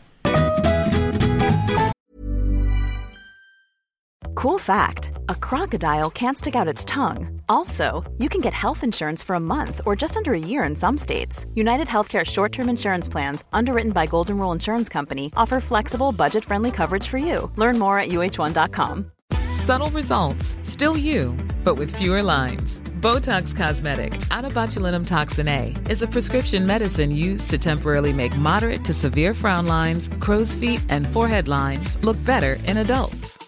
Cool 4.34 4.58
fact 4.58 5.12
a 5.28 5.34
crocodile 5.34 6.10
can't 6.10 6.38
stick 6.38 6.54
out 6.54 6.68
its 6.74 6.84
tongue. 6.84 7.40
Also, 7.48 8.04
you 8.18 8.28
can 8.28 8.40
get 8.40 8.54
health 8.54 8.84
insurance 8.84 9.22
for 9.22 9.34
a 9.34 9.40
month 9.40 9.80
or 9.84 9.96
just 9.96 10.16
under 10.16 10.32
a 10.32 10.38
year 10.38 10.64
in 10.64 10.76
some 10.76 10.96
states. 10.96 11.44
United 11.54 11.88
Healthcare 11.88 12.24
short 12.24 12.52
term 12.52 12.68
insurance 12.68 13.08
plans, 13.08 13.44
underwritten 13.52 13.92
by 13.92 14.06
Golden 14.06 14.38
Rule 14.38 14.52
Insurance 14.52 14.88
Company, 14.88 15.30
offer 15.36 15.60
flexible, 15.60 16.12
budget 16.12 16.44
friendly 16.44 16.70
coverage 16.70 17.06
for 17.06 17.18
you. 17.18 17.50
Learn 17.56 17.78
more 17.78 17.98
at 17.98 18.08
uh1.com. 18.08 19.10
Subtle 19.52 19.90
results, 19.90 20.56
still 20.62 20.96
you, 20.96 21.36
but 21.64 21.74
with 21.74 21.94
fewer 21.96 22.22
lines. 22.22 22.80
Botox 23.00 23.54
Cosmetic, 23.54 24.12
onabotulinumtoxinA, 24.30 25.88
is 25.88 26.02
a 26.02 26.06
prescription 26.06 26.66
medicine 26.66 27.10
used 27.10 27.50
to 27.50 27.58
temporarily 27.58 28.12
make 28.12 28.36
moderate 28.36 28.84
to 28.86 28.94
severe 28.94 29.34
frown 29.34 29.66
lines, 29.66 30.08
crow's 30.20 30.54
feet, 30.54 30.82
and 30.88 31.06
forehead 31.06 31.48
lines 31.48 32.02
look 32.02 32.22
better 32.24 32.54
in 32.64 32.78
adults. 32.78 33.47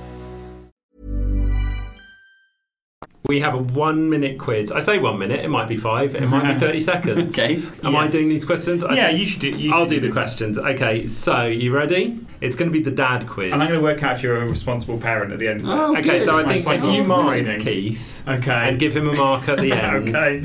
We 3.27 3.39
have 3.41 3.53
a 3.53 3.57
one 3.59 4.09
minute 4.09 4.39
quiz. 4.39 4.71
I 4.71 4.79
say 4.79 4.97
one 4.97 5.19
minute, 5.19 5.41
it 5.45 5.47
might 5.47 5.67
be 5.69 5.75
five, 5.77 6.15
it 6.15 6.27
might 6.27 6.53
be 6.55 6.59
30 6.59 6.79
seconds. 6.91 7.33
Okay. 7.37 7.61
Am 7.83 7.95
I 7.95 8.07
doing 8.07 8.27
these 8.29 8.43
questions? 8.43 8.83
I 8.83 8.95
Yeah, 8.95 9.07
think- 9.07 9.19
you 9.19 9.25
should 9.25 9.41
do. 9.41 9.49
You 9.51 9.71
I'll 9.73 9.81
should 9.83 9.89
do 9.91 9.99
the 9.99 10.11
questions. 10.11 10.57
Okay, 10.57 11.05
so 11.07 11.45
you 11.45 11.71
ready? 11.73 12.19
It's 12.41 12.55
going 12.55 12.71
to 12.71 12.73
be 12.77 12.83
the 12.83 12.89
dad 12.91 13.27
quiz. 13.27 13.53
And 13.53 13.61
I'm 13.61 13.67
going 13.69 13.79
to 13.79 13.83
work 13.85 14.01
out 14.01 14.15
if 14.15 14.23
you're 14.23 14.41
a 14.41 14.49
responsible 14.49 14.97
parent 14.97 15.31
at 15.31 15.37
the 15.37 15.47
end. 15.47 15.61
Of 15.61 15.69
Oh, 15.69 15.93
it. 15.95 15.99
okay, 15.99 16.17
so 16.19 16.31
I 16.31 16.43
My 16.43 16.55
think 16.57 16.65
if 16.83 16.83
you 16.89 16.97
psychological 17.05 17.53
mark. 17.53 17.59
Keith 17.61 18.23
Okay. 18.27 18.51
and 18.69 18.79
give 18.79 18.95
him 18.95 19.07
a 19.07 19.13
mark 19.15 19.47
at 19.47 19.59
the 19.59 19.71
end. 19.73 20.09
okay. 20.09 20.43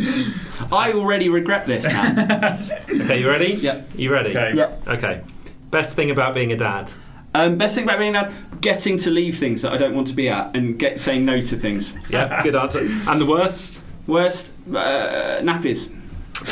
I 0.70 0.92
already 0.92 1.30
regret 1.30 1.64
this 1.66 1.84
now. 1.84 2.58
Okay, 3.06 3.20
you 3.20 3.28
ready? 3.28 3.54
Yep. 3.54 3.88
You 3.96 4.12
ready? 4.12 4.30
Okay. 4.30 4.52
yep. 4.54 4.82
Okay. 4.86 5.22
Best 5.70 5.96
thing 5.96 6.10
about 6.10 6.34
being 6.34 6.52
a 6.52 6.56
dad. 6.56 6.92
Um, 7.36 7.58
best 7.58 7.74
thing 7.74 7.84
about 7.84 7.98
being 7.98 8.16
a 8.16 8.24
dad, 8.24 8.60
getting 8.62 8.96
to 8.98 9.10
leave 9.10 9.36
things 9.36 9.60
that 9.62 9.72
I 9.72 9.76
don't 9.76 9.94
want 9.94 10.06
to 10.08 10.14
be 10.14 10.30
at 10.30 10.56
and 10.56 10.78
get 10.78 10.98
saying 10.98 11.24
no 11.24 11.40
to 11.42 11.56
things. 11.56 11.94
Yeah, 12.10 12.42
good 12.42 12.56
answer. 12.56 12.80
And 12.80 13.20
the 13.20 13.26
worst? 13.26 13.82
Worst, 14.06 14.52
uh, 14.70 15.40
nappies. 15.42 15.92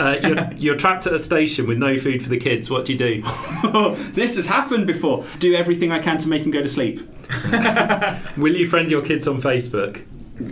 Uh, 0.01 0.19
you're, 0.23 0.53
you're 0.55 0.77
trapped 0.77 1.07
at 1.07 1.13
a 1.13 1.19
station 1.19 1.67
with 1.67 1.79
no 1.79 1.97
food 1.97 2.23
for 2.23 2.29
the 2.29 2.37
kids. 2.39 2.69
What 2.69 2.85
do 2.85 2.93
you 2.93 2.99
do? 2.99 3.23
this 4.13 4.37
has 4.37 4.47
happened 4.47 4.87
before. 4.87 5.25
Do 5.39 5.55
everything 5.55 5.93
I 5.93 6.01
can 6.01 6.19
to 6.19 6.29
make 6.29 6.43
them 6.43 6.51
go 6.51 6.61
to 6.61 6.69
sleep. 6.69 7.01
Will 8.37 8.57
you 8.57 8.69
friend 8.69 8.91
your 8.91 9.03
kids 9.03 9.29
on 9.29 9.41
Facebook? 9.41 10.05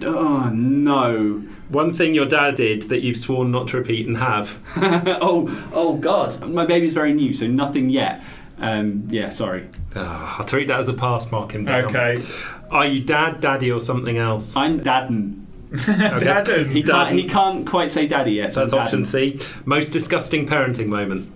Oh 0.03 0.51
no. 0.55 1.43
One 1.69 1.93
thing 1.93 2.15
your 2.15 2.27
dad 2.27 2.55
did 2.55 2.83
that 2.83 3.03
you've 3.03 3.17
sworn 3.17 3.51
not 3.51 3.69
to 3.69 3.79
repeat 3.79 4.07
and 4.07 4.17
have. 4.19 4.63
oh, 4.77 5.71
oh 5.75 5.97
God. 5.97 6.49
My 6.49 6.65
baby's 6.65 6.95
very 6.95 7.13
new, 7.13 7.35
so 7.35 7.47
nothing 7.47 7.91
yet. 7.91 8.23
Um, 8.59 9.05
yeah, 9.09 9.31
sorry. 9.31 9.69
Ah, 9.95 10.37
I'll 10.39 10.45
treat 10.45 10.69
that 10.69 10.81
as 10.81 10.89
a 10.89 10.95
pass, 10.95 11.31
mark 11.31 11.53
him 11.53 11.65
down. 11.65 11.85
Okay. 11.87 12.23
Are 12.71 12.87
you 12.87 13.01
dad, 13.03 13.41
daddy, 13.41 13.71
or 13.71 13.81
something 13.81 14.17
else? 14.19 14.57
I'm 14.57 14.81
dadden. 14.81 15.39
Okay. 15.73 15.89
Dadden. 16.27 16.69
He 16.71 16.83
can't, 16.83 17.13
he 17.13 17.25
can't 17.25 17.67
quite 17.67 17.91
say 17.91 18.07
daddy 18.07 18.33
yet. 18.33 18.53
So 18.53 18.61
That's 18.61 18.73
I'm 18.75 18.81
option 18.81 19.01
dadden. 19.01 19.41
C. 19.41 19.55
Most 19.65 19.89
disgusting 19.91 20.47
parenting 20.47 20.87
moment. 20.89 21.31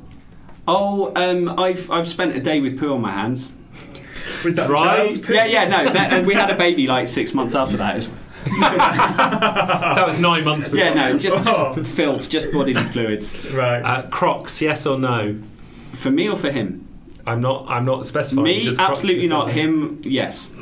Oh, 0.68 1.12
um, 1.16 1.58
I've 1.58 1.90
I've 1.90 2.08
spent 2.08 2.36
a 2.36 2.40
day 2.40 2.60
with 2.60 2.78
poo 2.78 2.92
on 2.92 3.00
my 3.00 3.12
hands. 3.12 3.54
Was 4.44 4.54
that 4.56 4.68
Right. 4.68 4.98
child's 5.04 5.20
poo? 5.20 5.32
Yeah, 5.34 5.44
yeah, 5.46 5.64
no. 5.68 5.90
That, 5.90 6.12
and 6.12 6.26
we 6.26 6.34
had 6.34 6.50
a 6.50 6.56
baby 6.56 6.86
like 6.86 7.08
six 7.08 7.32
months 7.34 7.54
after 7.54 7.76
that. 7.78 7.92
It 7.94 7.96
was- 7.96 8.08
That 8.46 10.06
was 10.06 10.18
nine 10.20 10.44
months 10.44 10.68
before. 10.68 10.84
yeah, 10.86 10.94
no, 10.94 11.18
just, 11.18 11.36
Oh. 11.46 11.74
just 11.74 11.90
filth, 11.94 12.28
just 12.30 12.52
bodily 12.52 12.82
fluids. 12.84 13.44
Right. 13.52 13.80
Uh, 13.80 14.02
Crocs, 14.08 14.60
yes 14.62 14.86
or 14.86 14.98
no? 14.98 15.36
For 15.92 16.10
me 16.10 16.28
or 16.28 16.36
for 16.36 16.50
him? 16.50 16.85
I'm 17.26 17.40
not. 17.40 17.66
I'm 17.68 17.84
not 17.84 18.04
specifying. 18.04 18.44
me, 18.44 18.62
just 18.62 18.80
absolutely 18.80 19.28
not. 19.28 19.50
Him, 19.50 20.00
yes. 20.04 20.52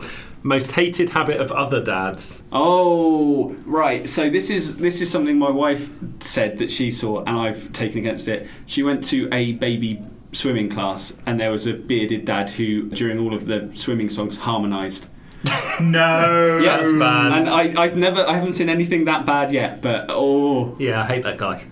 Most 0.42 0.72
hated 0.72 1.08
habit 1.10 1.40
of 1.40 1.50
other 1.52 1.82
dads. 1.82 2.42
Oh, 2.52 3.54
right. 3.64 4.06
So 4.08 4.28
this 4.28 4.50
is 4.50 4.76
this 4.76 5.00
is 5.00 5.10
something 5.10 5.38
my 5.38 5.50
wife 5.50 5.90
said 6.20 6.58
that 6.58 6.70
she 6.70 6.90
saw, 6.90 7.20
and 7.20 7.30
I've 7.30 7.72
taken 7.72 7.98
against 7.98 8.28
it. 8.28 8.46
She 8.66 8.82
went 8.82 9.04
to 9.04 9.28
a 9.32 9.52
baby 9.52 10.02
swimming 10.32 10.68
class, 10.68 11.14
and 11.26 11.40
there 11.40 11.50
was 11.50 11.66
a 11.66 11.72
bearded 11.72 12.24
dad 12.26 12.50
who, 12.50 12.90
during 12.90 13.18
all 13.18 13.34
of 13.34 13.46
the 13.46 13.70
swimming 13.74 14.10
songs, 14.10 14.36
harmonised. 14.38 15.06
no. 15.80 16.58
Yeah, 16.62 16.78
That's 16.78 16.92
bad. 16.92 17.38
And 17.38 17.48
I, 17.48 17.80
I've 17.80 17.96
never, 17.96 18.26
I 18.26 18.34
haven't 18.34 18.54
seen 18.54 18.68
anything 18.68 19.04
that 19.04 19.26
bad 19.26 19.52
yet. 19.52 19.82
But 19.82 20.06
oh, 20.08 20.76
Yeah, 20.78 21.02
I 21.02 21.06
hate 21.06 21.22
that 21.24 21.38
guy. 21.38 21.64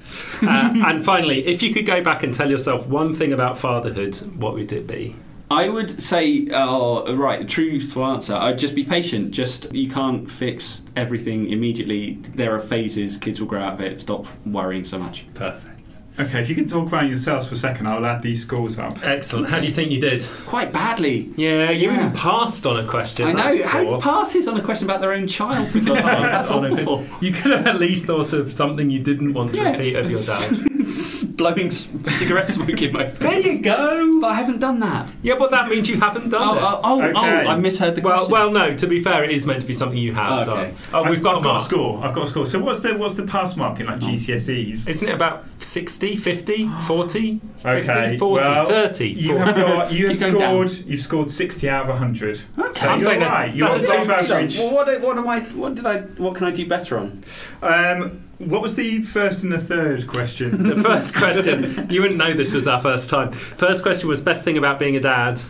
Uh, 0.43 0.73
and 0.89 1.05
finally, 1.05 1.47
if 1.47 1.63
you 1.63 1.73
could 1.73 1.87
go 1.87 2.03
back 2.03 2.23
and 2.23 2.35
tell 2.35 2.51
yourself 2.51 2.87
one 2.87 3.15
thing 3.15 3.33
about 3.33 3.59
fatherhood, 3.59 4.17
what 4.37 4.55
would 4.55 4.73
it 4.73 4.87
be? 4.87 5.15
I 5.51 5.69
would 5.69 6.01
say, 6.01 6.49
oh, 6.53 7.15
right, 7.15 7.47
truthful 7.47 8.07
answer. 8.07 8.35
I'd 8.35 8.59
just 8.59 8.75
be 8.75 8.85
patient. 8.85 9.33
Just 9.33 9.73
you 9.75 9.91
can't 9.91 10.31
fix 10.31 10.83
everything 10.97 11.51
immediately. 11.51 12.15
There 12.35 12.55
are 12.55 12.59
phases. 12.59 13.19
Kids 13.19 13.39
will 13.39 13.49
grow 13.49 13.61
out 13.61 13.75
of 13.75 13.81
it. 13.83 14.01
Stop 14.01 14.27
worrying 14.47 14.85
so 14.85 14.99
much. 14.99 15.27
Perfect. 15.35 15.72
Okay, 16.21 16.41
if 16.41 16.49
you 16.51 16.55
can 16.55 16.67
talk 16.67 16.89
about 16.89 17.07
yourselves 17.07 17.47
for 17.47 17.55
a 17.55 17.59
second, 17.59 17.87
I'll 17.87 18.05
add 18.05 18.21
these 18.23 18.43
scores 18.43 18.79
up. 18.79 19.03
Excellent. 19.03 19.49
How 19.49 19.61
do 19.61 19.67
you 19.67 19.73
think 19.73 19.91
you 19.91 19.99
did? 20.01 20.23
Quite 20.47 20.71
badly. 20.71 21.31
Yeah, 21.37 21.71
you 21.71 21.91
Yeah. 21.91 21.95
even 22.01 22.13
passed 22.13 22.67
on 22.67 22.79
a 22.79 22.87
question. 22.87 23.27
I 23.29 23.33
know. 23.33 23.57
That's 23.59 23.63
How 23.73 23.99
passes 23.99 24.47
on 24.47 24.57
a 24.59 24.63
question 24.63 24.87
about 24.89 25.01
their 25.01 25.13
own 25.15 25.27
child? 25.27 25.69
For 25.73 25.81
that's 25.81 26.51
awful. 26.51 27.05
You 27.23 27.33
could 27.33 27.53
have 27.53 27.67
at 27.67 27.79
least 27.81 28.05
thought 28.05 28.35
of 28.35 28.53
something 28.53 28.91
you 28.91 28.99
didn't 29.01 29.33
want 29.33 29.55
to 29.55 29.57
Yeah. 29.57 29.71
repeat 29.73 29.97
of 29.97 30.11
your 30.11 30.21
dad. 30.21 30.69
Blowing 31.37 31.67
s- 31.69 31.89
cigarette 32.19 32.49
smoke 32.51 32.81
in 32.83 32.93
my 32.93 33.07
face. 33.07 33.19
there 33.19 33.39
you 33.41 33.61
go. 33.63 34.21
But 34.21 34.29
I 34.29 34.35
haven't 34.35 34.59
done 34.61 34.81
that. 34.81 35.09
Yeah, 35.23 35.35
but 35.39 35.51
that 35.51 35.69
means 35.69 35.89
you 35.89 35.99
haven't 36.01 36.29
done 36.31 36.43
Oh, 36.43 36.55
it. 36.55 36.61
oh, 36.63 36.81
oh, 36.85 37.03
Okay. 37.03 37.13
oh, 37.47 37.49
I 37.51 37.57
misheard 37.57 37.95
the 37.95 38.01
well, 38.03 38.27
question. 38.27 38.33
well, 38.33 38.51
no. 38.51 38.77
To 38.77 38.87
be 38.87 39.01
fair, 39.01 39.25
it 39.25 39.31
is 39.31 39.47
meant 39.47 39.61
to 39.63 39.67
be 39.67 39.75
something 39.75 39.99
you 39.99 40.13
have 40.15 40.49
Okay. 40.49 40.71
done. 40.71 40.75
Oh, 40.93 41.03
we've 41.09 41.19
I've, 41.19 41.23
got 41.23 41.35
I've 41.37 41.41
a 41.41 41.45
got 41.45 41.61
a 41.61 41.65
score. 41.65 42.05
I've 42.05 42.15
got 42.15 42.25
a 42.25 42.27
score. 42.27 42.47
So 42.47 42.59
what's 42.61 42.81
the 42.81 42.95
what's 42.97 43.15
the 43.15 43.25
pass 43.27 43.57
mark 43.57 43.81
in 43.81 43.87
like 43.87 44.01
GCSEs? 44.01 44.89
Isn't 44.89 45.09
it 45.09 45.15
about 45.15 45.45
60, 45.61 46.17
50, 46.17 46.69
40, 46.87 47.39
50, 47.39 47.69
Okay, 47.69 48.19
40, 48.19 48.43
well, 48.43 48.67
30? 48.67 49.09
You 49.11 49.37
have 49.37 49.55
got 49.57 49.93
you 49.93 50.09
have 50.09 50.17
Keep 50.19 50.33
going 50.33 50.69
scored 50.69 50.87
you've 50.89 51.01
scored 51.01 51.31
sixty 51.31 51.69
out 51.69 51.89
of 51.89 51.97
hundred. 51.99 52.41
Okay. 52.59 52.81
So 52.81 52.89
I'm 52.89 52.99
you're 53.01 53.09
saying 53.09 53.21
that's- 53.21 53.55
You're 53.55 53.69
that's 53.69 53.91
a 53.91 53.95
above 54.03 54.07
two- 54.07 54.13
average. 54.33 54.59
Well, 54.59 54.75
what, 54.75 55.01
what 55.01 55.19
am 55.19 55.29
I? 55.29 55.41
What 55.41 55.75
did 55.75 55.87
I? 55.87 56.01
What 56.01 56.35
can 56.35 56.47
I 56.47 56.51
do 56.51 56.67
better 56.67 56.99
on? 56.99 57.23
Um, 57.63 58.25
what 58.49 58.63
was 58.63 58.75
the 58.75 59.03
first 59.03 59.43
and 59.43 59.53
the 59.53 59.59
third 59.59 60.07
question? 60.07 60.63
The 60.73 60.83
first 60.83 61.15
question, 61.15 61.89
you 61.91 62.01
wouldn't 62.01 62.19
know 62.19 62.33
this 62.33 62.53
was 62.53 62.67
our 62.67 62.81
first 62.81 63.09
time. 63.11 63.33
First 63.33 63.83
question 63.83 64.09
was 64.09 64.21
best 64.21 64.45
thing 64.45 64.57
about 64.59 64.79
being 64.79 64.97
a 64.97 65.01
dad. 65.01 65.41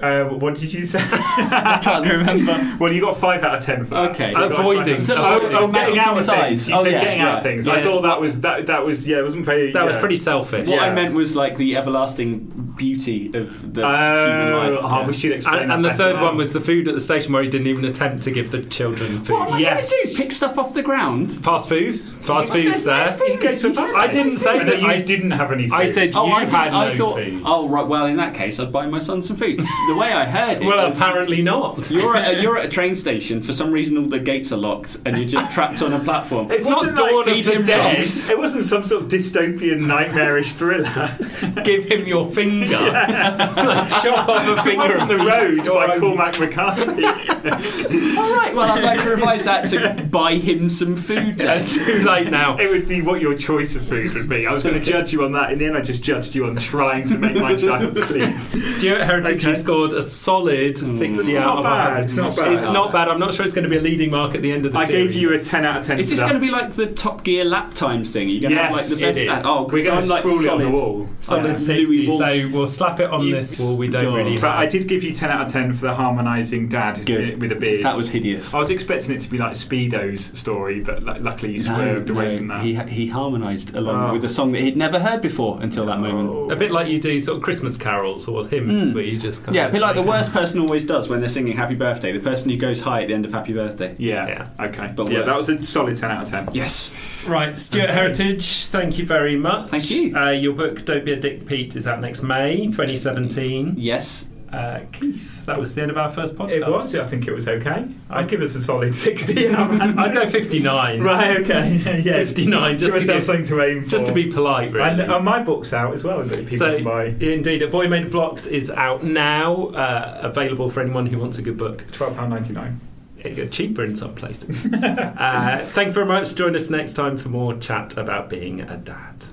uh, 0.00 0.24
what 0.24 0.54
did 0.54 0.72
you 0.72 0.84
say? 0.84 0.98
I 1.02 1.78
can't 1.82 2.06
remember. 2.06 2.76
well, 2.80 2.92
you 2.92 3.00
got 3.02 3.16
five 3.18 3.42
out 3.42 3.56
of 3.58 3.64
ten 3.64 3.84
for 3.84 3.90
that. 3.90 4.10
Okay. 4.12 4.28
you 4.30 4.34
got 4.34 4.52
Avoiding. 4.52 5.02
So- 5.02 5.16
avoiding. 5.22 5.56
Oh, 5.56 5.64
oh, 5.64 5.72
getting 5.72 5.98
out 5.98 6.16
of 6.18 6.24
things. 6.26 6.68
You 6.68 6.74
Oh, 6.76 6.84
said 6.84 6.92
yeah, 6.92 7.00
getting 7.04 7.20
out 7.20 7.36
of 7.38 7.42
things. 7.42 7.66
Yeah. 7.66 7.74
I 7.74 7.82
thought 7.82 8.02
that 8.02 8.20
was 8.20 8.40
that 8.40 8.66
that 8.66 8.84
was 8.86 9.06
yeah, 9.06 9.18
it 9.18 9.22
wasn't 9.22 9.44
very. 9.44 9.72
That 9.72 9.84
was 9.84 9.96
pretty 9.96 10.16
selfish. 10.16 10.68
What 10.68 10.78
I 10.80 10.94
meant 10.94 11.14
was 11.14 11.36
like 11.36 11.56
the 11.58 11.76
everlasting 11.76 12.69
beauty 12.80 13.26
of 13.34 13.74
the 13.74 13.82
oh, 13.86 14.26
human 14.26 14.52
Oh, 14.52 14.80
life. 14.80 14.92
oh, 14.94 15.06
we 15.06 15.12
should 15.12 15.32
explain 15.32 15.60
And, 15.62 15.70
that 15.70 15.74
and 15.74 15.84
the 15.84 15.88
better. 15.90 16.14
third 16.14 16.20
one 16.22 16.36
was 16.38 16.52
the 16.54 16.60
food 16.62 16.88
at 16.88 16.94
the 16.94 17.00
station 17.00 17.32
where 17.34 17.42
he 17.42 17.48
didn't 17.48 17.66
even 17.66 17.84
attempt 17.84 18.22
to 18.24 18.30
give 18.30 18.50
the 18.50 18.62
children 18.64 19.22
food. 19.22 19.34
What 19.34 19.48
am 19.48 19.54
I 19.54 19.58
Yes. 19.58 19.90
going 19.92 20.02
to 20.06 20.08
do? 20.12 20.16
Pick 20.16 20.32
stuff 20.32 20.58
off 20.58 20.72
the 20.72 20.82
ground? 20.82 21.32
Fast 21.44 21.68
food. 21.68 21.94
Fast 21.94 22.50
food's 22.52 22.82
there. 22.84 23.14
You 23.28 23.38
go 23.38 23.52
to 23.52 23.68
a 23.68 23.72
bar. 23.74 23.96
I 23.96 24.06
didn't 24.06 24.38
say 24.38 24.58
And 24.58 24.68
that. 24.68 24.80
you 24.80 24.88
I, 24.88 24.98
didn't 24.98 25.30
have 25.32 25.52
any 25.52 25.68
food. 25.68 25.74
I 25.76 25.86
said 25.86 26.12
Oh, 26.14 26.26
you 26.26 26.32
I, 26.32 26.44
had 26.46 26.72
no 26.72 26.78
I 26.80 26.96
thought. 26.96 27.16
food. 27.22 27.42
Oh, 27.44 27.68
right. 27.68 27.86
Well, 27.86 28.06
in 28.06 28.16
that 28.16 28.34
case, 28.34 28.58
I'd 28.58 28.72
buy 28.72 28.86
my 28.86 28.98
son 28.98 29.20
some 29.20 29.36
food. 29.36 29.58
The 29.58 29.96
way 29.98 30.12
I 30.12 30.24
heard 30.24 30.62
it. 30.62 30.66
well, 30.66 30.88
was- 30.88 30.98
apparently 31.00 31.42
not. 31.42 31.90
You're 31.90 32.16
at, 32.16 32.34
a, 32.38 32.40
you're 32.42 32.56
at 32.58 32.64
a 32.64 32.68
train 32.68 32.94
station. 32.94 33.42
For 33.42 33.52
some 33.52 33.70
reason, 33.72 33.98
all 33.98 34.04
the 34.06 34.18
gates 34.18 34.52
are 34.52 34.56
locked, 34.56 34.96
and 35.04 35.18
you're 35.18 35.28
just 35.28 35.52
trapped 35.52 35.82
on 35.82 35.92
a 35.92 35.98
platform. 36.00 36.50
It's 36.50 36.66
not 36.66 36.94
Dawn 36.96 37.16
like 37.26 37.26
of 37.38 37.44
the 37.44 37.62
Dead. 37.62 38.06
It 38.06 38.38
wasn't 38.38 38.64
some 38.64 38.84
sort 38.84 39.02
of 39.04 39.08
dystopian 39.10 39.80
nightmarish 39.86 40.52
thriller. 40.54 41.16
Give 41.64 41.84
him 41.84 42.06
your 42.06 42.24
finger. 42.30 42.69
Finger. 42.78 43.68
like, 43.68 43.88
chop 43.88 44.28
off 44.28 44.58
a 44.58 44.62
finger. 44.62 44.76
wasn't 44.86 45.08
the 45.08 45.16
road 45.18 45.50
it 45.54 45.64
to 45.64 45.64
your 45.64 45.86
by 45.86 45.94
own- 45.94 46.00
Cormac 46.00 46.38
McCarthy. 46.40 47.04
All 47.04 48.34
right, 48.36 48.52
well, 48.54 48.70
I'd 48.72 48.82
like 48.82 49.02
to 49.02 49.10
revise 49.10 49.44
that 49.44 49.68
to 49.70 50.04
buy 50.10 50.34
him 50.36 50.68
some 50.68 50.96
food. 50.96 51.38
Yeah, 51.38 51.54
it's 51.54 51.74
too 51.74 52.02
late 52.02 52.30
now. 52.30 52.56
it 52.58 52.68
would 52.70 52.88
be 52.88 53.02
what 53.02 53.20
your 53.20 53.34
choice 53.34 53.76
of 53.76 53.86
food 53.86 54.14
would 54.14 54.28
be. 54.28 54.46
I 54.46 54.52
was 54.52 54.62
going 54.62 54.74
to 54.74 54.80
judge 54.80 55.12
you 55.12 55.24
on 55.24 55.32
that. 55.32 55.52
In 55.52 55.58
the 55.58 55.66
end, 55.66 55.76
I 55.76 55.80
just 55.80 56.02
judged 56.02 56.34
you 56.34 56.46
on 56.46 56.56
trying 56.56 57.06
to 57.08 57.18
make 57.18 57.36
my 57.36 57.54
child 57.56 57.96
sleep. 57.96 58.32
Stuart 58.62 59.02
Heritage, 59.02 59.40
Okay. 59.40 59.50
you 59.50 59.56
scored 59.56 59.92
a 59.92 60.02
solid 60.02 60.76
60 60.78 61.06
It's 61.06 61.30
out 61.30 61.40
not 61.40 61.58
of 61.58 61.64
bad, 61.64 61.84
100. 62.02 62.04
it's 62.04 62.14
not 62.14 62.36
bad. 62.36 62.52
It's 62.52 62.62
not 62.64 62.92
bad. 62.92 63.08
I'm 63.08 63.18
not 63.20 63.32
sure 63.32 63.44
it's 63.44 63.54
going 63.54 63.64
to 63.64 63.70
be 63.70 63.76
a 63.76 63.80
leading 63.80 64.10
mark 64.10 64.34
at 64.34 64.42
the 64.42 64.52
end 64.52 64.66
of 64.66 64.72
the 64.72 64.78
I 64.78 64.86
series. 64.86 65.14
gave 65.14 65.22
you 65.22 65.34
a 65.34 65.42
10 65.42 65.64
out 65.64 65.78
of 65.78 65.86
10 65.86 65.98
Is 66.00 66.10
this 66.10 66.20
going 66.20 66.34
to 66.34 66.38
be 66.40 66.50
like 66.50 66.72
the 66.74 66.86
Top 66.88 67.24
Gear 67.24 67.44
lap 67.44 67.74
times 67.74 68.12
thing? 68.12 68.28
Are 68.28 68.30
you 68.30 68.40
going 68.40 68.54
to 68.54 68.62
have 68.62 68.72
like 68.72 68.84
the 68.86 68.96
best? 68.96 69.18
it 69.18 69.28
is. 69.28 69.42
Oh, 69.46 69.62
We're 69.64 69.84
going 69.84 69.84
to 69.84 69.92
I'm 69.92 70.08
like 70.08 70.22
sprawl 70.22 70.40
it 70.40 70.48
on 70.48 70.58
the 70.58 70.64
solid. 70.64 70.72
wall. 70.72 71.08
solid 71.20 71.46
Yeah. 71.50 71.56
60, 71.56 72.06
Louis 72.08 72.18
so 72.18 72.48
we'll 72.50 72.59
slap 72.66 73.00
it 73.00 73.10
on 73.10 73.22
You 73.24 73.34
this 73.36 73.58
wall. 73.60 73.76
We 73.76 73.88
don't 73.88 74.04
dog. 74.04 74.14
really 74.14 74.38
But 74.38 74.56
I 74.56 74.66
did 74.66 74.86
give 74.88 75.02
you 75.04 75.12
10 75.12 75.30
out 75.30 75.46
of 75.46 75.52
10 75.52 75.72
for 75.72 75.86
the 75.86 75.94
harmonising 75.94 76.68
dad 76.68 77.04
Good. 77.04 77.40
with 77.40 77.52
a 77.52 77.54
beard. 77.56 77.84
That 77.84 77.96
was 77.96 78.08
hideous. 78.10 78.52
I 78.54 78.58
was 78.58 78.70
expecting 78.70 79.14
it 79.14 79.20
to 79.20 79.30
be 79.30 79.38
like 79.38 79.54
Speedo's 79.56 80.24
story, 80.38 80.80
but 80.80 81.02
lu- 81.02 81.18
luckily 81.20 81.52
you 81.52 81.60
swerved 81.60 82.10
away 82.10 82.36
from 82.36 82.48
that. 82.48 82.62
He 82.64 82.74
he 82.74 83.06
harmonised 83.08 83.74
along 83.74 84.10
Oh. 84.10 84.12
with 84.12 84.24
a 84.24 84.28
song 84.28 84.52
that 84.52 84.62
he'd 84.62 84.76
never 84.76 84.98
heard 84.98 85.20
before 85.20 85.58
until 85.62 85.86
that 85.86 86.00
moment. 86.00 86.52
A 86.52 86.56
bit 86.56 86.70
like 86.70 86.88
you 86.88 86.98
do 86.98 87.20
sort 87.20 87.36
of 87.38 87.42
Christmas 87.42 87.76
carols 87.76 88.26
or 88.28 88.46
hymns 88.46 88.90
Mm. 88.90 88.94
where 88.94 89.04
you 89.04 89.18
just 89.18 89.44
kind 89.44 89.54
Yeah, 89.54 89.66
a 89.66 89.72
bit 89.72 89.80
like 89.80 89.94
the 89.96 90.02
make 90.02 90.10
worst 90.10 90.32
person 90.32 90.60
always 90.60 90.86
does 90.86 91.08
when 91.08 91.20
they're 91.20 91.28
singing 91.28 91.56
Happy 91.56 91.74
Birthday. 91.74 92.12
The 92.12 92.20
person 92.20 92.50
who 92.50 92.56
goes 92.56 92.80
high 92.80 93.02
at 93.02 93.08
the 93.08 93.14
end 93.14 93.24
of 93.24 93.32
Happy 93.32 93.52
Birthday. 93.52 93.94
yeah. 93.98 94.26
Yeah. 94.28 94.66
Okay. 94.66 94.90
But 94.94 95.10
yeah, 95.10 95.18
worse. 95.18 95.26
that 95.26 95.36
was 95.36 95.48
a 95.50 95.62
solid 95.62 95.96
10 95.96 96.10
out 96.10 96.22
of 96.24 96.28
10. 96.30 96.48
Yes. 96.52 97.24
Right, 97.28 97.56
Stuart 97.56 97.84
Okay. 97.84 97.92
Heritage, 97.92 98.66
thank 98.66 98.98
you 98.98 99.06
very 99.06 99.36
much. 99.36 99.70
Thank 99.70 99.90
you. 99.90 100.16
Uh, 100.16 100.30
your 100.30 100.52
book, 100.54 100.84
Don't 100.84 101.04
Be 101.04 101.12
a 101.12 101.16
Dick 101.16 101.46
Pete, 101.46 101.76
is 101.76 101.86
out 101.86 102.00
next 102.00 102.22
May 102.22 102.39
2017. 102.48 103.74
Yes. 103.76 104.26
Uh, 104.52 104.80
Keith, 104.90 105.46
that 105.46 105.60
was 105.60 105.76
the 105.76 105.82
end 105.82 105.92
of 105.92 105.96
our 105.96 106.08
first 106.08 106.34
podcast. 106.34 106.50
It 106.50 106.68
was. 106.68 106.96
I 106.96 107.04
think 107.04 107.28
it 107.28 107.32
was 107.32 107.46
okay. 107.46 107.86
I'd 108.10 108.28
give 108.28 108.42
us 108.42 108.52
a 108.56 108.60
solid 108.60 108.94
60 108.96 109.48
out 109.50 109.70
of 109.70 109.78
100. 109.78 109.98
I'd 110.00 110.12
go 110.12 110.26
59. 110.28 111.00
Right, 111.02 111.38
okay. 111.38 111.76
yeah. 112.04 112.14
59, 112.24 112.78
just 112.78 112.80
give 112.80 112.90
to, 112.90 112.98
ourselves 112.98 113.06
give- 113.06 113.22
something 113.22 113.58
to 113.58 113.62
aim 113.64 113.84
for. 113.84 113.90
just 113.90 114.06
to 114.06 114.12
be 114.12 114.26
polite, 114.26 114.72
really. 114.72 114.88
And 115.02 115.02
uh, 115.02 115.20
my 115.20 115.40
book's 115.40 115.72
out 115.72 115.94
as 115.94 116.02
well 116.02 116.20
that 116.24 116.36
people 116.40 116.56
so, 116.58 116.74
can 116.74 116.84
buy. 116.84 117.04
indeed, 117.20 117.62
A 117.62 117.68
Boy 117.68 117.86
Made 117.86 118.06
of 118.06 118.10
Blocks 118.10 118.48
is 118.48 118.72
out 118.72 119.04
now, 119.04 119.66
uh, 119.68 120.18
available 120.24 120.68
for 120.68 120.80
anyone 120.80 121.06
who 121.06 121.18
wants 121.20 121.38
a 121.38 121.42
good 121.42 121.56
book. 121.56 121.84
£12.99. 121.92 122.78
It 123.18 123.36
get 123.36 123.52
cheaper 123.52 123.84
in 123.84 123.94
some 123.94 124.14
places. 124.16 124.66
uh, 124.66 125.64
thank 125.72 125.88
you 125.88 125.92
very 125.92 126.06
much. 126.06 126.34
Join 126.34 126.56
us 126.56 126.70
next 126.70 126.94
time 126.94 127.18
for 127.18 127.28
more 127.28 127.54
chat 127.58 127.96
about 127.96 128.28
being 128.28 128.62
a 128.62 128.78
dad. 128.78 129.26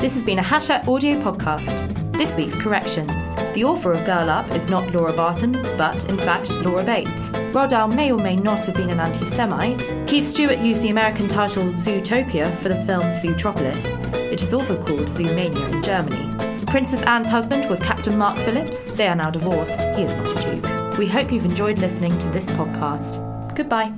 This 0.00 0.14
has 0.14 0.22
been 0.22 0.38
a 0.38 0.42
Hachette 0.42 0.88
audio 0.88 1.20
podcast. 1.20 1.86
This 2.16 2.34
week's 2.34 2.56
corrections. 2.56 3.12
The 3.52 3.64
author 3.64 3.92
of 3.92 4.06
Girl 4.06 4.30
Up 4.30 4.50
is 4.52 4.70
not 4.70 4.94
Laura 4.94 5.12
Barton, 5.12 5.52
but 5.76 6.08
in 6.08 6.16
fact 6.16 6.54
Laura 6.64 6.82
Bates. 6.82 7.32
Roald 7.52 7.68
Dahl 7.68 7.88
may 7.88 8.10
or 8.10 8.16
may 8.16 8.34
not 8.34 8.64
have 8.64 8.76
been 8.76 8.88
an 8.88 8.98
anti 8.98 9.26
Semite. 9.26 9.92
Keith 10.06 10.24
Stuart 10.24 10.58
used 10.60 10.82
the 10.82 10.88
American 10.88 11.28
title 11.28 11.64
Zootopia 11.72 12.50
for 12.56 12.70
the 12.70 12.82
film 12.86 13.02
Zootropolis. 13.02 14.02
It 14.14 14.40
is 14.40 14.54
also 14.54 14.74
called 14.82 15.00
Zoomania 15.00 15.70
in 15.70 15.82
Germany. 15.82 16.64
Princess 16.64 17.02
Anne's 17.02 17.28
husband 17.28 17.68
was 17.68 17.78
Captain 17.80 18.16
Mark 18.16 18.38
Phillips. 18.38 18.90
They 18.92 19.06
are 19.06 19.14
now 19.14 19.28
divorced. 19.28 19.82
He 19.96 20.04
is 20.04 20.14
not 20.14 20.46
a 20.46 20.54
duke. 20.54 20.98
We 20.98 21.08
hope 21.08 21.30
you've 21.30 21.44
enjoyed 21.44 21.78
listening 21.78 22.18
to 22.20 22.28
this 22.28 22.50
podcast. 22.52 23.20
Goodbye. 23.54 23.92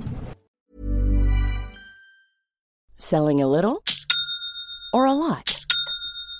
Selling 2.97 3.41
a 3.41 3.47
little 3.47 3.81
or 4.91 5.05
a 5.05 5.13
lot? 5.13 5.52